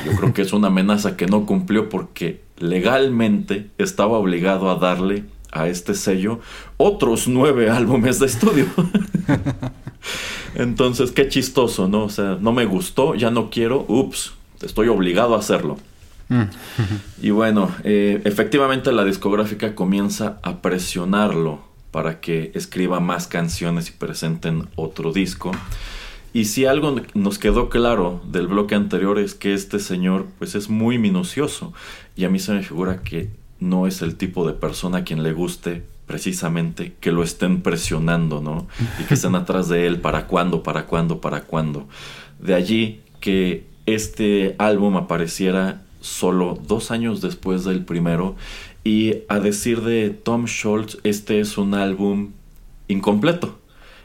Yo 0.06 0.12
creo 0.12 0.32
que 0.32 0.42
es 0.42 0.52
una 0.52 0.68
amenaza 0.68 1.16
que 1.16 1.26
no 1.26 1.44
cumplió 1.44 1.88
porque 1.88 2.40
legalmente 2.56 3.66
estaba 3.78 4.16
obligado 4.16 4.70
a 4.70 4.76
darle 4.76 5.24
a 5.52 5.68
este 5.68 5.94
sello 5.94 6.40
otros 6.76 7.28
nueve 7.28 7.70
álbumes 7.70 8.18
de 8.18 8.26
estudio. 8.26 8.66
Entonces, 10.54 11.12
qué 11.12 11.28
chistoso, 11.28 11.88
¿no? 11.88 12.04
O 12.04 12.08
sea, 12.08 12.38
no 12.40 12.52
me 12.52 12.64
gustó, 12.64 13.14
ya 13.14 13.30
no 13.30 13.50
quiero, 13.50 13.84
ups, 13.88 14.32
estoy 14.62 14.88
obligado 14.88 15.34
a 15.34 15.38
hacerlo. 15.38 15.78
Mm. 16.28 16.42
Y 17.22 17.30
bueno, 17.30 17.70
eh, 17.84 18.20
efectivamente 18.24 18.92
la 18.92 19.04
discográfica 19.04 19.74
comienza 19.74 20.38
a 20.42 20.62
presionarlo 20.62 21.60
para 21.90 22.20
que 22.20 22.52
escriba 22.54 23.00
más 23.00 23.26
canciones 23.26 23.88
y 23.88 23.92
presenten 23.92 24.68
otro 24.76 25.12
disco. 25.12 25.52
Y 26.32 26.44
si 26.44 26.64
algo 26.64 26.94
nos 27.14 27.38
quedó 27.40 27.68
claro 27.68 28.22
del 28.24 28.46
bloque 28.46 28.76
anterior 28.76 29.18
es 29.18 29.34
que 29.34 29.52
este 29.52 29.80
señor 29.80 30.26
pues 30.38 30.54
es 30.54 30.68
muy 30.68 30.98
minucioso 30.98 31.72
y 32.14 32.24
a 32.24 32.30
mí 32.30 32.38
se 32.38 32.52
me 32.52 32.62
figura 32.62 33.02
que 33.02 33.30
no 33.60 33.86
es 33.86 34.02
el 34.02 34.16
tipo 34.16 34.46
de 34.46 34.54
persona 34.54 34.98
a 34.98 35.04
quien 35.04 35.22
le 35.22 35.32
guste 35.32 35.84
precisamente 36.06 36.94
que 36.98 37.12
lo 37.12 37.22
estén 37.22 37.62
presionando, 37.62 38.40
¿no? 38.40 38.66
Y 38.98 39.04
que 39.04 39.14
estén 39.14 39.34
atrás 39.36 39.68
de 39.68 39.86
él 39.86 40.00
para 40.00 40.26
cuándo, 40.26 40.62
para 40.62 40.86
cuándo, 40.86 41.20
para 41.20 41.42
cuándo. 41.42 41.86
De 42.40 42.54
allí 42.54 43.00
que 43.20 43.66
este 43.86 44.56
álbum 44.58 44.96
apareciera 44.96 45.82
solo 46.00 46.58
dos 46.66 46.90
años 46.90 47.20
después 47.20 47.64
del 47.64 47.84
primero 47.84 48.34
y 48.82 49.18
a 49.28 49.38
decir 49.38 49.82
de 49.82 50.10
Tom 50.10 50.46
Schultz, 50.46 50.98
este 51.04 51.40
es 51.40 51.58
un 51.58 51.74
álbum 51.74 52.30
incompleto. 52.88 53.58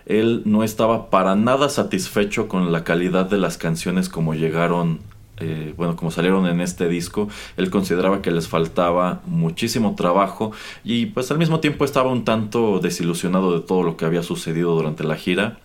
Él 0.06 0.44
no 0.46 0.64
estaba 0.64 1.10
para 1.10 1.36
nada 1.36 1.70
satisfecho 1.70 2.48
con 2.48 2.72
la 2.72 2.84
calidad 2.84 3.28
de 3.28 3.38
las 3.38 3.58
canciones 3.58 4.10
como 4.10 4.36
llegaron 4.36 5.00
eh, 5.38 5.74
bueno, 5.76 5.96
como 5.96 6.12
salieron 6.12 6.48
en 6.48 6.62
este 6.62 6.88
disco, 6.88 7.28
él 7.58 7.70
consideraba 7.70 8.22
que 8.22 8.32
les 8.32 8.48
faltaba 8.48 9.22
muchísimo 9.26 9.96
trabajo 9.96 10.52
y 10.84 11.08
pues 11.08 11.30
al 11.32 11.38
mismo 11.38 11.60
tiempo 11.60 11.86
estaba 11.86 12.12
un 12.12 12.24
tanto 12.24 12.80
desilusionado 12.80 13.54
de 13.54 13.66
todo 13.66 13.84
lo 13.84 13.98
que 13.98 14.06
había 14.06 14.24
sucedido 14.24 14.76
durante 14.76 15.04
la 15.04 15.16
gira. 15.16 15.60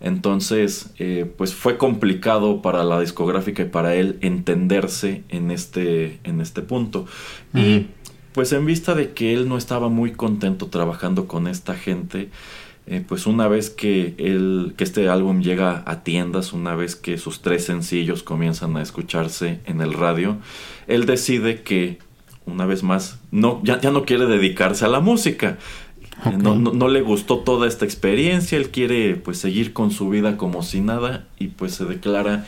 Entonces, 0.00 0.90
eh, 0.98 1.28
pues 1.36 1.54
fue 1.54 1.76
complicado 1.76 2.62
para 2.62 2.84
la 2.84 3.00
discográfica 3.00 3.62
y 3.62 3.66
para 3.66 3.94
él 3.96 4.18
entenderse 4.20 5.24
en 5.28 5.50
este, 5.50 6.20
en 6.22 6.40
este 6.40 6.62
punto. 6.62 7.06
Y 7.52 7.86
pues 8.32 8.52
en 8.52 8.64
vista 8.66 8.94
de 8.94 9.10
que 9.10 9.34
él 9.34 9.48
no 9.48 9.58
estaba 9.58 9.88
muy 9.88 10.12
contento 10.12 10.68
trabajando 10.68 11.26
con 11.26 11.48
esta 11.48 11.74
gente, 11.74 12.28
eh, 12.90 13.04
pues 13.06 13.26
una 13.26 13.48
vez 13.48 13.68
que, 13.68 14.14
él, 14.16 14.72
que 14.76 14.84
este 14.84 15.10
álbum 15.10 15.42
llega 15.42 15.82
a 15.86 16.02
tiendas, 16.02 16.54
una 16.54 16.74
vez 16.74 16.96
que 16.96 17.18
sus 17.18 17.42
tres 17.42 17.64
sencillos 17.64 18.22
comienzan 18.22 18.78
a 18.78 18.82
escucharse 18.82 19.60
en 19.66 19.82
el 19.82 19.92
radio, 19.92 20.38
él 20.86 21.04
decide 21.04 21.62
que, 21.62 21.98
una 22.46 22.64
vez 22.64 22.82
más, 22.82 23.20
no, 23.30 23.60
ya, 23.62 23.78
ya 23.78 23.90
no 23.90 24.06
quiere 24.06 24.24
dedicarse 24.24 24.86
a 24.86 24.88
la 24.88 25.00
música. 25.00 25.58
No, 26.36 26.56
no, 26.56 26.72
no, 26.72 26.88
le 26.88 27.02
gustó 27.02 27.40
toda 27.40 27.68
esta 27.68 27.84
experiencia, 27.84 28.58
él 28.58 28.70
quiere 28.70 29.14
pues 29.14 29.38
seguir 29.38 29.72
con 29.72 29.92
su 29.92 30.08
vida 30.08 30.36
como 30.36 30.64
si 30.64 30.80
nada 30.80 31.28
y 31.38 31.46
pues 31.48 31.74
se 31.74 31.84
declara 31.84 32.44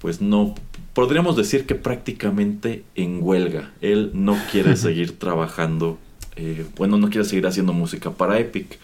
pues 0.00 0.20
no, 0.20 0.54
podríamos 0.94 1.36
decir 1.36 1.66
que 1.66 1.74
prácticamente 1.74 2.84
en 2.94 3.18
huelga. 3.22 3.70
Él 3.80 4.10
no 4.14 4.36
quiere 4.50 4.76
seguir 4.76 5.18
trabajando, 5.18 5.98
eh, 6.36 6.66
bueno, 6.76 6.98
no 6.98 7.10
quiere 7.10 7.24
seguir 7.24 7.46
haciendo 7.46 7.72
música 7.72 8.10
para 8.10 8.38
Epic. 8.38 8.78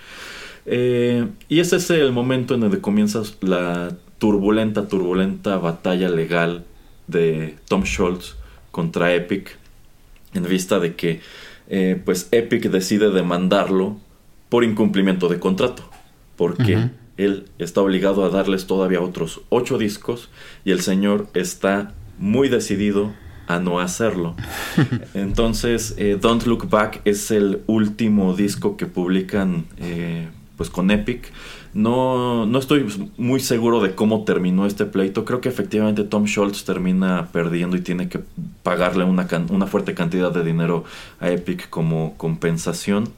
Eh, 0.67 1.27
y 1.49 1.61
ese 1.61 1.77
es 1.77 1.91
el 1.91 2.13
momento 2.13 2.55
en 2.55 2.65
el 2.65 2.71
que 2.71 2.81
comienza 2.81 3.23
la 3.41 3.97
turbulenta, 4.19 4.89
turbulenta 4.89 5.59
batalla 5.59 6.09
legal 6.09 6.65
de 7.07 7.57
Tom 7.69 7.85
Schultz 7.85 8.37
contra 8.73 9.15
Epic 9.15 9.57
en 10.35 10.45
vista 10.45 10.79
de 10.79 10.95
que 10.95 11.21
eh, 11.69 12.01
pues 12.05 12.29
Epic 12.33 12.69
decide 12.71 13.11
demandarlo 13.11 13.97
por 14.49 14.65
incumplimiento 14.65 15.29
de 15.29 15.39
contrato, 15.39 15.89
porque 16.37 16.91
él 17.17 17.47
está 17.59 17.81
obligado 17.81 18.25
a 18.25 18.29
darles 18.29 18.67
todavía 18.67 19.01
otros 19.01 19.41
ocho 19.49 19.79
discos 19.79 20.29
y 20.65 20.71
el 20.71 20.81
señor 20.81 21.29
está 21.35 21.95
muy 22.19 22.49
decidido 22.49 23.13
a 23.49 23.59
no 23.59 23.81
hacerlo. 23.81 24.37
Entonces, 25.15 25.95
eh, 25.99 26.19
Don't 26.21 26.45
Look 26.45 26.69
Back 26.69 27.01
es 27.05 27.31
el 27.31 27.63
último 27.67 28.35
disco 28.35 28.77
que 28.77 28.87
publican 28.87 29.67
eh, 29.79 30.29
pues 30.57 30.71
con 30.71 30.91
Epic. 30.91 31.31
No, 31.75 32.47
no 32.47 32.59
estoy 32.59 32.87
muy 33.19 33.41
seguro 33.41 33.81
de 33.81 33.95
cómo 33.95 34.25
terminó 34.25 34.67
este 34.67 34.87
pleito. 34.87 35.25
Creo 35.25 35.41
que 35.41 35.49
efectivamente 35.49 36.05
Tom 36.05 36.25
Schultz 36.25 36.65
termina 36.65 37.29
perdiendo 37.33 37.77
y 37.77 37.81
tiene 37.81 38.09
que 38.09 38.21
pagarle 38.63 39.05
una, 39.05 39.29
una 39.51 39.67
fuerte 39.67 39.95
cantidad 39.95 40.33
de 40.33 40.43
dinero 40.43 40.85
a 41.21 41.31
Epic 41.31 41.69
como 41.69 42.17
compensación. 42.17 43.11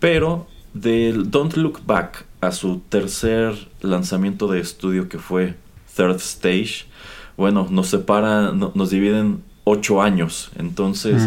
Pero 0.00 0.46
del 0.74 1.30
Don't 1.30 1.54
Look 1.56 1.80
Back 1.86 2.26
a 2.40 2.52
su 2.52 2.80
tercer 2.88 3.54
lanzamiento 3.80 4.48
de 4.48 4.60
estudio 4.60 5.08
que 5.08 5.18
fue 5.18 5.54
Third 5.96 6.16
Stage, 6.16 6.86
bueno, 7.36 7.68
nos 7.70 7.88
separa, 7.88 8.52
nos 8.52 8.90
dividen 8.90 9.42
ocho 9.64 10.02
años. 10.02 10.50
Entonces, 10.56 11.22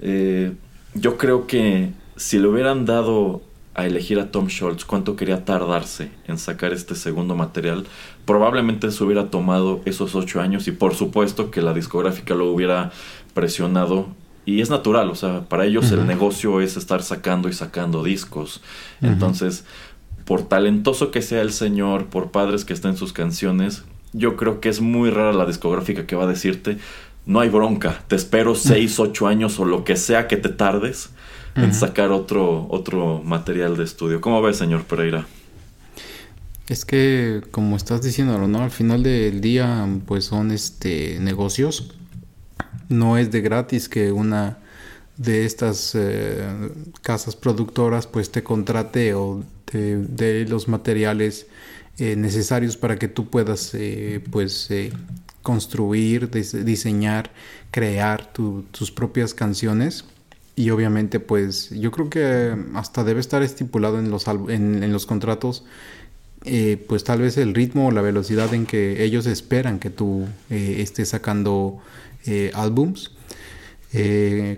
eh, 0.00 0.52
yo 0.94 1.18
creo 1.18 1.46
que 1.46 1.92
si 2.16 2.38
le 2.38 2.48
hubieran 2.48 2.86
dado 2.86 3.42
a 3.80 3.86
elegir 3.86 4.18
a 4.20 4.30
Tom 4.30 4.48
Schultz 4.48 4.84
cuánto 4.84 5.16
quería 5.16 5.44
tardarse 5.44 6.10
en 6.26 6.38
sacar 6.38 6.72
este 6.72 6.94
segundo 6.94 7.34
material, 7.34 7.86
probablemente 8.24 8.90
se 8.90 9.02
hubiera 9.04 9.30
tomado 9.30 9.80
esos 9.84 10.14
ocho 10.14 10.40
años 10.40 10.68
y 10.68 10.72
por 10.72 10.94
supuesto 10.94 11.50
que 11.50 11.62
la 11.62 11.74
discográfica 11.74 12.34
lo 12.34 12.50
hubiera 12.50 12.92
presionado. 13.34 14.08
Y 14.46 14.62
es 14.62 14.70
natural, 14.70 15.10
o 15.10 15.14
sea, 15.14 15.48
para 15.48 15.66
ellos 15.66 15.92
el 15.92 16.06
negocio 16.06 16.60
es 16.60 16.76
estar 16.76 17.02
sacando 17.02 17.48
y 17.48 17.52
sacando 17.52 18.02
discos. 18.02 18.62
Entonces, 19.00 19.64
por 20.24 20.42
talentoso 20.42 21.10
que 21.10 21.22
sea 21.22 21.42
el 21.42 21.52
señor, 21.52 22.06
por 22.06 22.30
padres 22.30 22.64
que 22.64 22.72
estén 22.72 22.96
sus 22.96 23.12
canciones, 23.12 23.84
yo 24.12 24.36
creo 24.36 24.60
que 24.60 24.68
es 24.68 24.80
muy 24.80 25.10
rara 25.10 25.32
la 25.32 25.46
discográfica 25.46 26.06
que 26.06 26.16
va 26.16 26.24
a 26.24 26.26
decirte, 26.26 26.78
no 27.26 27.40
hay 27.40 27.48
bronca, 27.48 28.02
te 28.08 28.16
espero 28.16 28.54
seis, 28.54 28.98
ocho 28.98 29.28
años 29.28 29.60
o 29.60 29.64
lo 29.64 29.84
que 29.84 29.96
sea 29.96 30.26
que 30.26 30.36
te 30.36 30.48
tardes 30.48 31.10
en 31.56 31.74
sacar 31.74 32.10
otro, 32.10 32.66
otro 32.70 33.22
material 33.24 33.76
de 33.76 33.84
estudio. 33.84 34.20
¿Cómo 34.20 34.40
ves, 34.42 34.56
señor 34.56 34.84
Pereira? 34.84 35.26
Es 36.68 36.84
que, 36.84 37.42
como 37.50 37.76
estás 37.76 38.02
diciendo, 38.02 38.46
¿no? 38.46 38.62
Al 38.62 38.70
final 38.70 39.02
del 39.02 39.40
día, 39.40 39.88
pues 40.06 40.26
son 40.26 40.52
este 40.52 41.18
negocios. 41.18 41.92
No 42.88 43.18
es 43.18 43.30
de 43.30 43.40
gratis 43.40 43.88
que 43.88 44.12
una 44.12 44.58
de 45.16 45.44
estas 45.44 45.94
eh, 45.94 46.70
casas 47.02 47.36
productoras 47.36 48.06
pues 48.06 48.30
te 48.30 48.42
contrate 48.42 49.14
o 49.14 49.42
te 49.64 49.96
dé 49.96 50.46
los 50.48 50.68
materiales 50.68 51.46
eh, 51.98 52.16
necesarios 52.16 52.76
para 52.76 52.98
que 52.98 53.08
tú 53.08 53.28
puedas 53.28 53.74
eh, 53.74 54.22
pues 54.30 54.70
construir, 55.42 56.30
diseñar, 56.30 57.32
crear 57.70 58.32
tus 58.32 58.90
propias 58.92 59.34
canciones 59.34 60.04
y 60.60 60.68
obviamente 60.70 61.20
pues 61.20 61.70
yo 61.70 61.90
creo 61.90 62.10
que 62.10 62.54
hasta 62.74 63.02
debe 63.02 63.20
estar 63.20 63.42
estipulado 63.42 63.98
en 63.98 64.10
los, 64.10 64.28
en, 64.28 64.92
los 64.92 65.06
contratos 65.06 65.64
eh, 66.44 66.84
pues 66.86 67.02
tal 67.02 67.22
vez 67.22 67.38
el 67.38 67.54
ritmo 67.54 67.86
o 67.86 67.90
la 67.90 68.02
velocidad 68.02 68.52
en 68.52 68.66
que 68.66 69.02
ellos 69.02 69.24
esperan 69.24 69.78
que 69.78 69.88
tú 69.88 70.26
eh, 70.50 70.76
estés 70.80 71.10
sacando 71.10 71.78
eh, 72.26 72.50
álbums. 72.54 73.12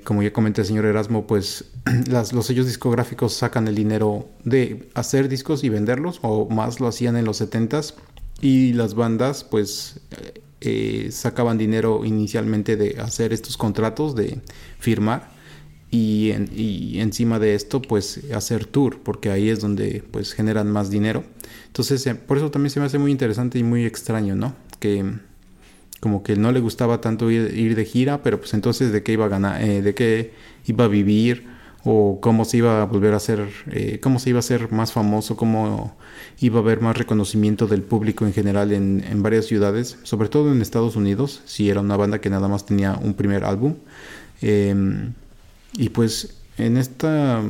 como 0.03 0.23
ya 0.25 0.33
comenté 0.33 0.65
señor 0.65 0.87
Erasmo, 0.87 1.27
pues 1.27 1.67
los 2.33 2.47
sellos 2.47 2.67
discográficos 2.67 3.35
sacan 3.35 3.69
el 3.69 3.77
dinero 3.77 4.29
de 4.45 4.89
hacer 4.95 5.29
discos 5.29 5.63
y 5.63 5.69
venderlos, 5.69 6.19
o 6.23 6.49
más 6.49 6.81
lo 6.81 6.89
hacían 6.89 7.17
en 7.17 7.25
los 7.25 7.41
70s, 7.41 7.95
y 8.41 8.73
las 8.73 8.95
bandas 8.95 9.45
pues 9.45 10.01
sacaban 11.11 11.59
dinero 11.59 12.05
inicialmente 12.05 12.77
de 12.77 13.01
hacer 13.01 13.33
estos 13.33 13.57
contratos, 13.57 14.15
de 14.15 14.39
firmar, 14.79 15.32
y, 15.93 16.32
y, 16.57 17.01
encima 17.01 17.38
de 17.38 17.55
esto 17.55 17.82
pues 17.82 18.22
hacer 18.34 18.64
tour 18.64 18.99
porque 19.05 19.30
ahí 19.30 19.51
es 19.51 19.61
donde 19.61 20.03
pues 20.11 20.32
generan 20.32 20.72
más 20.72 20.90
dinero. 20.90 21.22
Entonces 21.66 22.05
eh, 22.07 22.14
por 22.14 22.38
eso 22.38 22.51
también 22.51 22.70
se 22.70 22.80
me 22.80 22.86
hace 22.86 22.99
muy 22.99 23.12
interesante 23.12 23.59
y 23.59 23.62
muy 23.62 23.84
extraño 23.84 24.34
no 24.34 24.55
que 24.80 25.05
como 26.01 26.22
que 26.22 26.34
no 26.34 26.51
le 26.51 26.61
gustaba 26.61 27.01
tanto 27.03 27.30
ir, 27.30 27.76
de 27.76 27.84
gira 27.84 28.22
pero 28.22 28.40
pues 28.40 28.55
entonces 28.55 28.90
de 28.90 29.03
qué 29.03 29.12
iba 29.12 29.26
a 29.26 29.28
ganar 29.28 29.62
eh, 29.62 29.82
de 29.82 29.95
qué 29.95 30.32
iba 30.66 30.86
a 30.86 30.88
vivir 30.88 31.47
o 31.84 32.20
cómo 32.22 32.47
se 32.47 32.57
iba 32.57 32.80
a 32.80 32.86
volver 32.86 33.12
a 33.12 33.18
hacer 33.18 33.47
eh, 33.70 34.01
cómo 34.03 34.18
se 34.18 34.30
iba 34.30 34.38
a 34.38 34.43
ser 34.43 34.72
más 34.72 34.93
famoso 34.93 35.36
cómo 35.36 35.95
iba 36.40 36.59
a 36.59 36.62
haber 36.62 36.80
más 36.80 36.97
reconocimiento 36.97 37.66
del 37.66 37.82
público 37.82 38.24
en 38.24 38.32
general 38.32 38.72
en, 38.72 39.05
en 39.07 39.22
varias 39.22 39.45
ciudades 39.45 39.99
sobre 40.05 40.30
todo 40.30 40.51
en 40.53 40.62
Estados 40.62 40.97
Unidos 40.97 41.43
si 41.45 41.68
era 41.68 41.80
una 41.80 41.99
banda 41.99 42.20
que 42.20 42.30
nada 42.30 42.49
más 42.49 42.64
tenía 42.64 42.95
un 42.95 43.12
primer 43.12 43.45
álbum. 43.45 43.74
Eh, 44.40 44.74
y 45.75 45.91
pues 45.91 46.37
en 46.59 46.77
esta 46.77 47.43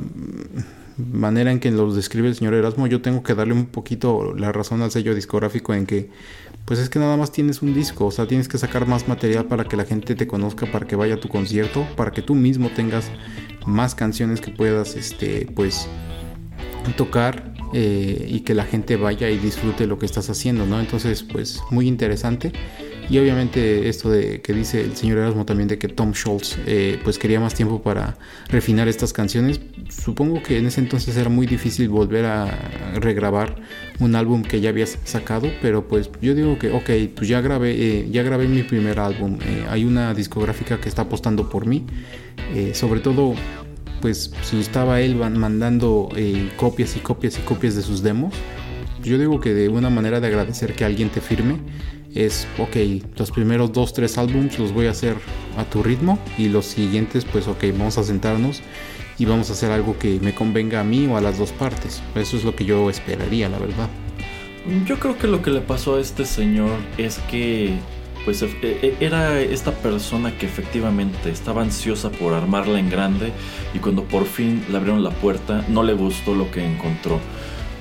manera 0.96 1.50
en 1.50 1.60
que 1.60 1.70
los 1.70 1.96
describe 1.96 2.28
el 2.28 2.34
señor 2.34 2.54
Erasmo, 2.54 2.86
yo 2.86 3.02
tengo 3.02 3.22
que 3.22 3.34
darle 3.34 3.54
un 3.54 3.66
poquito 3.66 4.34
la 4.34 4.52
razón 4.52 4.82
al 4.82 4.90
sello 4.90 5.14
discográfico 5.14 5.74
en 5.74 5.86
que 5.86 6.10
pues 6.64 6.78
es 6.78 6.88
que 6.88 6.98
nada 6.98 7.16
más 7.16 7.32
tienes 7.32 7.60
un 7.60 7.74
disco, 7.74 8.06
o 8.06 8.10
sea, 8.10 8.26
tienes 8.26 8.48
que 8.48 8.56
sacar 8.56 8.86
más 8.86 9.08
material 9.08 9.46
para 9.46 9.64
que 9.64 9.76
la 9.76 9.84
gente 9.84 10.14
te 10.14 10.26
conozca, 10.28 10.70
para 10.70 10.86
que 10.86 10.94
vaya 10.94 11.14
a 11.14 11.20
tu 11.20 11.28
concierto, 11.28 11.86
para 11.96 12.12
que 12.12 12.22
tú 12.22 12.34
mismo 12.34 12.70
tengas 12.70 13.10
más 13.66 13.94
canciones 13.94 14.40
que 14.40 14.52
puedas, 14.52 14.94
este, 14.94 15.48
pues, 15.56 15.88
tocar 16.96 17.52
eh, 17.74 18.26
y 18.28 18.40
que 18.40 18.54
la 18.54 18.64
gente 18.64 18.96
vaya 18.96 19.28
y 19.28 19.38
disfrute 19.38 19.86
lo 19.86 19.98
que 19.98 20.06
estás 20.06 20.30
haciendo, 20.30 20.64
¿no? 20.64 20.78
Entonces, 20.78 21.24
pues, 21.24 21.60
muy 21.70 21.88
interesante. 21.88 22.52
Y 23.12 23.18
obviamente 23.18 23.90
esto 23.90 24.08
de 24.08 24.40
que 24.40 24.54
dice 24.54 24.80
el 24.80 24.96
señor 24.96 25.18
Erasmo 25.18 25.44
también 25.44 25.68
de 25.68 25.76
que 25.76 25.86
Tom 25.86 26.12
Schultz 26.12 26.56
eh, 26.66 26.98
pues 27.04 27.18
quería 27.18 27.40
más 27.40 27.52
tiempo 27.52 27.82
para 27.82 28.16
refinar 28.48 28.88
estas 28.88 29.12
canciones. 29.12 29.60
Supongo 29.90 30.42
que 30.42 30.56
en 30.56 30.64
ese 30.64 30.80
entonces 30.80 31.14
era 31.18 31.28
muy 31.28 31.46
difícil 31.46 31.90
volver 31.90 32.24
a 32.24 32.46
regrabar 32.94 33.56
un 34.00 34.16
álbum 34.16 34.40
que 34.40 34.62
ya 34.62 34.70
habías 34.70 34.96
sacado, 35.04 35.50
pero 35.60 35.86
pues 35.86 36.08
yo 36.22 36.34
digo 36.34 36.58
que 36.58 36.70
ok, 36.70 37.14
pues 37.14 37.28
ya 37.28 37.42
grabé, 37.42 37.72
eh, 37.72 38.08
ya 38.10 38.22
grabé 38.22 38.48
mi 38.48 38.62
primer 38.62 38.98
álbum. 38.98 39.38
Eh, 39.44 39.66
hay 39.68 39.84
una 39.84 40.14
discográfica 40.14 40.80
que 40.80 40.88
está 40.88 41.02
apostando 41.02 41.50
por 41.50 41.66
mí. 41.66 41.84
sobre 42.72 43.00
todo 43.00 43.34
pues 44.00 44.32
si 44.42 44.58
estaba 44.58 45.02
él 45.02 45.16
mandando 45.16 46.08
copias 46.56 46.96
y 46.96 47.00
copias 47.00 47.38
y 47.38 47.42
copias 47.42 47.74
de 47.76 47.82
sus 47.82 48.02
demos, 48.02 48.32
yo 49.04 49.18
digo 49.18 49.38
que 49.38 49.52
de 49.52 49.68
una 49.68 49.90
manera 49.90 50.18
de 50.18 50.28
agradecer 50.28 50.72
que 50.74 50.86
alguien 50.86 51.10
te 51.10 51.20
firme 51.20 51.58
es, 52.14 52.46
ok, 52.58 52.76
los 53.16 53.30
primeros 53.30 53.72
dos, 53.72 53.92
tres 53.92 54.18
álbums 54.18 54.58
los 54.58 54.72
voy 54.72 54.86
a 54.86 54.90
hacer 54.90 55.16
a 55.56 55.64
tu 55.64 55.82
ritmo 55.82 56.18
y 56.38 56.48
los 56.48 56.66
siguientes, 56.66 57.24
pues, 57.24 57.48
ok, 57.48 57.64
vamos 57.78 57.98
a 57.98 58.02
sentarnos 58.02 58.62
y 59.18 59.24
vamos 59.24 59.50
a 59.50 59.52
hacer 59.52 59.70
algo 59.70 59.98
que 59.98 60.18
me 60.20 60.34
convenga 60.34 60.80
a 60.80 60.84
mí 60.84 61.06
o 61.06 61.16
a 61.16 61.20
las 61.20 61.38
dos 61.38 61.52
partes. 61.52 62.02
Eso 62.14 62.36
es 62.36 62.44
lo 62.44 62.54
que 62.56 62.64
yo 62.64 62.90
esperaría, 62.90 63.48
la 63.48 63.58
verdad. 63.58 63.88
Yo 64.86 64.98
creo 64.98 65.18
que 65.18 65.26
lo 65.26 65.42
que 65.42 65.50
le 65.50 65.60
pasó 65.60 65.96
a 65.96 66.00
este 66.00 66.24
señor 66.24 66.70
es 66.96 67.18
que 67.30 67.74
pues 68.24 68.40
e- 68.42 68.48
e- 68.62 68.96
era 69.00 69.40
esta 69.40 69.72
persona 69.72 70.36
que 70.38 70.46
efectivamente 70.46 71.30
estaba 71.30 71.62
ansiosa 71.62 72.10
por 72.10 72.34
armarla 72.34 72.78
en 72.78 72.88
grande 72.88 73.32
y 73.74 73.78
cuando 73.78 74.04
por 74.04 74.26
fin 74.26 74.64
le 74.70 74.76
abrieron 74.76 75.02
la 75.02 75.10
puerta 75.10 75.64
no 75.68 75.82
le 75.82 75.94
gustó 75.94 76.34
lo 76.34 76.48
que 76.50 76.64
encontró. 76.64 77.18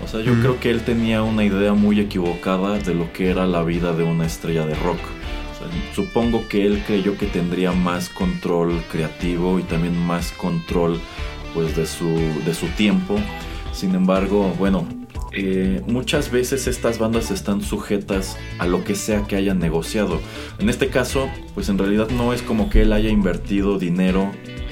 O 0.04 0.08
sea, 0.08 0.22
yo 0.22 0.34
creo 0.40 0.60
que 0.60 0.72
él 0.72 0.82
tenía 0.82 1.24
una 1.24 1.44
idea 1.44 1.74
muy 1.74 2.00
equivocada 2.00 2.80
de 2.80 2.94
lo 2.94 3.12
que 3.14 3.30
era 3.30 3.46
la 3.46 3.64
vida 3.64 3.94
de 3.94 4.04
una 4.04 4.26
estrella 4.26 4.66
de 4.66 4.76
rock. 4.76 5.00
Supongo 5.96 6.48
que 6.48 6.66
él 6.66 6.84
creyó 6.86 7.18
que 7.18 7.28
tendría 7.28 7.72
más 7.72 8.10
control 8.10 8.82
creativo 8.92 9.60
y 9.60 9.64
también 9.64 9.98
más 9.98 10.32
control 10.32 11.00
pues 11.54 11.76
de 11.76 11.86
su, 11.86 12.10
de 12.46 12.54
su 12.54 12.68
tiempo. 12.70 13.18
Sin 13.74 13.94
embargo, 13.96 14.54
bueno, 14.58 14.88
eh, 15.34 15.82
muchas 15.88 16.32
veces 16.32 16.68
estas 16.68 17.00
bandas 17.00 17.32
están 17.32 17.62
sujetas 17.62 18.38
a 18.60 18.68
lo 18.68 18.84
que 18.84 18.96
sea 18.96 19.24
que 19.24 19.36
hayan 19.36 19.60
negociado. 19.60 20.20
En 20.60 20.70
este 20.70 20.88
caso, 20.88 21.30
pues 21.54 21.70
en 21.70 21.78
realidad 21.78 22.10
no 22.10 22.34
es 22.34 22.42
como 22.42 22.70
que 22.70 22.82
él 22.82 22.92
haya 22.92 23.10
invertido 23.10 23.78
dinero 23.78 24.32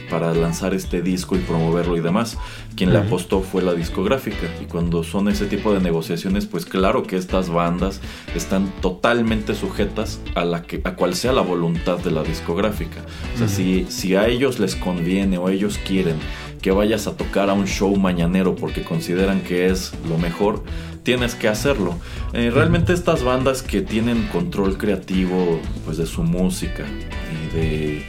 para 0.09 0.33
lanzar 0.33 0.73
este 0.73 1.01
disco 1.01 1.35
y 1.35 1.39
promoverlo 1.39 1.95
y 1.97 2.01
demás. 2.01 2.37
Quien 2.75 2.91
le 2.91 2.97
Ujú. 2.99 3.07
apostó 3.07 3.41
fue 3.41 3.61
la 3.61 3.73
discográfica. 3.73 4.47
Y 4.61 4.65
cuando 4.65 5.03
son 5.03 5.27
ese 5.27 5.45
tipo 5.45 5.73
de 5.73 5.79
negociaciones, 5.79 6.45
pues 6.45 6.65
claro 6.65 7.03
que 7.03 7.15
estas 7.17 7.49
bandas 7.49 8.01
están 8.35 8.71
totalmente 8.81 9.55
sujetas 9.55 10.19
a 10.35 10.45
la 10.45 10.63
que 10.63 10.81
a 10.83 10.95
cual 10.95 11.15
sea 11.15 11.33
la 11.33 11.41
voluntad 11.41 11.97
de 11.99 12.11
la 12.11 12.23
discográfica. 12.23 13.01
O 13.35 13.37
sea, 13.37 13.47
Ujú. 13.47 13.55
si, 13.55 13.85
si 13.89 14.15
a 14.15 14.27
ellos 14.27 14.59
les 14.59 14.75
conviene 14.75 15.37
o 15.37 15.49
ellos 15.49 15.79
quieren 15.87 16.15
que 16.61 16.71
vayas 16.71 17.07
a 17.07 17.15
tocar 17.15 17.49
a 17.49 17.53
un 17.53 17.67
show 17.67 17.95
mañanero 17.95 18.55
porque 18.55 18.83
consideran 18.83 19.39
que 19.41 19.67
es 19.67 19.93
lo 20.09 20.17
mejor, 20.17 20.61
tienes 21.03 21.33
que 21.33 21.47
hacerlo. 21.47 21.95
Eh, 22.33 22.51
realmente 22.53 22.91
estas 22.91 23.23
bandas 23.23 23.61
que 23.63 23.81
tienen 23.81 24.27
control 24.27 24.77
creativo 24.77 25.59
pues 25.85 25.95
de 25.97 26.05
su 26.05 26.21
música 26.23 26.83
y 26.83 27.55
de 27.55 28.03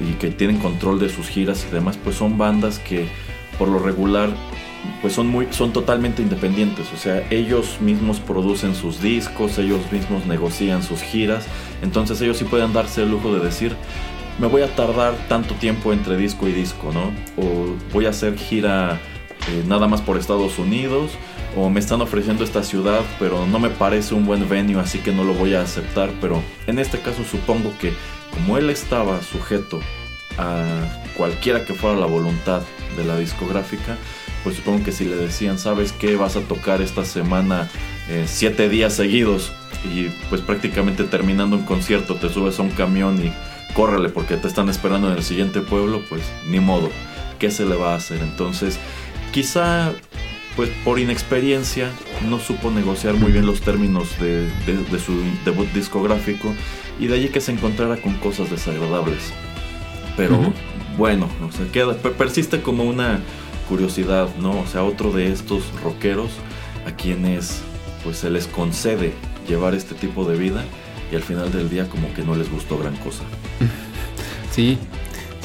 y 0.00 0.14
que 0.14 0.30
tienen 0.30 0.58
control 0.58 0.98
de 1.00 1.08
sus 1.08 1.28
giras 1.28 1.66
y 1.68 1.74
demás, 1.74 1.98
pues 2.02 2.16
son 2.16 2.38
bandas 2.38 2.78
que 2.78 3.06
por 3.58 3.68
lo 3.68 3.78
regular 3.78 4.30
pues 5.00 5.14
son 5.14 5.28
muy 5.28 5.48
son 5.50 5.72
totalmente 5.72 6.20
independientes, 6.20 6.92
o 6.92 6.96
sea, 6.96 7.26
ellos 7.30 7.78
mismos 7.80 8.20
producen 8.20 8.74
sus 8.74 9.00
discos, 9.00 9.58
ellos 9.58 9.80
mismos 9.90 10.26
negocian 10.26 10.82
sus 10.82 11.00
giras, 11.00 11.46
entonces 11.82 12.20
ellos 12.20 12.36
sí 12.36 12.44
pueden 12.44 12.72
darse 12.74 13.02
el 13.02 13.10
lujo 13.10 13.34
de 13.34 13.42
decir 13.42 13.74
me 14.38 14.46
voy 14.48 14.62
a 14.62 14.74
tardar 14.74 15.14
tanto 15.28 15.54
tiempo 15.54 15.92
entre 15.92 16.16
disco 16.16 16.48
y 16.48 16.52
disco, 16.52 16.92
¿no? 16.92 17.12
O 17.36 17.76
voy 17.92 18.06
a 18.06 18.10
hacer 18.10 18.36
gira 18.36 19.00
eh, 19.48 19.64
nada 19.66 19.86
más 19.86 20.00
por 20.00 20.16
Estados 20.16 20.58
Unidos, 20.58 21.12
o 21.56 21.70
me 21.70 21.78
están 21.78 22.00
ofreciendo 22.00 22.42
esta 22.42 22.62
ciudad, 22.62 23.00
pero 23.18 23.46
no 23.46 23.58
me 23.58 23.70
parece 23.70 24.14
un 24.14 24.26
buen 24.26 24.48
venue, 24.48 24.80
así 24.80 24.98
que 24.98 25.12
no 25.12 25.24
lo 25.24 25.34
voy 25.34 25.54
a 25.54 25.62
aceptar. 25.62 26.10
Pero 26.20 26.42
en 26.66 26.78
este 26.78 26.98
caso 26.98 27.22
supongo 27.24 27.72
que 27.78 27.92
como 28.34 28.58
él 28.58 28.70
estaba 28.70 29.22
sujeto 29.22 29.80
a 30.36 30.64
cualquiera 31.16 31.64
que 31.64 31.74
fuera 31.74 31.96
la 31.96 32.06
voluntad 32.06 32.62
de 32.96 33.04
la 33.04 33.16
discográfica, 33.16 33.96
pues 34.42 34.56
supongo 34.56 34.84
que 34.84 34.92
si 34.92 35.04
le 35.04 35.16
decían, 35.16 35.58
¿sabes 35.58 35.92
qué? 35.92 36.16
Vas 36.16 36.36
a 36.36 36.40
tocar 36.40 36.82
esta 36.82 37.04
semana 37.04 37.68
eh, 38.08 38.24
siete 38.26 38.68
días 38.68 38.94
seguidos 38.94 39.52
y 39.84 40.08
pues 40.28 40.40
prácticamente 40.40 41.04
terminando 41.04 41.56
un 41.56 41.64
concierto 41.64 42.16
te 42.16 42.28
subes 42.28 42.58
a 42.58 42.62
un 42.62 42.70
camión 42.70 43.24
y 43.24 43.32
córrele 43.74 44.08
porque 44.08 44.36
te 44.36 44.48
están 44.48 44.68
esperando 44.68 45.10
en 45.10 45.16
el 45.16 45.22
siguiente 45.22 45.60
pueblo, 45.60 46.02
pues 46.08 46.22
ni 46.46 46.60
modo, 46.60 46.90
¿qué 47.38 47.50
se 47.50 47.64
le 47.64 47.76
va 47.76 47.92
a 47.92 47.96
hacer? 47.96 48.20
Entonces, 48.22 48.78
quizá 49.32 49.92
pues 50.56 50.70
por 50.84 50.98
inexperiencia 50.98 51.90
no 52.24 52.38
supo 52.38 52.70
negociar 52.70 53.14
muy 53.14 53.32
bien 53.32 53.46
los 53.46 53.60
términos 53.60 54.08
de, 54.20 54.42
de- 54.66 54.84
de 54.90 54.98
su 54.98 55.12
debut 55.44 55.68
discográfico 55.72 56.52
y 57.00 57.06
de 57.06 57.14
allí 57.14 57.28
que 57.28 57.40
se 57.40 57.52
encontrara 57.52 57.96
con 57.96 58.14
cosas 58.14 58.50
desagradables. 58.50 59.32
Pero 60.16 60.52
bueno, 60.96 61.28
o 61.46 61.52
sea, 61.52 61.66
queda, 61.72 61.94
per- 61.96 62.12
persiste 62.12 62.60
como 62.62 62.84
una 62.84 63.20
curiosidad, 63.68 64.28
¿no? 64.40 64.60
O 64.60 64.66
sea, 64.66 64.84
otro 64.84 65.10
de 65.12 65.32
estos 65.32 65.62
rockeros 65.82 66.30
a 66.86 66.92
quienes 66.92 67.62
pues 68.04 68.18
se 68.18 68.30
les 68.30 68.46
concede 68.46 69.12
llevar 69.48 69.74
este 69.74 69.94
tipo 69.94 70.24
de 70.24 70.36
vida 70.38 70.62
y 71.10 71.16
al 71.16 71.22
final 71.22 71.50
del 71.52 71.68
día 71.70 71.88
como 71.88 72.12
que 72.14 72.22
no 72.22 72.34
les 72.36 72.50
gustó 72.50 72.78
gran 72.78 72.94
cosa. 72.96 73.22
Sí, 74.50 74.78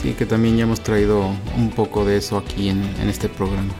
sí, 0.01 0.13
que 0.17 0.25
también 0.25 0.57
ya 0.57 0.63
hemos 0.63 0.81
traído 0.81 1.31
un 1.57 1.69
poco 1.71 2.05
de 2.05 2.17
eso 2.17 2.37
aquí 2.37 2.69
en, 2.69 2.83
en 3.01 3.09
este 3.09 3.27
programa. 3.29 3.73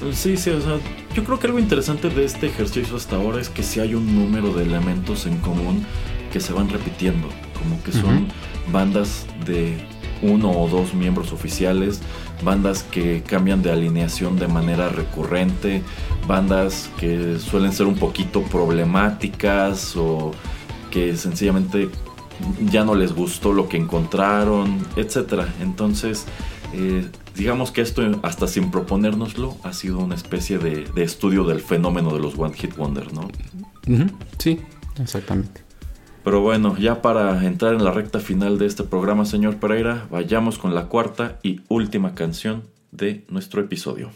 Pues 0.00 0.16
Sí, 0.16 0.36
sí, 0.36 0.50
o 0.50 0.60
sea, 0.60 0.78
yo 1.14 1.24
creo 1.24 1.38
que 1.38 1.46
algo 1.46 1.58
interesante 1.58 2.10
de 2.10 2.24
este 2.24 2.46
ejercicio 2.46 2.96
hasta 2.96 3.16
ahora 3.16 3.40
es 3.40 3.48
que 3.48 3.62
sí 3.62 3.80
hay 3.80 3.94
un 3.94 4.14
número 4.14 4.52
de 4.52 4.64
elementos 4.64 5.26
en 5.26 5.38
común 5.38 5.84
que 6.32 6.40
se 6.40 6.52
van 6.52 6.68
repitiendo, 6.68 7.28
como 7.58 7.82
que 7.82 7.92
son 7.92 8.28
bandas 8.70 9.26
de 9.46 9.78
uno 10.22 10.50
o 10.50 10.68
dos 10.68 10.94
miembros 10.94 11.32
oficiales, 11.32 12.00
bandas 12.42 12.82
que 12.82 13.22
cambian 13.22 13.62
de 13.62 13.70
alineación 13.70 14.38
de 14.38 14.48
manera 14.48 14.88
recurrente, 14.88 15.82
bandas 16.26 16.90
que 16.98 17.38
suelen 17.38 17.72
ser 17.72 17.86
un 17.86 17.96
poquito 17.96 18.42
problemáticas 18.42 19.96
o 19.96 20.32
que 20.90 21.16
sencillamente 21.16 21.88
ya 22.70 22.84
no 22.84 22.94
les 22.94 23.14
gustó 23.14 23.52
lo 23.52 23.68
que 23.68 23.76
encontraron, 23.76 24.78
etcétera. 24.96 25.48
Entonces, 25.60 26.26
eh, 26.72 27.06
digamos 27.36 27.70
que 27.70 27.82
esto, 27.82 28.02
hasta 28.22 28.48
sin 28.48 28.70
proponérnoslo, 28.70 29.56
ha 29.62 29.72
sido 29.72 29.98
una 29.98 30.14
especie 30.14 30.58
de, 30.58 30.84
de 30.84 31.02
estudio 31.02 31.44
del 31.44 31.60
fenómeno 31.60 32.12
de 32.12 32.20
los 32.20 32.38
One 32.38 32.54
Hit 32.54 32.76
Wonder, 32.76 33.12
¿no? 33.12 33.28
Sí, 34.38 34.60
exactamente. 35.00 35.62
Pero 36.24 36.40
bueno, 36.40 36.76
ya 36.76 37.02
para 37.02 37.46
entrar 37.46 37.74
en 37.74 37.84
la 37.84 37.92
recta 37.92 38.18
final 38.18 38.58
de 38.58 38.66
este 38.66 38.82
programa, 38.82 39.24
señor 39.24 39.58
Pereira, 39.58 40.08
vayamos 40.10 40.58
con 40.58 40.74
la 40.74 40.86
cuarta 40.86 41.38
y 41.42 41.60
última 41.68 42.14
canción 42.14 42.64
de 42.90 43.24
nuestro 43.28 43.60
episodio. 43.60 44.10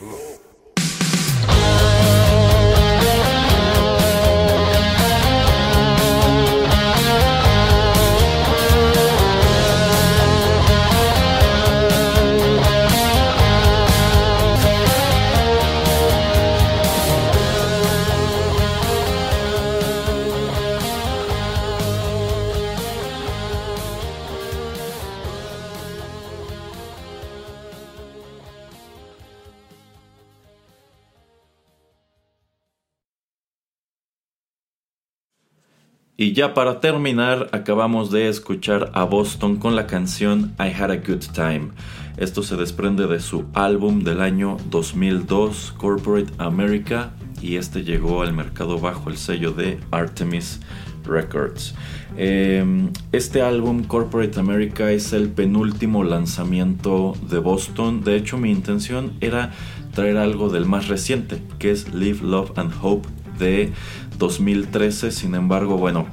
Ugh. 0.00 0.47
Y 36.20 36.32
ya 36.32 36.52
para 36.52 36.80
terminar, 36.80 37.48
acabamos 37.52 38.10
de 38.10 38.28
escuchar 38.28 38.90
a 38.92 39.04
Boston 39.04 39.54
con 39.54 39.76
la 39.76 39.86
canción 39.86 40.52
I 40.58 40.72
Had 40.76 40.90
a 40.90 40.96
Good 40.96 41.26
Time. 41.32 41.68
Esto 42.16 42.42
se 42.42 42.56
desprende 42.56 43.06
de 43.06 43.20
su 43.20 43.44
álbum 43.54 44.02
del 44.02 44.20
año 44.20 44.56
2002, 44.68 45.74
Corporate 45.78 46.32
America, 46.38 47.12
y 47.40 47.54
este 47.54 47.84
llegó 47.84 48.22
al 48.22 48.32
mercado 48.32 48.80
bajo 48.80 49.10
el 49.10 49.16
sello 49.16 49.52
de 49.52 49.78
Artemis 49.92 50.58
Records. 51.04 51.76
Eh, 52.16 52.64
este 53.12 53.42
álbum, 53.42 53.84
Corporate 53.84 54.40
America, 54.40 54.90
es 54.90 55.12
el 55.12 55.28
penúltimo 55.28 56.02
lanzamiento 56.02 57.14
de 57.30 57.38
Boston. 57.38 58.02
De 58.02 58.16
hecho, 58.16 58.38
mi 58.38 58.50
intención 58.50 59.12
era 59.20 59.52
traer 59.94 60.16
algo 60.16 60.48
del 60.48 60.66
más 60.66 60.88
reciente, 60.88 61.40
que 61.60 61.70
es 61.70 61.94
Live, 61.94 62.22
Love 62.24 62.58
and 62.58 62.72
Hope 62.82 63.08
de 63.38 63.72
2013. 64.18 65.10
Sin 65.10 65.34
embargo, 65.34 65.76
bueno, 65.76 66.06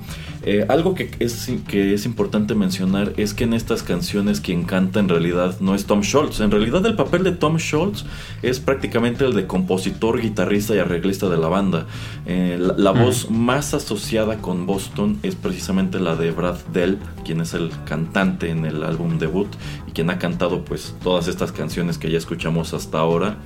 eh, 0.47 0.63
algo 0.69 0.93
que 0.93 1.09
es, 1.19 1.51
que 1.67 1.95
es 1.95 2.05
importante 2.05 2.53
mencionar 2.53 3.13
es 3.17 3.33
que 3.33 3.45
en 3.45 3.53
estas 3.53 3.81
canciones 3.81 4.41
quien 4.41 4.63
canta 4.63 4.99
en 4.99 5.09
realidad 5.09 5.59
no 5.59 5.73
es 5.73 5.85
Tom 5.85 6.03
Scholz. 6.03 6.39
En 6.39 6.51
realidad 6.51 6.85
el 6.85 6.95
papel 6.95 7.23
de 7.23 7.31
Tom 7.31 7.57
Scholz 7.57 8.05
es 8.43 8.59
prácticamente 8.59 9.25
el 9.25 9.33
de 9.33 9.47
compositor, 9.47 10.21
guitarrista 10.21 10.75
y 10.75 10.77
arreglista 10.77 11.29
de 11.29 11.37
la 11.37 11.47
banda. 11.47 11.87
Eh, 12.27 12.57
la, 12.59 12.75
la 12.77 12.91
voz 12.91 13.31
más 13.31 13.73
asociada 13.73 14.37
con 14.37 14.67
Boston 14.67 15.17
es 15.23 15.33
precisamente 15.33 15.99
la 15.99 16.15
de 16.15 16.29
Brad 16.29 16.59
Delp, 16.71 17.01
quien 17.25 17.41
es 17.41 17.55
el 17.55 17.71
cantante 17.85 18.51
en 18.51 18.65
el 18.65 18.83
álbum 18.83 19.17
debut 19.17 19.47
y 19.87 19.93
quien 19.93 20.11
ha 20.11 20.19
cantado 20.19 20.63
pues 20.63 20.95
todas 21.03 21.27
estas 21.27 21.51
canciones 21.51 21.97
que 21.97 22.11
ya 22.11 22.19
escuchamos 22.19 22.75
hasta 22.75 22.99
ahora. 22.99 23.37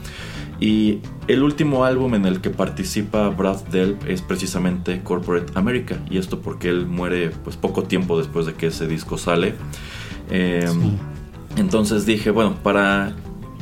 Y 0.60 1.00
el 1.28 1.44
último 1.44 1.86
álbum 1.86 2.16
en 2.16 2.26
el 2.26 2.42
que 2.42 2.50
participa 2.50 3.30
Brad 3.30 3.64
Delp 3.68 4.08
es 4.08 4.22
precisamente 4.22 5.02
Corporate 5.04 5.54
America. 5.56 5.98
Y 6.10 6.18
esto 6.18 6.42
porque 6.42 6.70
él 6.70 6.86
muere 6.86 7.32
pues 7.44 7.56
poco 7.56 7.84
tiempo 7.84 8.18
después 8.18 8.46
de 8.46 8.54
que 8.54 8.68
ese 8.68 8.88
disco 8.88 9.18
sale. 9.18 9.56
Eh, 10.30 10.68
Entonces 11.56 12.06
dije, 12.06 12.32
bueno, 12.32 12.56
para 12.62 13.16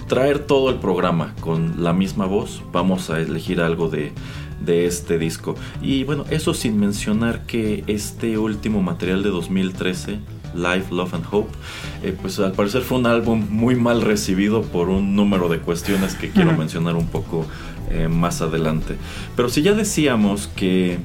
traer 0.07 0.39
todo 0.39 0.69
el 0.69 0.77
programa 0.77 1.35
con 1.39 1.83
la 1.83 1.93
misma 1.93 2.25
voz, 2.25 2.63
vamos 2.71 3.09
a 3.09 3.19
elegir 3.19 3.61
algo 3.61 3.89
de, 3.89 4.11
de 4.63 4.85
este 4.85 5.17
disco. 5.17 5.55
Y 5.81 6.03
bueno, 6.03 6.25
eso 6.29 6.53
sin 6.53 6.79
mencionar 6.79 7.45
que 7.45 7.83
este 7.87 8.37
último 8.37 8.81
material 8.81 9.23
de 9.23 9.29
2013 9.29 10.19
Life, 10.57 10.93
Love 10.93 11.13
and 11.13 11.25
Hope, 11.31 11.51
eh, 12.03 12.15
pues 12.19 12.39
al 12.39 12.51
parecer 12.51 12.81
fue 12.81 12.97
un 12.97 13.05
álbum 13.05 13.45
muy 13.49 13.75
mal 13.75 14.01
recibido 14.01 14.63
por 14.63 14.89
un 14.89 15.15
número 15.15 15.47
de 15.49 15.59
cuestiones 15.59 16.15
que 16.15 16.29
quiero 16.29 16.53
mencionar 16.57 16.95
un 16.95 17.07
poco 17.07 17.45
eh, 17.89 18.07
más 18.07 18.41
adelante. 18.41 18.97
Pero 19.35 19.49
si 19.49 19.61
ya 19.61 19.73
decíamos 19.73 20.47
que 20.55 20.99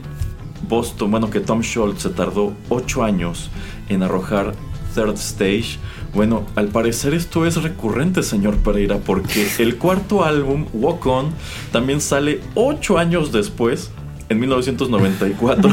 Boston, 0.68 1.10
bueno, 1.10 1.30
que 1.30 1.40
Tom 1.40 1.62
Scholz 1.62 2.02
se 2.02 2.10
tardó 2.10 2.54
8 2.68 3.04
años 3.04 3.50
en 3.88 4.02
arrojar 4.02 4.54
Third 4.94 5.14
Stage, 5.14 5.78
bueno, 6.14 6.44
al 6.56 6.68
parecer 6.68 7.14
esto 7.14 7.46
es 7.46 7.62
recurrente, 7.62 8.22
señor 8.22 8.56
Pereira, 8.58 8.98
porque 8.98 9.46
el 9.58 9.76
cuarto 9.76 10.24
álbum, 10.24 10.66
Walk 10.74 11.06
On, 11.06 11.30
también 11.72 12.00
sale 12.00 12.40
8 12.54 12.98
años 12.98 13.32
después, 13.32 13.90
en 14.28 14.40
1994, 14.40 15.70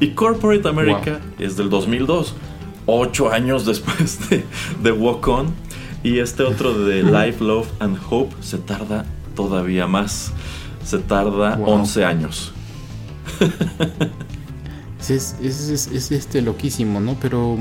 y 0.00 0.08
Corporate 0.10 0.68
America 0.68 1.20
es 1.38 1.56
del 1.56 1.70
2002, 1.70 2.34
8 2.86 3.30
años 3.32 3.66
después 3.66 4.18
de, 4.30 4.44
de 4.82 4.92
Walk 4.92 5.26
On, 5.28 5.46
y 6.02 6.18
este 6.20 6.42
otro 6.44 6.72
de 6.84 7.02
Life, 7.04 7.42
Love 7.44 7.68
and 7.80 7.98
Hope 8.08 8.34
se 8.40 8.58
tarda 8.58 9.04
todavía 9.34 9.86
más, 9.86 10.32
se 10.84 10.98
tarda 10.98 11.56
Wow. 11.56 11.68
11 11.80 12.04
años. 12.04 12.52
Es, 15.08 15.10
es, 15.10 15.36
es- 15.40 15.68
es- 15.68 15.86
es, 15.92 16.10
este 16.12 16.42
loquísimo, 16.42 16.98
¿no? 17.00 17.14
Pero 17.20 17.58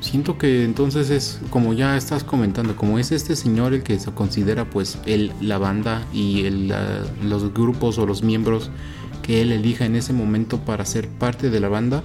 siento 0.00 0.38
que 0.38 0.64
entonces 0.64 1.10
es 1.10 1.40
como 1.50 1.74
ya 1.74 1.96
estás 1.96 2.24
comentando, 2.24 2.74
como 2.76 2.98
es 2.98 3.12
este 3.12 3.36
señor 3.36 3.74
el 3.74 3.82
que 3.82 3.98
se 3.98 4.10
considera 4.12 4.64
pues 4.70 4.98
el, 5.04 5.32
la 5.42 5.58
banda 5.58 6.06
y 6.12 6.44
el, 6.46 6.68
la- 6.68 7.02
los 7.22 7.52
grupos 7.52 7.98
o 7.98 8.06
los 8.06 8.22
miembros 8.22 8.70
que 9.22 9.42
él 9.42 9.52
elija 9.52 9.84
en 9.84 9.94
ese 9.96 10.12
momento 10.14 10.58
para 10.58 10.84
ser 10.86 11.08
parte 11.08 11.50
de 11.50 11.60
la 11.60 11.68
banda. 11.68 12.02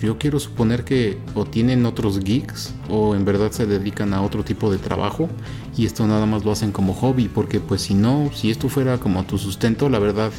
Yo 0.00 0.16
quiero 0.18 0.40
suponer 0.40 0.84
que 0.84 1.18
o 1.34 1.44
tienen 1.44 1.84
otros 1.84 2.20
gigs 2.20 2.72
o 2.88 3.14
en 3.14 3.24
verdad 3.24 3.50
se 3.50 3.66
dedican 3.66 4.14
a 4.14 4.22
otro 4.22 4.44
tipo 4.44 4.70
de 4.72 4.78
trabajo 4.78 5.28
y 5.76 5.84
esto 5.84 6.06
nada 6.06 6.24
más 6.24 6.44
lo 6.44 6.52
hacen 6.52 6.72
como 6.72 6.94
hobby 6.94 7.28
porque 7.28 7.60
pues 7.60 7.82
si 7.82 7.94
no, 7.94 8.30
si 8.34 8.50
esto 8.50 8.68
fuera 8.68 8.98
como 8.98 9.24
tu 9.24 9.36
sustento, 9.36 9.90
la 9.90 9.98
verdad 9.98 10.32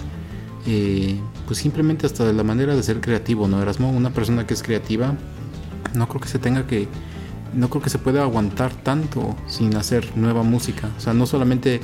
eh, 0.65 1.15
pues 1.45 1.59
simplemente 1.59 2.05
hasta 2.05 2.25
de 2.25 2.33
la 2.33 2.43
manera 2.43 2.75
de 2.75 2.81
ser 2.81 3.01
creativo, 3.01 3.47
¿no, 3.47 3.61
Erasmo? 3.61 3.91
Una 3.91 4.11
persona 4.11 4.47
que 4.47 4.53
es 4.53 4.63
creativa, 4.63 5.15
no 5.93 6.07
creo 6.07 6.21
que 6.21 6.29
se 6.29 6.39
tenga 6.39 6.65
que, 6.65 6.87
no 7.53 7.69
creo 7.69 7.81
que 7.81 7.89
se 7.89 7.99
pueda 7.99 8.23
aguantar 8.23 8.73
tanto 8.73 9.35
sin 9.47 9.75
hacer 9.75 10.15
nueva 10.15 10.43
música. 10.43 10.89
O 10.97 11.01
sea, 11.01 11.13
no 11.13 11.25
solamente 11.25 11.81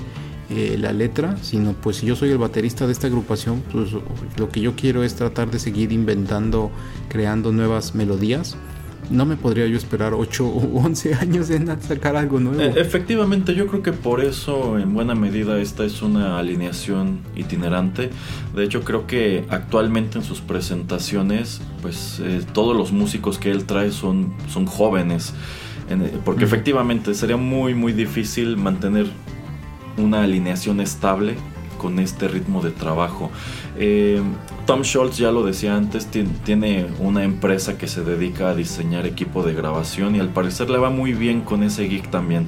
eh, 0.50 0.78
la 0.80 0.94
letra, 0.94 1.38
sino 1.42 1.74
pues 1.74 1.98
si 1.98 2.06
yo 2.06 2.16
soy 2.16 2.30
el 2.32 2.38
baterista 2.38 2.86
de 2.86 2.94
esta 2.94 3.08
agrupación, 3.08 3.62
pues 3.72 3.90
lo 4.38 4.50
que 4.50 4.62
yo 4.62 4.76
quiero 4.76 5.04
es 5.04 5.16
tratar 5.16 5.52
de 5.52 5.60
seguir 5.60 5.92
inventando, 5.92 6.72
creando 7.10 7.52
nuevas 7.52 7.96
melodías. 7.96 8.56
No 9.10 9.26
me 9.26 9.38
podría 9.38 9.66
yo 9.68 9.78
esperar 9.78 10.14
8 10.14 10.46
o 10.46 10.82
11 10.84 11.14
años 11.16 11.50
en 11.50 11.68
sacar 11.82 12.18
algo 12.18 12.42
nuevo. 12.42 12.60
Eh, 12.62 12.74
Efectivamente, 12.76 13.56
yo 13.56 13.68
creo 13.68 13.82
que 13.82 13.94
por 13.94 14.22
eso 14.22 14.78
en 14.80 14.94
buena 14.94 15.16
medida 15.16 15.60
esta 15.62 15.86
es 15.86 16.02
una 16.02 16.38
alineación 16.38 17.20
itinerante. 17.34 18.10
De 18.54 18.64
hecho, 18.66 18.82
creo 18.84 19.08
que 19.08 19.46
actualmente 19.50 20.18
en 20.18 20.26
sus 20.26 20.42
presentaciones, 20.42 21.62
pues 21.82 22.20
eh, 22.22 22.42
todos 22.54 22.76
los 22.76 22.92
músicos 22.92 23.38
que 23.38 23.52
él 23.52 23.64
trae 23.66 23.92
son, 23.92 24.34
son 24.50 24.66
jóvenes. 24.66 25.34
En- 25.90 26.20
porque 26.26 26.44
efectivamente 26.44 27.14
sería 27.14 27.38
muy 27.38 27.74
muy 27.74 27.94
difícil 27.94 28.58
mantener 28.58 29.08
una 29.98 30.24
alineación 30.24 30.80
estable 30.82 31.36
con 31.78 32.00
este 32.00 32.28
ritmo 32.28 32.62
de 32.64 32.72
trabajo. 32.72 33.30
Eh, 33.78 34.22
Tom 34.66 34.84
Scholz, 34.84 35.18
ya 35.18 35.32
lo 35.32 35.44
decía 35.44 35.76
antes, 35.76 36.10
tien- 36.12 36.34
tiene 36.44 36.88
una 37.00 37.24
empresa 37.24 37.78
que 37.78 37.88
se 37.88 38.04
dedica 38.04 38.50
a 38.50 38.56
diseñar 38.56 39.06
equipo 39.06 39.44
de 39.44 39.54
grabación 39.54 40.16
y 40.16 40.20
al 40.20 40.30
parecer 40.30 40.70
le 40.72 40.80
va 40.80 40.90
muy 40.90 41.14
bien 41.14 41.42
con 41.42 41.62
ese 41.64 41.84
geek 41.88 42.10
también. 42.10 42.48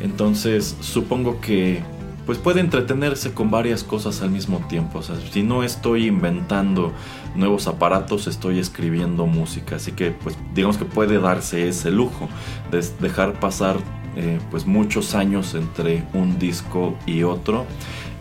Entonces 0.00 0.76
supongo 0.80 1.40
que 1.40 1.82
pues 2.26 2.38
puede 2.38 2.60
entretenerse 2.60 3.32
con 3.32 3.50
varias 3.50 3.82
cosas 3.82 4.22
al 4.22 4.30
mismo 4.30 4.58
tiempo. 4.68 5.00
O 5.00 5.02
sea, 5.02 5.16
si 5.32 5.42
no 5.42 5.62
estoy 5.64 6.06
inventando 6.06 6.92
nuevos 7.34 7.66
aparatos, 7.66 8.26
estoy 8.28 8.58
escribiendo 8.60 9.26
música. 9.26 9.76
Así 9.76 9.92
que 9.92 10.12
pues 10.12 10.38
digamos 10.54 10.78
que 10.78 10.84
puede 10.84 11.18
darse 11.18 11.68
ese 11.68 11.90
lujo 11.90 12.28
de 12.70 12.84
dejar 13.00 13.40
pasar 13.40 13.76
eh, 14.16 14.38
pues 14.50 14.66
muchos 14.66 15.14
años 15.14 15.54
entre 15.54 16.04
un 16.12 16.38
disco 16.38 16.96
y 17.06 17.22
otro. 17.22 17.66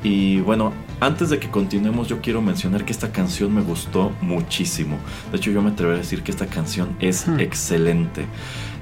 Y 0.04 0.40
bueno, 0.42 0.72
antes 1.02 1.30
de 1.30 1.40
que 1.40 1.50
continuemos 1.50 2.08
yo 2.08 2.22
quiero 2.22 2.42
mencionar 2.42 2.86
que 2.86 2.94
esta 2.94 3.12
canción 3.12 3.54
me 3.54 3.62
gustó 3.62 4.12
muchísimo. 4.22 4.98
De 5.32 5.38
hecho 5.38 5.52
yo 5.52 5.62
me 5.62 5.72
atrevo 5.72 5.94
a 5.94 5.98
decir 5.98 6.24
que 6.24 6.32
esta 6.32 6.46
canción 6.48 6.96
es 7.00 7.28
Hmm. 7.28 7.40
excelente. 7.40 8.26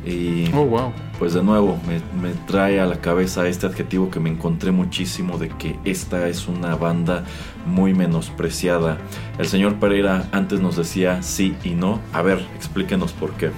Y 0.06 0.50
Oh, 0.54 0.64
wow. 0.64 0.94
pues 1.20 1.34
de 1.34 1.44
nuevo 1.44 1.78
me, 1.88 1.96
me 2.22 2.34
trae 2.46 2.80
a 2.80 2.86
la 2.86 3.02
cabeza 3.02 3.46
este 3.48 3.66
adjetivo 3.66 4.10
que 4.10 4.20
me 4.22 4.30
encontré 4.30 4.72
muchísimo 4.72 5.38
de 5.38 5.50
que 5.50 5.76
esta 5.84 6.28
es 6.30 6.48
una 6.48 6.76
banda 6.76 7.24
muy 7.66 7.94
menospreciada. 7.94 9.00
El 9.38 9.48
señor 9.48 9.76
Pereira 9.80 10.30
antes 10.32 10.62
nos 10.62 10.78
decía 10.78 11.22
sí 11.24 11.56
y 11.64 11.72
no. 11.72 12.00
A 12.14 12.22
ver, 12.22 12.46
explíquenos 12.56 13.12
por 13.12 13.32
qué. 13.34 13.50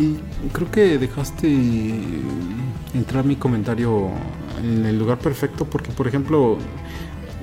Y, 0.00 0.16
creo 0.52 0.70
que 0.70 0.98
dejaste 0.98 1.48
entrar 2.94 3.24
mi 3.24 3.36
comentario 3.36 4.08
en 4.62 4.86
el 4.86 4.98
lugar 4.98 5.18
perfecto 5.18 5.64
porque, 5.66 5.90
por 5.92 6.08
ejemplo, 6.08 6.58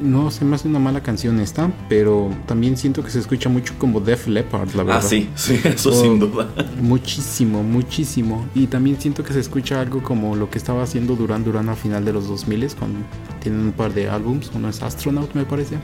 no 0.01 0.31
se 0.31 0.45
me 0.45 0.55
hace 0.55 0.67
una 0.67 0.79
mala 0.79 1.01
canción 1.01 1.39
esta, 1.39 1.71
pero 1.87 2.31
también 2.45 2.77
siento 2.77 3.03
que 3.03 3.09
se 3.09 3.19
escucha 3.19 3.49
mucho 3.49 3.73
como 3.77 3.99
Def 3.99 4.27
Leppard, 4.27 4.73
la 4.73 4.83
verdad. 4.83 5.01
Ah, 5.03 5.07
sí, 5.07 5.29
sí, 5.35 5.59
eso 5.63 5.91
Oh, 5.91 6.01
sin 6.01 6.19
duda. 6.19 6.49
Muchísimo, 6.81 7.63
muchísimo. 7.63 8.45
Y 8.55 8.67
también 8.67 8.99
siento 8.99 9.23
que 9.23 9.33
se 9.33 9.39
escucha 9.39 9.79
algo 9.79 10.01
como 10.03 10.35
lo 10.35 10.49
que 10.49 10.57
estaba 10.57 10.83
haciendo 10.83 11.15
Duran 11.15 11.43
Duran 11.43 11.69
a 11.69 11.75
final 11.75 12.05
de 12.05 12.13
los 12.13 12.27
2000 12.27 12.75
cuando 12.77 12.99
tienen 13.41 13.61
un 13.61 13.71
par 13.71 13.93
de 13.93 14.09
álbums. 14.09 14.51
Uno 14.53 14.69
es 14.69 14.81
Astronaut, 14.81 15.33
me 15.33 15.45
parece. 15.45 15.77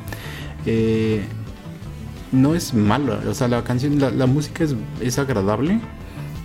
Eh, 0.66 1.24
no 2.32 2.56
es 2.56 2.74
malo, 2.74 3.20
o 3.30 3.34
sea, 3.34 3.48
la 3.48 3.64
canción, 3.64 4.00
la, 4.00 4.10
la 4.10 4.26
música 4.26 4.64
es, 4.64 4.76
es 5.02 5.20
agradable. 5.20 5.80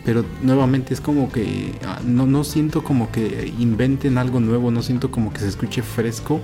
Pero 0.08 0.24
nuevamente 0.40 0.94
es 0.94 1.02
como 1.02 1.30
que 1.30 1.78
ah, 1.84 2.00
no, 2.02 2.24
no 2.24 2.42
siento 2.42 2.82
como 2.82 3.12
que 3.12 3.52
inventen 3.58 4.16
algo 4.16 4.40
nuevo, 4.40 4.70
no 4.70 4.80
siento 4.80 5.10
como 5.10 5.34
que 5.34 5.40
se 5.40 5.48
escuche 5.48 5.82
fresco. 5.82 6.40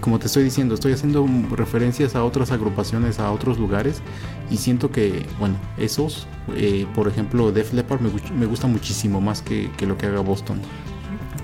Como 0.00 0.18
te 0.18 0.26
estoy 0.26 0.42
diciendo, 0.42 0.74
estoy 0.74 0.94
haciendo 0.94 1.24
referencias 1.52 2.16
a 2.16 2.24
otras 2.24 2.50
agrupaciones, 2.50 3.20
a 3.20 3.30
otros 3.30 3.60
lugares. 3.60 4.02
Y 4.50 4.56
siento 4.56 4.90
que, 4.90 5.24
bueno, 5.38 5.54
esos, 5.78 6.26
eh, 6.56 6.84
por 6.92 7.06
ejemplo, 7.06 7.52
Def 7.52 7.72
Leppard 7.72 8.00
me, 8.00 8.10
me 8.36 8.46
gusta 8.46 8.66
muchísimo 8.66 9.20
más 9.20 9.40
que, 9.40 9.70
que 9.76 9.86
lo 9.86 9.96
que 9.96 10.06
haga 10.06 10.18
Boston. 10.18 10.60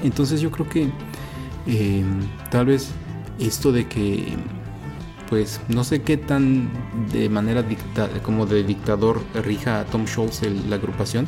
Entonces 0.03 0.40
yo 0.40 0.51
creo 0.51 0.68
que 0.68 0.90
eh, 1.68 2.05
tal 2.51 2.66
vez 2.66 2.90
esto 3.38 3.70
de 3.70 3.86
que, 3.86 4.36
pues 5.29 5.61
no 5.68 5.85
sé 5.85 6.03
qué 6.03 6.16
tan 6.16 6.68
de 7.12 7.29
manera 7.29 7.62
dicta 7.62 8.09
como 8.22 8.47
de 8.47 8.62
dictador 8.62 9.22
rija 9.45 9.81
a 9.81 9.85
Tom 9.85 10.05
Schultz 10.07 10.43
el- 10.43 10.68
la 10.70 10.77
agrupación. 10.77 11.27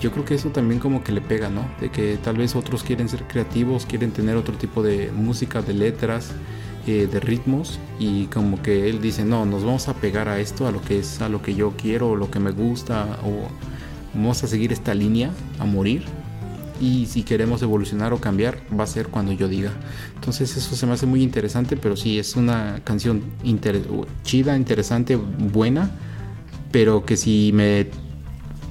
Yo 0.00 0.10
creo 0.10 0.24
que 0.24 0.34
eso 0.34 0.48
también 0.50 0.80
como 0.80 1.04
que 1.04 1.12
le 1.12 1.20
pega, 1.20 1.48
¿no? 1.48 1.64
De 1.80 1.90
que 1.90 2.16
tal 2.22 2.36
vez 2.36 2.56
otros 2.56 2.82
quieren 2.82 3.08
ser 3.08 3.24
creativos, 3.28 3.86
quieren 3.86 4.10
tener 4.10 4.36
otro 4.36 4.54
tipo 4.54 4.82
de 4.82 5.12
música, 5.12 5.62
de 5.62 5.74
letras, 5.74 6.32
eh, 6.88 7.06
de 7.10 7.20
ritmos 7.20 7.78
y 8.00 8.26
como 8.26 8.60
que 8.60 8.90
él 8.90 9.00
dice, 9.00 9.24
no, 9.24 9.46
nos 9.46 9.64
vamos 9.64 9.86
a 9.88 9.94
pegar 9.94 10.28
a 10.28 10.40
esto, 10.40 10.66
a 10.66 10.72
lo 10.72 10.80
que 10.82 10.98
es, 10.98 11.20
a 11.20 11.28
lo 11.28 11.40
que 11.40 11.54
yo 11.54 11.74
quiero, 11.76 12.16
lo 12.16 12.30
que 12.30 12.40
me 12.40 12.50
gusta, 12.50 13.18
o 13.24 13.48
vamos 14.14 14.42
a 14.42 14.48
seguir 14.48 14.72
esta 14.72 14.92
línea 14.92 15.30
a 15.60 15.64
morir 15.64 16.02
y 16.82 17.06
si 17.06 17.22
queremos 17.22 17.62
evolucionar 17.62 18.12
o 18.12 18.18
cambiar 18.18 18.58
va 18.78 18.84
a 18.84 18.88
ser 18.88 19.06
cuando 19.06 19.32
yo 19.32 19.46
diga. 19.48 19.70
Entonces 20.16 20.56
eso 20.56 20.74
se 20.74 20.84
me 20.86 20.92
hace 20.94 21.06
muy 21.06 21.22
interesante, 21.22 21.76
pero 21.76 21.96
sí 21.96 22.18
es 22.18 22.34
una 22.34 22.80
canción 22.82 23.22
inter- 23.44 23.80
chida, 24.24 24.56
interesante, 24.56 25.14
buena, 25.16 25.92
pero 26.72 27.06
que 27.06 27.16
si 27.16 27.52
me 27.54 27.86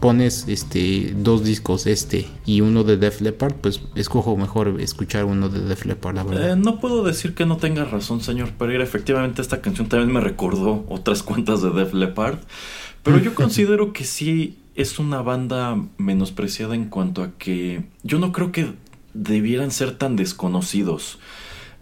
pones 0.01 0.47
este 0.47 1.14
dos 1.16 1.43
discos 1.43 1.86
este 1.86 2.28
y 2.45 2.62
uno 2.62 2.84
de 2.84 2.97
Def 2.97 3.22
Leppard, 3.22 3.53
pues 3.53 3.82
escojo 3.95 4.36
mejor 4.36 4.82
escuchar 4.82 5.26
uno 5.26 5.47
de 5.47 5.62
Def 5.62 5.86
Leppard, 5.86 6.16
la 6.16 6.24
verdad. 6.24 6.51
Eh, 6.51 6.55
no 6.55 6.80
puedo 6.80 7.03
decir 7.03 7.34
que 7.36 7.45
no 7.45 7.57
tenga 7.57 7.86
razón, 7.86 8.20
señor 8.22 8.49
Pereira. 8.51 8.84
Efectivamente, 8.84 9.41
esta 9.41 9.62
canción 9.62 9.88
también 9.88 10.12
me 10.12 10.20
recordó 10.20 10.86
otras 10.89 11.22
cuantas 11.24 11.62
de 11.62 11.70
Def 11.70 11.93
Leppard. 11.93 12.39
Pero 13.03 13.20
yo 13.20 13.34
considero 13.36 13.93
que 13.93 14.03
sí 14.03 14.57
es 14.76 14.99
una 14.99 15.22
banda 15.22 15.78
menospreciada 15.97 16.76
en 16.76 16.86
cuanto 16.86 17.24
a 17.24 17.32
que 17.38 17.84
yo 18.03 18.19
no 18.19 18.32
creo 18.32 18.51
que 18.51 18.74
debieran 19.13 19.72
ser 19.72 19.97
tan 19.97 20.15
desconocidos. 20.15 21.19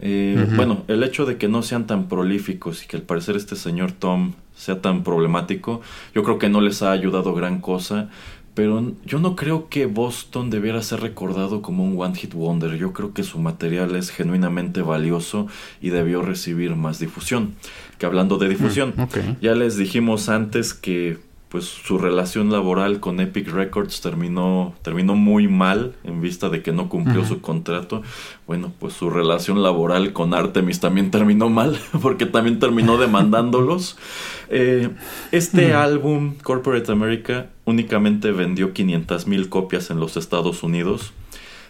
Eh. 0.02 0.48
Bueno, 0.56 0.84
el 0.88 1.04
hecho 1.04 1.26
de 1.26 1.38
que 1.38 1.48
no 1.48 1.62
sean 1.62 1.86
tan 1.86 2.08
prolíficos 2.08 2.84
y 2.84 2.88
que 2.88 2.98
al 2.98 3.04
parecer 3.04 3.36
este 3.36 3.56
señor 3.56 3.92
Tom 3.92 4.34
sea 4.56 4.82
tan 4.82 5.04
problemático, 5.04 5.82
yo 6.16 6.24
creo 6.24 6.40
que 6.40 6.50
no 6.50 6.62
les 6.62 6.82
ha 6.82 6.92
ayudado 6.92 7.34
gran 7.34 7.60
cosa. 7.60 8.10
Pero 8.56 8.94
yo 9.06 9.20
no 9.20 9.38
creo 9.38 9.70
que 9.70 9.86
Boston 9.86 10.50
debiera 10.50 10.82
ser 10.82 11.00
recordado 11.00 11.62
como 11.62 11.86
un 11.86 12.02
One 12.02 12.16
Hit 12.16 12.34
Wonder. 12.34 12.76
Yo 12.76 12.92
creo 12.92 13.14
que 13.14 13.24
su 13.24 13.40
material 13.40 13.96
es 13.96 14.10
genuinamente 14.10 14.82
valioso 14.82 15.48
y 15.80 15.90
debió 15.90 16.24
recibir 16.24 16.76
más 16.76 17.00
difusión. 17.00 17.54
Que 18.00 18.06
hablando 18.06 18.38
de 18.38 18.50
difusión, 18.50 18.96
Mm, 18.98 19.42
ya 19.42 19.56
les 19.56 19.78
dijimos 19.78 20.28
antes 20.28 20.74
que 20.74 21.20
pues 21.50 21.66
su 21.66 21.98
relación 21.98 22.52
laboral 22.52 23.00
con 23.00 23.20
Epic 23.20 23.48
Records 23.50 24.02
terminó 24.02 24.76
terminó 24.84 25.16
muy 25.16 25.48
mal 25.48 25.96
en 26.04 26.22
vista 26.22 26.50
de 26.50 26.62
que 26.62 26.72
no 26.72 26.90
cumplió 26.90 27.26
su 27.26 27.42
contrato. 27.42 28.04
Bueno, 28.46 28.72
pues 28.80 28.94
su 28.94 29.10
relación 29.10 29.64
laboral 29.64 30.14
con 30.14 30.36
Artemis 30.36 30.80
también 30.80 31.10
terminó 31.10 31.50
mal 31.50 31.80
porque 32.04 32.28
también 32.28 32.60
terminó 32.60 32.98
demandándolos. 32.98 33.98
Eh, 34.52 34.90
este 35.32 35.76
álbum 35.76 36.34
Corporate 36.42 36.92
America 36.92 37.50
únicamente 37.66 38.32
vendió 38.32 38.74
500 38.74 39.28
mil 39.28 39.48
copias 39.48 39.92
en 39.92 40.00
los 40.00 40.18
Estados 40.18 40.64
Unidos, 40.64 41.14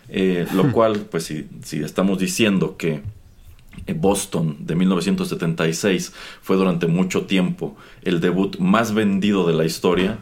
eh, 0.07 0.47
lo 0.53 0.71
cual, 0.71 1.05
pues 1.11 1.25
si, 1.25 1.45
si 1.61 1.81
estamos 1.83 2.19
diciendo 2.19 2.77
que 2.77 3.01
Boston 3.95 4.57
de 4.59 4.75
1976 4.75 6.13
fue 6.41 6.57
durante 6.57 6.87
mucho 6.87 7.25
tiempo 7.25 7.75
el 8.03 8.19
debut 8.19 8.57
más 8.59 8.93
vendido 8.93 9.47
de 9.47 9.53
la 9.53 9.65
historia, 9.65 10.19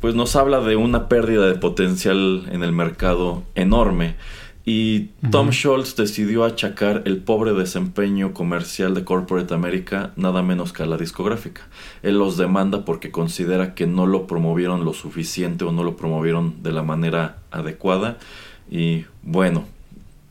pues 0.00 0.14
nos 0.14 0.36
habla 0.36 0.60
de 0.60 0.76
una 0.76 1.08
pérdida 1.08 1.46
de 1.46 1.54
potencial 1.54 2.46
en 2.50 2.62
el 2.62 2.72
mercado 2.72 3.44
enorme. 3.54 4.16
Y 4.64 5.10
Tom 5.30 5.48
Ujú. 5.48 5.52
Schultz 5.52 5.96
decidió 5.96 6.44
achacar 6.44 7.02
el 7.04 7.18
pobre 7.18 7.52
desempeño 7.52 8.32
comercial 8.32 8.94
de 8.94 9.04
Corporate 9.04 9.52
America 9.52 10.12
nada 10.14 10.42
menos 10.42 10.72
que 10.72 10.84
a 10.84 10.86
la 10.86 10.96
discográfica. 10.96 11.62
Él 12.02 12.18
los 12.18 12.36
demanda 12.36 12.84
porque 12.84 13.10
considera 13.10 13.74
que 13.74 13.88
no 13.88 14.06
lo 14.06 14.28
promovieron 14.28 14.84
lo 14.84 14.92
suficiente 14.92 15.64
o 15.64 15.72
no 15.72 15.82
lo 15.82 15.96
promovieron 15.96 16.62
de 16.62 16.70
la 16.72 16.84
manera 16.84 17.38
adecuada. 17.50 18.18
Y 18.70 19.06
bueno, 19.22 19.64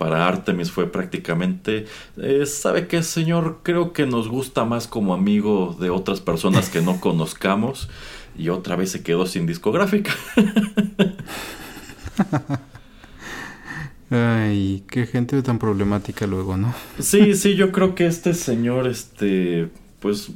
para 0.01 0.27
Artemis 0.27 0.71
fue 0.71 0.91
prácticamente, 0.91 1.85
eh, 2.17 2.47
¿sabe 2.47 2.87
qué, 2.87 3.03
señor? 3.03 3.59
Creo 3.61 3.93
que 3.93 4.07
nos 4.07 4.29
gusta 4.29 4.65
más 4.65 4.87
como 4.87 5.13
amigo 5.13 5.77
de 5.79 5.91
otras 5.91 6.21
personas 6.21 6.71
que 6.71 6.81
no 6.81 6.99
conozcamos. 6.99 7.87
Y 8.35 8.49
otra 8.49 8.75
vez 8.75 8.89
se 8.89 9.03
quedó 9.03 9.27
sin 9.27 9.45
discográfica. 9.45 10.11
Ay, 14.09 14.83
qué 14.89 15.05
gente 15.05 15.39
tan 15.43 15.59
problemática 15.59 16.25
luego, 16.25 16.57
¿no? 16.57 16.73
Sí, 16.97 17.35
sí, 17.35 17.53
yo 17.53 17.71
creo 17.71 17.93
que 17.93 18.07
este 18.07 18.33
señor, 18.33 18.87
este, 18.87 19.69
pues, 19.99 20.31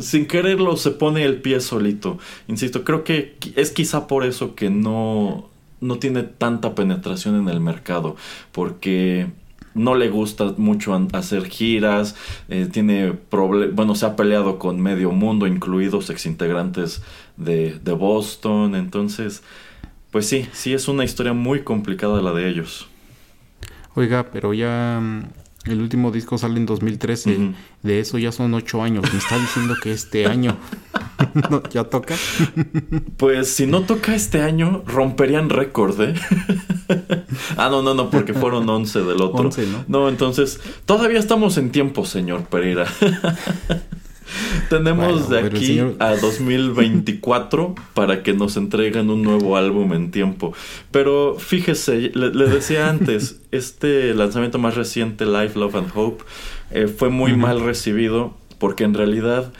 sin 0.00 0.26
quererlo 0.26 0.76
se 0.76 0.90
pone 0.90 1.24
el 1.24 1.40
pie 1.40 1.60
solito. 1.60 2.18
Insisto, 2.46 2.84
creo 2.84 3.04
que 3.04 3.38
es 3.56 3.70
quizá 3.70 4.06
por 4.06 4.22
eso 4.22 4.54
que 4.54 4.68
no, 4.68 5.48
no 5.80 5.98
tiene 5.98 6.22
tanta 6.22 6.74
penetración 6.74 7.36
en 7.36 7.48
el 7.48 7.60
mercado, 7.60 8.16
porque 8.52 9.26
no 9.74 9.94
le 9.94 10.08
gusta 10.08 10.54
mucho 10.56 10.98
hacer 11.12 11.46
giras, 11.48 12.16
eh, 12.48 12.68
tiene 12.70 13.14
bueno, 13.30 13.94
se 13.94 14.06
ha 14.06 14.16
peleado 14.16 14.58
con 14.58 14.80
medio 14.80 15.12
mundo, 15.12 15.46
incluidos 15.46 16.10
exintegrantes 16.10 17.02
de, 17.36 17.78
de 17.78 17.92
Boston, 17.92 18.74
entonces, 18.74 19.42
pues 20.10 20.26
sí, 20.26 20.48
sí 20.52 20.72
es 20.72 20.88
una 20.88 21.04
historia 21.04 21.34
muy 21.34 21.62
complicada 21.62 22.22
la 22.22 22.32
de 22.32 22.48
ellos. 22.48 22.88
Oiga, 23.94 24.26
pero 24.32 24.54
ya 24.54 25.00
mm, 25.00 25.24
el 25.66 25.80
último 25.80 26.10
disco 26.10 26.38
sale 26.38 26.58
en 26.58 26.66
2013. 26.66 27.32
Ujú. 27.32 27.54
De 27.82 28.00
eso 28.00 28.18
ya 28.18 28.32
son 28.32 28.54
ocho 28.54 28.82
años. 28.82 29.04
Me 29.12 29.18
está 29.18 29.38
diciendo 29.38 29.74
que 29.82 29.92
este 29.92 30.26
año 30.26 30.56
no, 31.50 31.62
ya 31.70 31.84
toca. 31.84 32.16
Pues 33.16 33.50
si 33.50 33.66
no 33.66 33.82
toca 33.82 34.14
este 34.14 34.42
año, 34.42 34.82
romperían 34.86 35.50
récord, 35.50 36.00
¿eh? 36.00 36.14
ah, 37.56 37.68
no, 37.70 37.82
no, 37.82 37.94
no, 37.94 38.10
porque 38.10 38.34
fueron 38.34 38.68
11 38.68 39.00
del 39.00 39.20
otro. 39.20 39.44
11, 39.44 39.66
¿no? 39.66 39.84
No, 39.88 40.08
entonces, 40.08 40.60
todavía 40.84 41.18
estamos 41.18 41.56
en 41.58 41.70
tiempo, 41.70 42.04
señor 42.04 42.44
Pereira. 42.44 42.86
Tenemos 44.70 45.28
Bueno, 45.28 45.48
de 45.50 45.56
aquí 45.56 45.66
señor- 45.66 45.96
a 45.98 46.16
2024 46.16 47.74
para 47.94 48.22
que 48.22 48.32
nos 48.34 48.56
entreguen 48.56 49.10
un 49.10 49.22
nuevo 49.22 49.56
álbum 49.56 49.92
en 49.92 50.10
tiempo. 50.10 50.52
Pero 50.90 51.36
fíjese, 51.38 52.10
le, 52.14 52.30
le 52.30 52.46
decía 52.46 52.88
antes, 52.88 53.40
este 53.52 54.14
lanzamiento 54.14 54.58
más 54.58 54.74
reciente, 54.74 55.26
Life, 55.26 55.58
Love 55.58 55.76
and 55.76 55.90
Hope, 55.94 56.24
eh, 56.70 56.86
fue 56.88 57.10
muy 57.10 57.36
mal 57.36 57.60
recibido 57.60 58.34
porque 58.58 58.84
en 58.84 58.94
realidad 58.94 59.52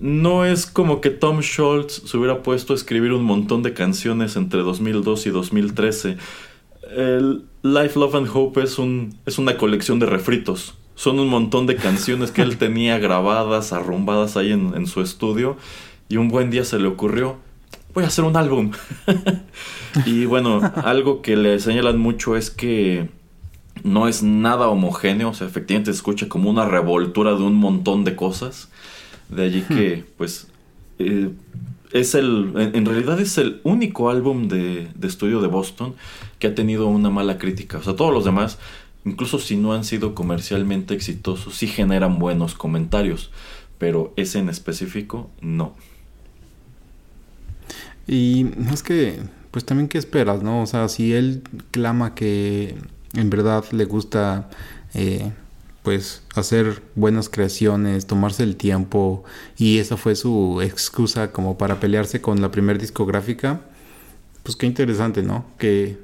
no 0.00 0.44
es 0.46 0.66
como 0.66 1.00
que 1.00 1.10
Tom 1.10 1.40
Schultz 1.40 2.02
se 2.06 2.16
hubiera 2.16 2.42
puesto 2.42 2.72
a 2.72 2.76
escribir 2.76 3.12
un 3.12 3.24
montón 3.24 3.62
de 3.62 3.74
canciones 3.74 4.36
entre 4.36 4.60
2002 4.62 5.26
y 5.26 5.30
2013. 5.30 6.16
El 6.96 7.42
Life, 7.62 7.98
Love 7.98 8.14
and 8.14 8.28
Hope 8.32 8.62
es, 8.62 8.78
un, 8.78 9.16
es 9.26 9.38
una 9.38 9.56
colección 9.58 9.98
de 9.98 10.06
refritos. 10.06 10.77
Son 10.98 11.20
un 11.20 11.28
montón 11.28 11.68
de 11.68 11.76
canciones 11.76 12.32
que 12.32 12.42
él 12.42 12.58
tenía 12.58 12.98
grabadas, 12.98 13.72
arrumbadas 13.72 14.36
ahí 14.36 14.50
en, 14.50 14.74
en 14.74 14.88
su 14.88 15.00
estudio. 15.00 15.56
Y 16.08 16.16
un 16.16 16.26
buen 16.26 16.50
día 16.50 16.64
se 16.64 16.80
le 16.80 16.88
ocurrió, 16.88 17.36
voy 17.94 18.02
a 18.02 18.08
hacer 18.08 18.24
un 18.24 18.36
álbum. 18.36 18.72
y 20.06 20.24
bueno, 20.24 20.60
algo 20.82 21.22
que 21.22 21.36
le 21.36 21.60
señalan 21.60 21.98
mucho 21.98 22.36
es 22.36 22.50
que 22.50 23.08
no 23.84 24.08
es 24.08 24.24
nada 24.24 24.66
homogéneo. 24.66 25.28
O 25.28 25.34
sea, 25.34 25.46
efectivamente 25.46 25.92
se 25.92 25.98
escucha 25.98 26.28
como 26.28 26.50
una 26.50 26.64
revoltura 26.64 27.30
de 27.30 27.44
un 27.44 27.54
montón 27.54 28.02
de 28.02 28.16
cosas. 28.16 28.68
De 29.28 29.44
allí 29.44 29.62
que, 29.68 30.04
pues, 30.16 30.48
eh, 30.98 31.30
es 31.92 32.16
el, 32.16 32.54
en, 32.56 32.74
en 32.74 32.86
realidad 32.86 33.20
es 33.20 33.38
el 33.38 33.60
único 33.62 34.10
álbum 34.10 34.48
de, 34.48 34.88
de 34.96 35.06
estudio 35.06 35.40
de 35.40 35.46
Boston 35.46 35.94
que 36.40 36.48
ha 36.48 36.56
tenido 36.56 36.88
una 36.88 37.10
mala 37.10 37.38
crítica. 37.38 37.78
O 37.78 37.84
sea, 37.84 37.94
todos 37.94 38.12
los 38.12 38.24
demás 38.24 38.58
incluso 39.04 39.38
si 39.38 39.56
no 39.56 39.72
han 39.72 39.84
sido 39.84 40.14
comercialmente 40.14 40.94
exitosos, 40.94 41.56
sí 41.56 41.66
generan 41.66 42.18
buenos 42.18 42.54
comentarios, 42.54 43.30
pero 43.78 44.12
ese 44.16 44.38
en 44.38 44.48
específico 44.48 45.30
no. 45.40 45.74
Y 48.06 48.46
es 48.72 48.82
que, 48.82 49.20
pues 49.50 49.64
también 49.64 49.88
qué 49.88 49.98
esperas, 49.98 50.42
¿no? 50.42 50.62
O 50.62 50.66
sea, 50.66 50.88
si 50.88 51.12
él 51.12 51.42
clama 51.70 52.14
que 52.14 52.74
en 53.12 53.30
verdad 53.30 53.64
le 53.72 53.84
gusta, 53.84 54.48
eh, 54.94 55.30
pues, 55.82 56.22
hacer 56.34 56.82
buenas 56.94 57.28
creaciones, 57.28 58.06
tomarse 58.06 58.42
el 58.42 58.56
tiempo, 58.56 59.24
y 59.58 59.78
esa 59.78 59.96
fue 59.96 60.16
su 60.16 60.60
excusa 60.62 61.32
como 61.32 61.58
para 61.58 61.80
pelearse 61.80 62.20
con 62.20 62.40
la 62.40 62.50
primer 62.50 62.78
discográfica, 62.78 63.60
pues 64.42 64.56
qué 64.56 64.66
interesante, 64.66 65.22
¿no? 65.22 65.44
Que 65.58 65.98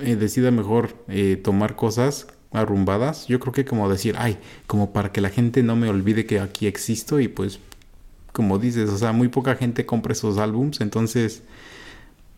eh, 0.00 0.16
decida 0.16 0.50
mejor 0.50 0.94
eh, 1.08 1.40
tomar 1.42 1.74
cosas 1.74 2.26
arrumbadas. 2.56 3.26
Yo 3.26 3.40
creo 3.40 3.52
que 3.52 3.64
como 3.64 3.88
decir, 3.88 4.14
ay, 4.18 4.38
como 4.66 4.92
para 4.92 5.12
que 5.12 5.20
la 5.20 5.30
gente 5.30 5.62
no 5.62 5.76
me 5.76 5.88
olvide 5.88 6.26
que 6.26 6.40
aquí 6.40 6.66
existo 6.66 7.20
y 7.20 7.28
pues 7.28 7.60
como 8.32 8.58
dices, 8.58 8.90
o 8.90 8.98
sea, 8.98 9.12
muy 9.12 9.28
poca 9.28 9.56
gente 9.56 9.86
compra 9.86 10.12
esos 10.12 10.36
álbums, 10.36 10.80
entonces 10.82 11.42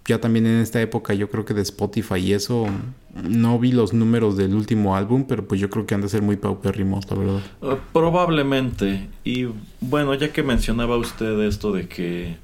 ya 0.07 0.21
también 0.21 0.47
en 0.47 0.61
esta 0.61 0.81
época 0.81 1.13
yo 1.13 1.29
creo 1.29 1.45
que 1.45 1.55
de 1.55 1.63
Spotify 1.63 2.19
y 2.19 2.33
eso 2.33 2.67
no 3.15 3.59
vi 3.59 3.73
los 3.73 3.93
números 3.93 4.37
del 4.37 4.55
último 4.55 4.97
álbum, 4.97 5.25
pero 5.29 5.47
pues 5.47 5.61
yo 5.61 5.69
creo 5.69 5.87
que 5.87 5.95
han 5.95 6.01
de 6.01 6.09
ser 6.09 6.23
muy 6.23 6.37
paupérrimos, 6.37 7.11
la 7.11 7.17
verdad. 7.17 7.41
Uh, 7.61 7.77
probablemente. 7.93 9.09
Y 9.25 9.49
bueno, 9.81 10.15
ya 10.15 10.33
que 10.33 10.43
mencionaba 10.43 10.97
usted 10.97 11.41
esto 11.41 11.73
de 11.73 11.89
que 11.89 12.37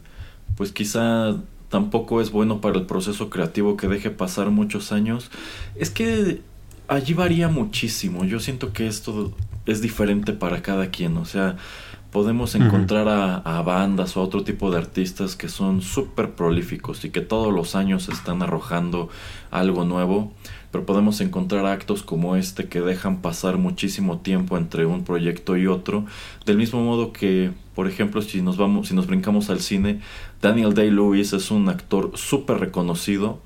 pues 0.56 0.72
quizá 0.72 1.36
tampoco 1.68 2.20
es 2.20 2.30
bueno 2.30 2.60
para 2.60 2.78
el 2.78 2.86
proceso 2.86 3.30
creativo 3.30 3.76
que 3.76 3.88
deje 3.88 4.10
pasar 4.10 4.50
muchos 4.50 4.92
años, 4.92 5.30
es 5.74 5.90
que 5.90 6.40
allí 6.88 7.14
varía 7.14 7.48
muchísimo. 7.48 8.24
Yo 8.24 8.40
siento 8.40 8.72
que 8.72 8.86
esto 8.86 9.32
es 9.66 9.80
diferente 9.80 10.32
para 10.32 10.62
cada 10.62 10.90
quien, 10.90 11.16
o 11.16 11.24
sea, 11.24 11.56
podemos 12.14 12.54
encontrar 12.54 13.08
a, 13.08 13.38
a, 13.38 13.62
bandas 13.62 14.16
o 14.16 14.20
a 14.20 14.22
otro 14.22 14.44
tipo 14.44 14.70
de 14.70 14.78
artistas 14.78 15.34
que 15.34 15.48
son 15.48 15.82
súper 15.82 16.36
prolíficos 16.36 17.04
y 17.04 17.10
que 17.10 17.20
todos 17.20 17.52
los 17.52 17.74
años 17.74 18.08
están 18.08 18.40
arrojando 18.40 19.08
algo 19.50 19.84
nuevo, 19.84 20.32
pero 20.70 20.86
podemos 20.86 21.20
encontrar 21.20 21.66
actos 21.66 22.04
como 22.04 22.36
este 22.36 22.68
que 22.68 22.80
dejan 22.80 23.20
pasar 23.20 23.58
muchísimo 23.58 24.18
tiempo 24.18 24.56
entre 24.56 24.86
un 24.86 25.02
proyecto 25.02 25.56
y 25.56 25.66
otro, 25.66 26.04
del 26.46 26.56
mismo 26.56 26.84
modo 26.84 27.12
que, 27.12 27.50
por 27.74 27.88
ejemplo, 27.88 28.22
si 28.22 28.42
nos 28.42 28.58
vamos, 28.58 28.88
si 28.88 28.94
nos 28.94 29.08
brincamos 29.08 29.50
al 29.50 29.58
cine, 29.58 30.00
Daniel 30.40 30.74
Day-Lewis 30.74 31.32
es 31.32 31.50
un 31.50 31.68
actor 31.68 32.12
súper 32.14 32.58
reconocido, 32.58 33.40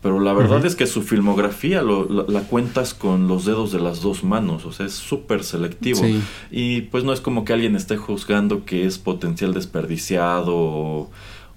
pero 0.00 0.20
la 0.20 0.32
verdad 0.32 0.58
uh 0.58 0.62
-huh. 0.62 0.66
es 0.66 0.76
que 0.76 0.86
su 0.86 1.02
filmografía 1.02 1.82
lo, 1.82 2.08
la, 2.08 2.24
la, 2.28 2.40
cuentas 2.42 2.94
con 2.94 3.26
los 3.26 3.44
dedos 3.44 3.72
de 3.72 3.80
las 3.80 4.00
dos 4.00 4.22
manos, 4.22 4.64
o 4.64 4.72
sea, 4.72 4.86
es 4.86 4.94
súper 4.94 5.42
selectivo. 5.42 6.00
Sí. 6.00 6.20
Y 6.50 6.82
pues 6.82 7.02
no 7.02 7.12
es 7.12 7.20
como 7.20 7.44
que 7.44 7.52
alguien 7.52 7.74
esté 7.74 7.96
juzgando 7.96 8.64
que 8.64 8.86
es 8.86 8.98
potencial 8.98 9.54
desperdiciado 9.54 10.54
o, 10.56 11.10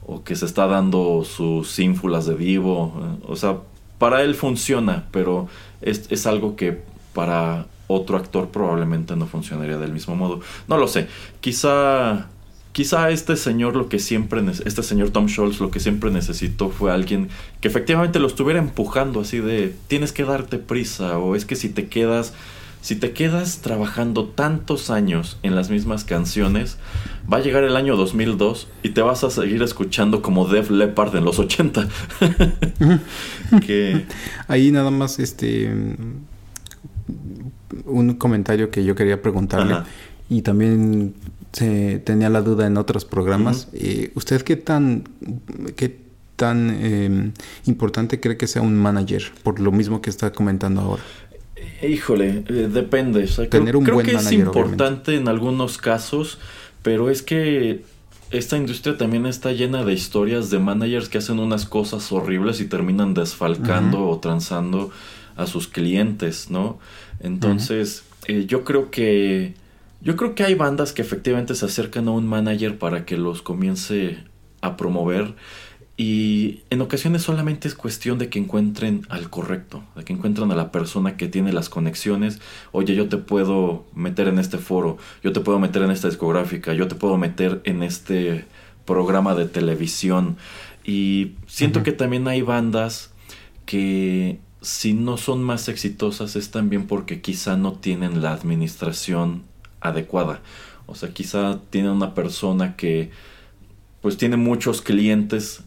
o, 0.06 0.24
que 0.24 0.36
se 0.36 0.46
está 0.46 0.66
dando 0.66 1.24
sus 1.24 1.78
ínfulas 1.78 2.26
de 2.26 2.34
vivo. 2.34 2.94
O 3.28 3.36
sea, 3.36 3.58
para 4.00 4.24
él 4.24 4.34
funciona, 4.34 5.06
pero 5.12 5.48
es, 5.82 6.08
es 6.10 6.26
algo 6.26 6.56
que 6.56 6.82
para 7.14 7.68
otro 7.86 8.18
actor 8.18 8.50
probablemente 8.50 9.16
no 9.16 9.28
funcionaría 9.28 9.78
del 9.78 9.94
mismo 9.94 10.16
modo. 10.16 10.40
No 10.68 10.78
lo 10.78 10.88
sé, 10.88 11.08
quizá 11.42 12.28
quizá 12.72 13.10
este 13.10 13.36
señor 13.36 13.76
lo 13.76 13.90
que 13.90 14.00
siempre 14.00 14.42
este 14.66 14.84
señor 14.84 15.10
Tom 15.10 15.28
Scholz 15.28 15.60
lo 15.60 15.72
que 15.72 15.80
siempre 15.80 16.10
necesitó 16.12 16.70
fue 16.70 16.92
alguien 16.92 17.30
que 17.60 17.68
efectivamente 17.68 18.20
lo 18.20 18.28
estuviera 18.28 18.60
empujando 18.60 19.22
así 19.22 19.40
de 19.40 19.76
tienes 19.88 20.12
que 20.12 20.24
darte 20.24 20.58
prisa 20.58 21.18
o 21.18 21.36
es 21.36 21.46
que 21.46 21.56
si 21.56 21.70
te 21.70 21.88
quedas 21.88 22.34
si 22.82 22.96
te 22.96 23.12
quedas 23.12 23.60
trabajando 23.60 24.26
tantos 24.26 24.90
años 24.90 25.38
en 25.44 25.56
las 25.56 25.70
mismas 25.70 26.04
canciones 26.04 26.78
va 27.32 27.38
a 27.38 27.42
llegar 27.42 27.64
el 27.64 27.76
año 27.76 27.96
2002 27.96 28.70
y 28.84 28.90
te 28.90 29.02
vas 29.02 29.24
a 29.24 29.30
seguir 29.30 29.62
escuchando 29.62 30.22
como 30.22 30.48
Def 30.48 30.72
Leppard 30.72 31.16
en 31.16 31.26
los 31.26 31.40
80 31.40 31.88
que 33.66 34.06
ahí 34.48 34.72
nada 34.72 34.92
más 34.92 35.20
este 35.20 35.70
un 37.86 38.14
comentario 38.16 38.72
que 38.72 38.86
yo 38.86 38.96
quería 38.96 39.22
preguntarle 39.22 39.74
Ajá. 39.74 39.86
y 40.30 40.42
también 40.42 41.14
se 41.54 42.00
tenía 42.00 42.30
la 42.30 42.42
duda 42.42 42.68
en 42.68 42.78
otros 42.78 43.06
programas. 43.06 43.68
Uh 43.72 43.76
-huh. 43.76 43.82
eh, 43.82 44.12
¿Usted 44.16 44.42
qué 44.42 44.56
tan, 44.56 45.04
qué 45.76 45.98
tan 46.36 46.70
eh, 46.82 47.32
importante 47.66 48.20
cree 48.20 48.38
que 48.38 48.48
sea 48.48 48.62
un 48.62 48.76
manager? 48.76 49.24
Por 49.44 49.60
lo 49.60 49.72
mismo 49.72 50.02
que 50.02 50.10
está 50.10 50.32
comentando 50.32 50.82
ahora. 50.82 51.04
Híjole, 51.88 52.44
eh, 52.48 52.70
depende. 52.72 53.24
O 53.24 53.28
sea, 53.28 53.50
Tener 53.50 53.70
creo, 53.70 53.80
un 53.80 53.86
creo 53.86 53.96
buen 53.96 54.06
que 54.06 54.14
manager, 54.14 54.34
es 54.34 54.46
importante 54.46 55.12
obviamente. 55.12 55.16
en 55.16 55.28
algunos 55.28 55.78
casos, 55.78 56.38
pero 56.84 57.10
es 57.10 57.22
que 57.22 57.84
esta 58.32 58.56
industria 58.56 58.98
también 58.98 59.26
está 59.26 59.52
llena 59.52 59.84
de 59.84 59.94
historias 59.94 60.50
de 60.50 60.60
managers 60.60 61.10
que 61.10 61.18
hacen 61.18 61.40
unas 61.40 61.66
cosas 61.66 62.12
horribles 62.12 62.62
y 62.62 62.66
terminan 62.66 63.14
desfalcando 63.14 64.00
uh 64.00 64.12
-huh. 64.12 64.16
o 64.16 64.20
transando 64.20 64.92
a 65.36 65.46
sus 65.48 65.68
clientes, 65.68 66.50
¿no? 66.50 66.80
Entonces, 67.20 68.04
uh 68.28 68.32
-huh. 68.32 68.46
yo 68.48 68.64
creo 68.64 68.90
que 68.90 69.54
yo 70.02 70.16
creo 70.16 70.36
que 70.36 70.44
hay 70.44 70.56
bandas 70.56 70.94
que 70.94 71.02
efectivamente 71.02 71.56
se 71.56 71.66
acercan 71.66 72.08
a 72.08 72.12
un 72.12 72.28
manager 72.28 72.78
para 72.78 73.06
que 73.06 73.18
los 73.18 73.42
comience 73.42 74.24
a 74.62 74.78
promover 74.78 75.36
y 75.98 76.64
en 76.72 76.82
ocasiones 76.82 77.22
solamente 77.22 77.68
es 77.68 77.76
cuestión 77.76 78.18
de 78.18 78.28
que 78.28 78.40
encuentren 78.40 79.06
al 79.10 79.30
correcto, 79.30 79.84
de 79.96 80.04
que 80.04 80.14
encuentren 80.14 80.52
a 80.52 80.56
la 80.56 80.72
persona 80.72 81.16
que 81.16 81.28
tiene 81.28 81.54
las 81.54 81.70
conexiones. 81.70 82.40
Oye, 82.72 82.96
yo 82.96 83.08
te 83.08 83.18
puedo 83.18 83.86
meter 83.94 84.28
en 84.28 84.40
este 84.40 84.58
foro, 84.58 84.98
yo 85.24 85.32
te 85.32 85.42
puedo 85.42 85.60
meter 85.60 85.84
en 85.84 85.92
esta 85.92 86.08
discográfica, 86.08 86.74
yo 86.74 86.88
te 86.88 86.96
puedo 86.96 87.18
meter 87.18 87.62
en 87.66 87.84
este 87.84 88.46
programa 88.86 89.36
de 89.36 89.46
televisión. 89.46 90.38
Y 90.84 91.34
siento 91.46 91.80
uh 91.80 91.82
-huh. 91.82 91.86
que 91.86 91.92
también 91.92 92.28
hay 92.28 92.42
bandas 92.42 93.12
que 93.68 94.40
si 94.62 94.94
no 94.94 95.18
son 95.18 95.44
más 95.44 95.68
exitosas 95.70 96.36
es 96.36 96.50
también 96.50 96.88
porque 96.88 97.22
quizá 97.22 97.58
no 97.58 97.74
tienen 97.74 98.24
la 98.24 98.32
administración 98.32 99.44
adecuada. 99.82 100.40
O 100.86 100.96
sea, 100.96 101.10
quizá 101.14 101.60
tiene 101.70 101.92
una 101.92 102.14
persona 102.14 102.76
que 102.76 103.12
pues 104.02 104.18
tiene 104.18 104.38
muchos 104.38 104.82
clientes 104.82 105.64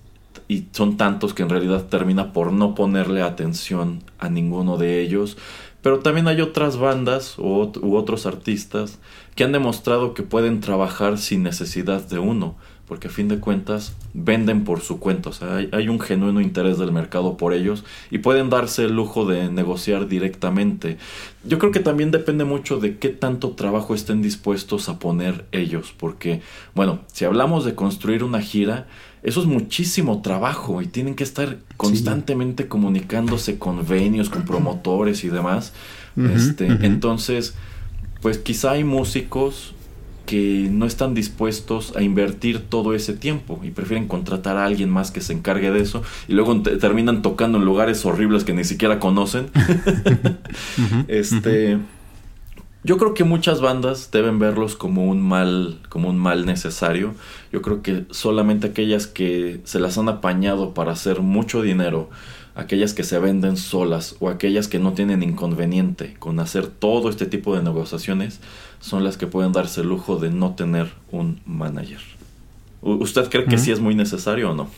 y 0.49 0.67
son 0.73 0.97
tantos 0.97 1.35
que 1.35 1.43
en 1.43 1.49
realidad 1.49 1.85
termina 1.85 2.33
por 2.33 2.53
no 2.53 2.75
ponerle 2.75 3.23
atención 3.23 4.03
a 4.19 4.29
ninguno 4.29 4.77
de 4.77 5.01
ellos. 5.01 5.37
Pero 5.83 6.01
también 6.01 6.29
hay 6.29 6.41
otras 6.41 6.77
bandas 6.79 7.39
u, 7.39 7.71
u 7.81 7.97
otros 7.97 8.27
artistas 8.27 8.99
que 9.35 9.45
han 9.45 9.53
demostrado 9.53 10.15
que 10.15 10.23
pueden 10.23 10.61
trabajar 10.61 11.19
sin 11.19 11.43
necesidad 11.43 12.07
de 12.09 12.19
uno 12.19 12.57
porque 12.87 13.09
a 13.09 13.11
fin 13.11 13.29
de 13.29 13.39
cuentas 13.39 13.95
venden 14.13 14.65
por 14.65 14.81
su 14.81 14.99
cuenta, 14.99 15.31
o 15.31 15.33
sea, 15.33 15.57
hay, 15.57 15.69
hay, 15.73 15.89
un 15.89 15.99
genuino 15.99 16.41
interés 16.41 16.79
del 16.79 16.93
mercado 16.93 17.37
por 17.37 17.55
ellos 17.55 17.85
y 18.11 18.19
pueden 18.19 18.51
darse 18.51 18.85
el 18.85 18.95
lujo 18.95 19.25
de 19.25 19.51
negociar 19.51 20.07
directamente. 20.07 20.99
Yo 21.45 21.59
creo 21.59 21.73
que 21.73 21.81
también 21.81 22.11
depende 22.11 22.45
mucho 22.45 22.81
de 22.81 22.99
qué 22.99 23.09
tanto 23.09 23.51
trabajo 23.51 23.95
estén 23.95 24.21
dispuestos 24.21 24.89
a 24.89 24.99
poner 24.99 25.47
ellos, 25.53 25.95
porque, 25.97 26.43
bueno, 26.75 27.01
si 27.13 27.25
hablamos 27.25 27.65
de 27.65 27.75
construir 27.75 28.23
una 28.23 28.41
gira, 28.41 28.87
eso 29.23 29.41
es 29.41 29.47
muchísimo 29.47 30.21
trabajo 30.21 30.83
y 30.83 30.87
tienen 30.87 31.15
que 31.15 31.25
estar 31.25 31.57
constantemente 31.79 32.65
sí. 32.65 32.69
comunicándose 32.69 33.59
con 33.59 33.87
venios, 33.89 34.29
con 34.29 34.45
promotores 34.45 35.25
y 35.25 35.29
demás. 35.29 35.73
Uh 36.17 36.21
-huh, 36.21 36.37
este, 36.37 36.67
uh 36.67 36.69
-huh. 36.69 36.85
Entonces, 36.85 37.55
pues 38.21 38.37
quizá 38.39 38.73
hay 38.73 38.85
músicos 38.85 39.74
que 40.27 40.69
no 40.71 40.87
están 40.87 41.15
dispuestos 41.15 41.95
a 41.97 42.03
invertir 42.03 42.61
todo 42.61 42.95
ese 42.95 43.13
tiempo 43.15 43.61
y 43.63 43.71
prefieren 43.71 44.09
contratar 44.09 44.57
a 44.57 44.65
alguien 44.65 44.91
más 44.91 45.11
que 45.11 45.21
se 45.21 45.33
encargue 45.33 45.71
de 45.71 45.81
eso 45.81 46.03
y 46.29 46.33
luego 46.33 46.61
te 46.63 46.77
terminan 46.77 47.23
tocando 47.23 47.59
en 47.59 47.65
lugares 47.65 48.05
horribles 48.05 48.45
que 48.45 48.53
ni 48.53 48.65
siquiera 48.65 48.99
conocen. 48.99 49.51
este 51.09 51.79
yo 52.87 52.99
creo 52.99 53.15
que 53.15 53.25
muchas 53.25 53.63
bandas 53.63 54.11
deben 54.13 54.39
verlos 54.39 54.77
como 54.77 55.07
un 55.07 55.23
mal 55.23 55.81
como 55.89 56.11
un 56.11 56.19
mal 56.19 56.45
necesario. 56.45 57.15
Yo 57.51 57.63
creo 57.63 57.81
que 57.81 58.05
solamente 58.11 58.67
aquellas 58.67 59.07
que 59.07 59.63
se 59.65 59.81
las 59.81 59.97
han 59.97 60.11
apañado 60.11 60.75
para 60.75 60.93
hacer 60.93 61.21
mucho 61.21 61.63
dinero 61.63 62.11
aquellas 62.55 62.95
que 62.95 63.03
se 63.03 63.19
venden 63.19 63.57
solas 63.57 64.17
o 64.21 64.29
aquellas 64.29 64.69
que 64.69 64.79
no 64.79 64.93
tienen 64.93 65.23
inconveniente 65.23 66.15
con 66.19 66.39
hacer 66.41 66.69
todo 66.69 67.11
este 67.11 67.27
tipo 67.27 67.57
de 67.57 67.63
negociaciones 67.63 68.41
son 68.81 69.03
las 69.03 69.17
que 69.17 69.27
pueden 69.27 69.53
darse 69.53 69.81
el 69.81 69.89
lujo 69.89 70.19
de 70.19 70.31
no 70.31 70.55
tener 70.55 70.93
un 71.11 71.41
manager. 71.47 72.01
¿Usted 72.83 73.29
cree 73.31 73.45
que 73.47 73.57
uh 73.57 73.59
-huh. 73.59 73.63
sí 73.63 73.73
es 73.73 73.81
muy 73.81 73.95
necesario 73.95 74.51
o 74.51 74.55
no? 74.55 74.69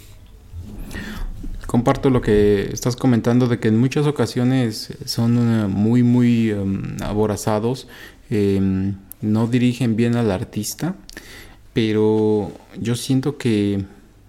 Comparto 1.67 2.11
lo 2.11 2.21
que 2.21 2.71
estás 2.73 2.95
comentando 2.95 3.49
de 3.49 3.59
que 3.59 3.69
en 3.69 3.79
muchas 3.79 4.07
ocasiones 4.07 4.97
son 5.05 5.37
uh, 5.37 5.69
muy 5.69 6.05
muy 6.05 6.53
um, 6.53 6.97
aborazados, 7.03 7.89
eh, 8.31 8.93
no 9.21 9.47
dirigen 9.49 9.97
bien 9.97 10.15
al 10.15 10.31
artista, 10.31 10.95
pero 11.73 12.53
yo 12.81 12.95
siento 12.95 13.37
que 13.37 13.85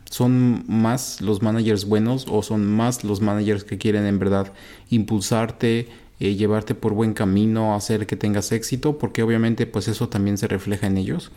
son 0.10 0.64
más 0.68 1.22
los 1.22 1.42
managers 1.42 1.86
buenos 1.86 2.26
o 2.30 2.42
son 2.44 2.66
más 2.66 3.04
los 3.04 3.22
managers 3.22 3.64
que 3.64 3.78
quieren 3.78 4.06
en 4.06 4.20
verdad 4.20 4.54
impulsarte, 4.90 5.88
eh, 6.20 6.36
llevarte 6.36 6.76
por 6.76 6.94
buen 6.94 7.14
camino, 7.14 7.76
hacer 7.76 8.08
que 8.08 8.16
tengas 8.16 8.52
éxito, 8.52 8.98
porque 8.98 9.24
obviamente 9.24 9.66
pues 9.68 9.88
eso 9.88 10.10
también 10.10 10.38
se 10.38 10.48
refleja 10.48 10.88
en 10.88 10.98
ellos. 10.98 11.32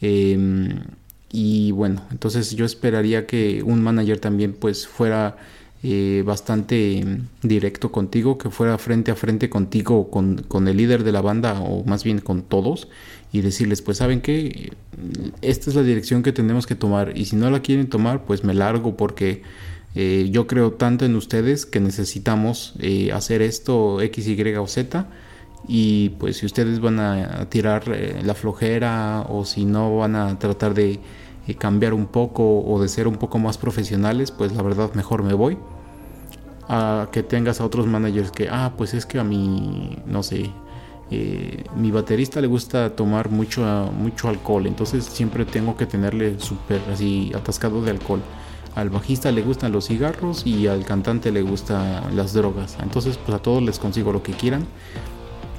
Em, 0.00 0.80
y 1.30 1.72
bueno, 1.72 2.02
entonces 2.10 2.52
yo 2.56 2.64
esperaría 2.64 3.26
que 3.26 3.62
un 3.62 3.82
manager 3.82 4.18
también 4.20 4.52
pues 4.54 4.86
fuera 4.86 5.36
eh, 5.82 6.22
bastante 6.26 7.04
directo 7.42 7.92
contigo, 7.92 8.38
que 8.38 8.50
fuera 8.50 8.78
frente 8.78 9.10
a 9.10 9.14
frente 9.14 9.50
contigo, 9.50 10.10
con, 10.10 10.38
con 10.48 10.66
el 10.68 10.78
líder 10.78 11.04
de 11.04 11.12
la 11.12 11.20
banda 11.20 11.60
o 11.60 11.84
más 11.84 12.02
bien 12.04 12.20
con 12.20 12.42
todos 12.42 12.88
y 13.36 13.42
decirles 13.42 13.82
pues 13.82 13.98
saben 13.98 14.20
que 14.20 14.72
esta 15.42 15.70
es 15.70 15.76
la 15.76 15.82
dirección 15.82 16.22
que 16.22 16.32
tenemos 16.32 16.66
que 16.66 16.74
tomar 16.74 17.16
y 17.16 17.26
si 17.26 17.36
no 17.36 17.50
la 17.50 17.60
quieren 17.60 17.88
tomar 17.88 18.24
pues 18.24 18.44
me 18.44 18.54
largo 18.54 18.96
porque 18.96 19.42
eh, 19.94 20.28
yo 20.30 20.46
creo 20.46 20.72
tanto 20.72 21.04
en 21.04 21.16
ustedes 21.16 21.66
que 21.66 21.80
necesitamos 21.80 22.74
eh, 22.80 23.12
hacer 23.12 23.42
esto 23.42 24.00
X, 24.00 24.26
Y 24.26 24.54
o 24.54 24.66
Z 24.66 25.06
y 25.68 26.10
pues 26.10 26.38
si 26.38 26.46
ustedes 26.46 26.80
van 26.80 27.00
a 27.00 27.48
tirar 27.48 27.88
la 27.88 28.34
flojera 28.34 29.26
o 29.28 29.44
si 29.44 29.64
no 29.64 29.96
van 29.96 30.14
a 30.14 30.38
tratar 30.38 30.74
de 30.74 31.00
cambiar 31.54 31.94
un 31.94 32.06
poco 32.06 32.60
o 32.60 32.80
de 32.80 32.88
ser 32.88 33.06
un 33.06 33.16
poco 33.16 33.38
más 33.38 33.58
profesionales, 33.58 34.32
pues 34.32 34.52
la 34.52 34.62
verdad 34.62 34.92
mejor 34.94 35.22
me 35.22 35.34
voy. 35.34 35.56
A 36.68 37.08
que 37.12 37.22
tengas 37.22 37.60
a 37.60 37.64
otros 37.64 37.86
managers 37.86 38.32
que, 38.32 38.48
ah, 38.50 38.74
pues 38.76 38.92
es 38.92 39.06
que 39.06 39.20
a 39.20 39.24
mí, 39.24 39.98
no 40.06 40.24
sé, 40.24 40.50
eh, 41.10 41.64
mi 41.76 41.90
baterista 41.90 42.40
le 42.40 42.46
gusta 42.46 42.94
tomar 42.96 43.30
mucho, 43.30 43.62
mucho 43.96 44.28
alcohol, 44.28 44.66
entonces 44.66 45.04
siempre 45.04 45.44
tengo 45.44 45.76
que 45.76 45.86
tenerle 45.86 46.38
súper 46.40 46.80
así 46.92 47.32
atascado 47.34 47.82
de 47.82 47.90
alcohol. 47.92 48.20
Al 48.74 48.90
bajista 48.90 49.32
le 49.32 49.42
gustan 49.42 49.72
los 49.72 49.86
cigarros 49.86 50.46
y 50.46 50.66
al 50.66 50.84
cantante 50.84 51.32
le 51.32 51.40
gustan 51.40 52.14
las 52.14 52.34
drogas. 52.34 52.76
Entonces, 52.82 53.16
pues 53.16 53.34
a 53.34 53.40
todos 53.40 53.62
les 53.62 53.78
consigo 53.78 54.12
lo 54.12 54.22
que 54.22 54.32
quieran 54.32 54.66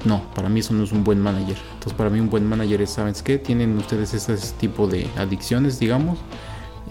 no, 0.04 0.22
para 0.34 0.48
mí 0.48 0.60
eso 0.60 0.74
no 0.74 0.84
es 0.84 0.92
un 0.92 1.04
buen 1.04 1.20
manager. 1.20 1.56
Entonces, 1.74 1.92
para 1.94 2.10
mí 2.10 2.20
un 2.20 2.30
buen 2.30 2.46
manager 2.46 2.82
es, 2.82 2.90
¿sabes 2.90 3.22
qué? 3.22 3.38
Tienen 3.38 3.76
ustedes 3.76 4.14
ese 4.14 4.36
tipo 4.58 4.86
de 4.86 5.08
adicciones, 5.16 5.78
digamos. 5.78 6.18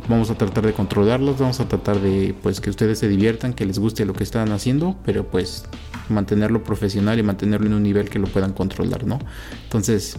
Vamos 0.08 0.30
a 0.30 0.36
tratar 0.36 0.66
de 0.66 0.74
controlarlos, 0.74 1.40
vamos 1.40 1.60
a 1.60 1.68
tratar 1.68 2.00
de 2.00 2.36
pues 2.42 2.62
que 2.62 2.70
ustedes 2.70 3.00
se 3.00 3.08
diviertan, 3.08 3.54
que 3.54 3.66
les 3.66 3.80
guste 3.80 4.06
lo 4.06 4.14
que 4.14 4.24
están 4.24 4.52
haciendo, 4.52 4.96
pero 5.06 5.26
pues 5.28 5.66
mantenerlo 6.10 6.64
profesional 6.64 7.20
y 7.20 7.24
mantenerlo 7.24 7.68
en 7.68 7.74
un 7.74 7.84
nivel 7.84 8.10
que 8.10 8.20
lo 8.20 8.28
puedan 8.28 8.54
controlar, 8.54 9.06
¿no? 9.06 9.20
Entonces, 9.64 10.18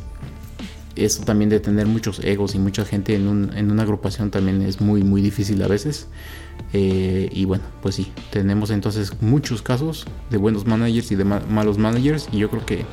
eso 0.96 1.22
también 1.22 1.48
de 1.48 1.60
tener 1.60 1.86
muchos 1.86 2.20
egos 2.20 2.54
y 2.54 2.58
mucha 2.58 2.84
gente 2.84 3.14
en, 3.14 3.28
un, 3.28 3.56
en 3.56 3.70
una 3.70 3.82
agrupación 3.82 4.30
también 4.30 4.62
es 4.62 4.80
muy, 4.80 5.02
muy 5.02 5.22
difícil 5.22 5.62
a 5.62 5.68
veces. 5.68 6.08
Eh, 6.72 7.30
y 7.32 7.44
bueno, 7.44 7.64
pues 7.82 7.94
sí, 7.94 8.12
tenemos 8.30 8.70
entonces 8.70 9.12
muchos 9.20 9.62
casos 9.62 10.06
de 10.30 10.36
buenos 10.36 10.66
managers 10.66 11.10
y 11.12 11.16
de 11.16 11.24
malos 11.24 11.78
managers. 11.78 12.28
Y 12.32 12.38
yo 12.38 12.50
creo 12.50 12.66
que 12.66 12.84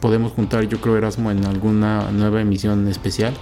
podemos 0.00 0.32
juntar, 0.32 0.68
yo 0.68 0.80
creo, 0.80 0.96
Erasmo, 0.96 1.30
en 1.30 1.44
alguna 1.44 2.10
nueva 2.10 2.40
emisión 2.40 2.86
especial. 2.88 3.34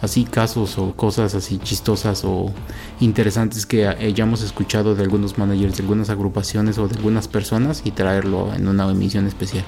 Así 0.00 0.24
casos 0.24 0.78
o 0.78 0.94
cosas 0.94 1.34
así 1.34 1.58
chistosas 1.58 2.24
o 2.24 2.52
interesantes 3.00 3.66
que 3.66 3.86
hayamos 3.86 4.42
escuchado 4.42 4.94
de 4.94 5.02
algunos 5.02 5.38
managers, 5.38 5.76
de 5.76 5.82
algunas 5.82 6.08
agrupaciones 6.08 6.78
o 6.78 6.86
de 6.86 6.96
algunas 6.96 7.26
personas 7.26 7.82
y 7.84 7.90
traerlo 7.90 8.52
en 8.54 8.68
una 8.68 8.88
emisión 8.88 9.26
especial. 9.26 9.64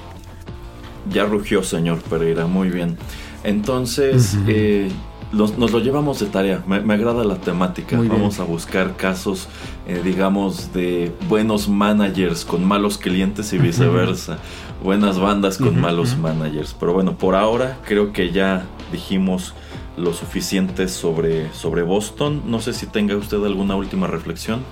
Ya 1.11 1.25
rugió, 1.25 1.63
señor 1.63 2.01
Pereira, 2.01 2.47
muy 2.47 2.69
bien. 2.69 2.97
Entonces, 3.43 4.37
eh, 4.47 4.89
nos 5.33 5.71
lo 5.71 5.79
llevamos 5.79 6.19
de 6.19 6.27
tarea. 6.27 6.63
Me, 6.67 6.93
agrada 6.93 7.23
la 7.23 7.35
temática. 7.35 7.97
Vamos 7.97 8.39
a 8.39 8.43
buscar 8.43 8.95
casos, 8.97 9.47
eh, 9.87 10.01
digamos, 10.03 10.73
de 10.73 11.11
buenos 11.29 11.69
managers 11.69 12.45
con 12.45 12.65
malos 12.65 12.97
clientes 12.97 13.53
y 13.53 13.57
viceversa. 13.57 14.39
Buenas 14.83 15.19
bandas 15.19 15.57
con 15.57 15.79
malos 15.79 16.17
managers. 16.17 16.75
Pero 16.79 16.93
bueno, 16.93 17.17
por 17.17 17.35
ahora 17.35 17.77
creo 17.85 18.11
que 18.11 18.31
ya 18.31 18.65
dijimos 18.91 19.53
lo 20.01 20.13
suficiente 20.13 20.87
sobre, 20.87 21.53
sobre 21.53 21.83
Boston. 21.83 22.43
No 22.47 22.59
sé 22.59 22.73
si 22.73 22.87
tenga 22.87 23.15
usted 23.15 23.43
alguna 23.45 23.75
última 23.75 24.07
reflexión. 24.07 24.63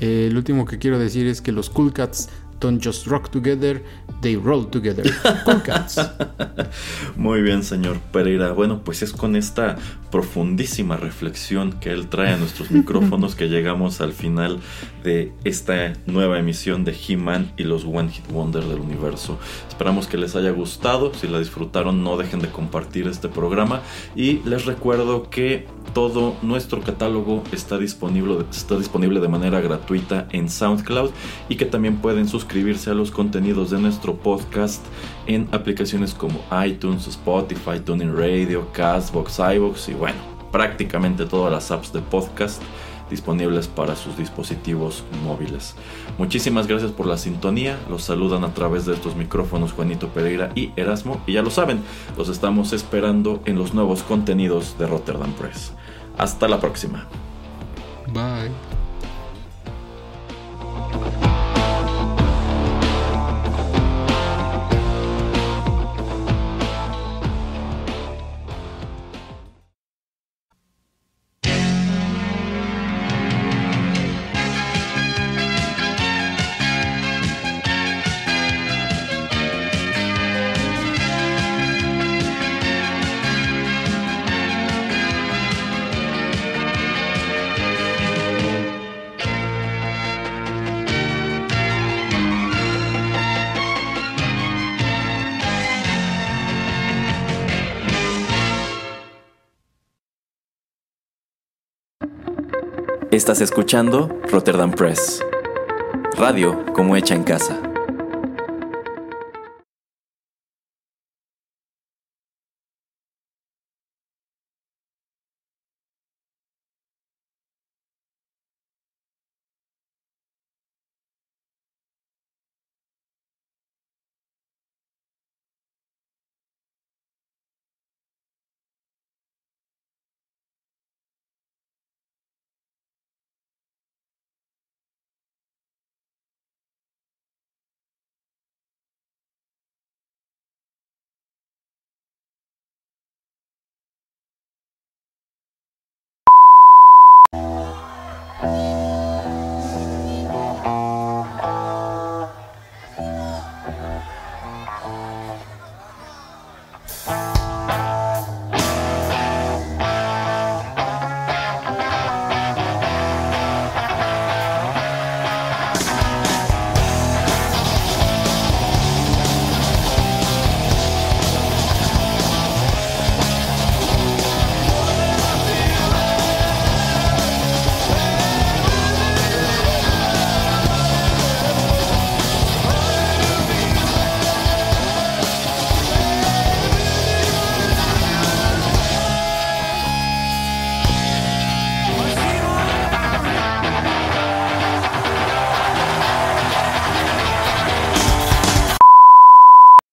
Eh, 0.00 0.26
el 0.30 0.36
último 0.36 0.64
que 0.64 0.78
quiero 0.78 0.98
decir 0.98 1.26
es 1.26 1.40
que 1.40 1.52
los 1.52 1.70
Cool 1.70 1.92
Cats 1.92 2.30
don't 2.60 2.84
just 2.84 3.06
rock 3.06 3.30
together, 3.30 3.82
they 4.20 4.36
roll 4.36 4.64
together. 4.66 5.04
Muy 7.16 7.40
bien, 7.42 7.64
señor 7.64 7.98
Pereira. 8.12 8.52
Bueno, 8.52 8.82
pues 8.84 9.02
es 9.02 9.12
con 9.12 9.34
esta 9.34 9.76
profundísima 10.10 10.96
reflexión 10.96 11.72
que 11.80 11.90
él 11.90 12.08
trae 12.08 12.34
a 12.34 12.36
nuestros 12.36 12.70
micrófonos 12.70 13.34
que 13.34 13.48
llegamos 13.48 14.00
al 14.00 14.12
final 14.12 14.60
de 15.02 15.32
esta 15.44 15.94
nueva 16.06 16.38
emisión 16.38 16.84
de 16.84 16.94
He-Man 16.94 17.52
y 17.56 17.64
los 17.64 17.84
One 17.84 18.10
Hit 18.10 18.30
Wonder 18.30 18.64
del 18.64 18.80
universo. 18.80 19.38
Esperamos 19.68 20.06
que 20.06 20.18
les 20.18 20.36
haya 20.36 20.50
gustado. 20.50 21.14
Si 21.14 21.26
la 21.26 21.38
disfrutaron, 21.38 22.04
no 22.04 22.16
dejen 22.16 22.40
de 22.40 22.48
compartir 22.48 23.08
este 23.08 23.28
programa. 23.28 23.80
Y 24.14 24.40
les 24.44 24.66
recuerdo 24.66 25.30
que 25.30 25.66
todo 25.92 26.36
nuestro 26.42 26.80
catálogo 26.80 27.42
está 27.52 27.78
disponible, 27.78 28.44
está 28.50 28.76
disponible 28.76 29.20
de 29.20 29.28
manera 29.28 29.60
gratuita 29.60 30.26
en 30.30 30.48
SoundCloud 30.48 31.10
y 31.48 31.56
que 31.56 31.66
también 31.66 31.98
pueden 31.98 32.28
suscribirse 32.28 32.90
a 32.90 32.94
los 32.94 33.10
contenidos 33.10 33.70
de 33.70 33.78
nuestro 33.78 34.16
podcast 34.16 34.84
en 35.26 35.48
aplicaciones 35.52 36.14
como 36.14 36.40
iTunes, 36.64 37.06
Spotify, 37.06 37.80
Tuning 37.84 38.16
Radio, 38.16 38.70
Castbox, 38.72 39.38
iBox 39.56 39.88
y 39.88 39.94
bueno, 39.94 40.18
prácticamente 40.50 41.26
todas 41.26 41.52
las 41.52 41.70
apps 41.70 41.92
de 41.92 42.00
podcast 42.00 42.62
disponibles 43.10 43.68
para 43.68 43.96
sus 43.96 44.16
dispositivos 44.16 45.04
móviles. 45.24 45.74
Muchísimas 46.16 46.66
gracias 46.66 46.92
por 46.92 47.06
la 47.06 47.18
sintonía. 47.18 47.78
Los 47.90 48.04
saludan 48.04 48.44
a 48.44 48.54
través 48.54 48.86
de 48.86 48.94
estos 48.94 49.16
micrófonos 49.16 49.72
Juanito 49.72 50.08
Pereira 50.08 50.50
y 50.54 50.70
Erasmo. 50.76 51.20
Y 51.26 51.34
ya 51.34 51.42
lo 51.42 51.50
saben, 51.50 51.82
los 52.16 52.28
estamos 52.28 52.72
esperando 52.72 53.42
en 53.44 53.58
los 53.58 53.74
nuevos 53.74 54.02
contenidos 54.02 54.78
de 54.78 54.86
Rotterdam 54.86 55.32
Press. 55.32 55.72
Hasta 56.16 56.48
la 56.48 56.60
próxima. 56.60 57.06
Bye. 58.12 58.79
Estás 103.20 103.42
escuchando 103.42 104.08
Rotterdam 104.30 104.70
Press. 104.70 105.22
Radio 106.16 106.64
como 106.72 106.96
hecha 106.96 107.14
en 107.14 107.22
casa. 107.22 107.69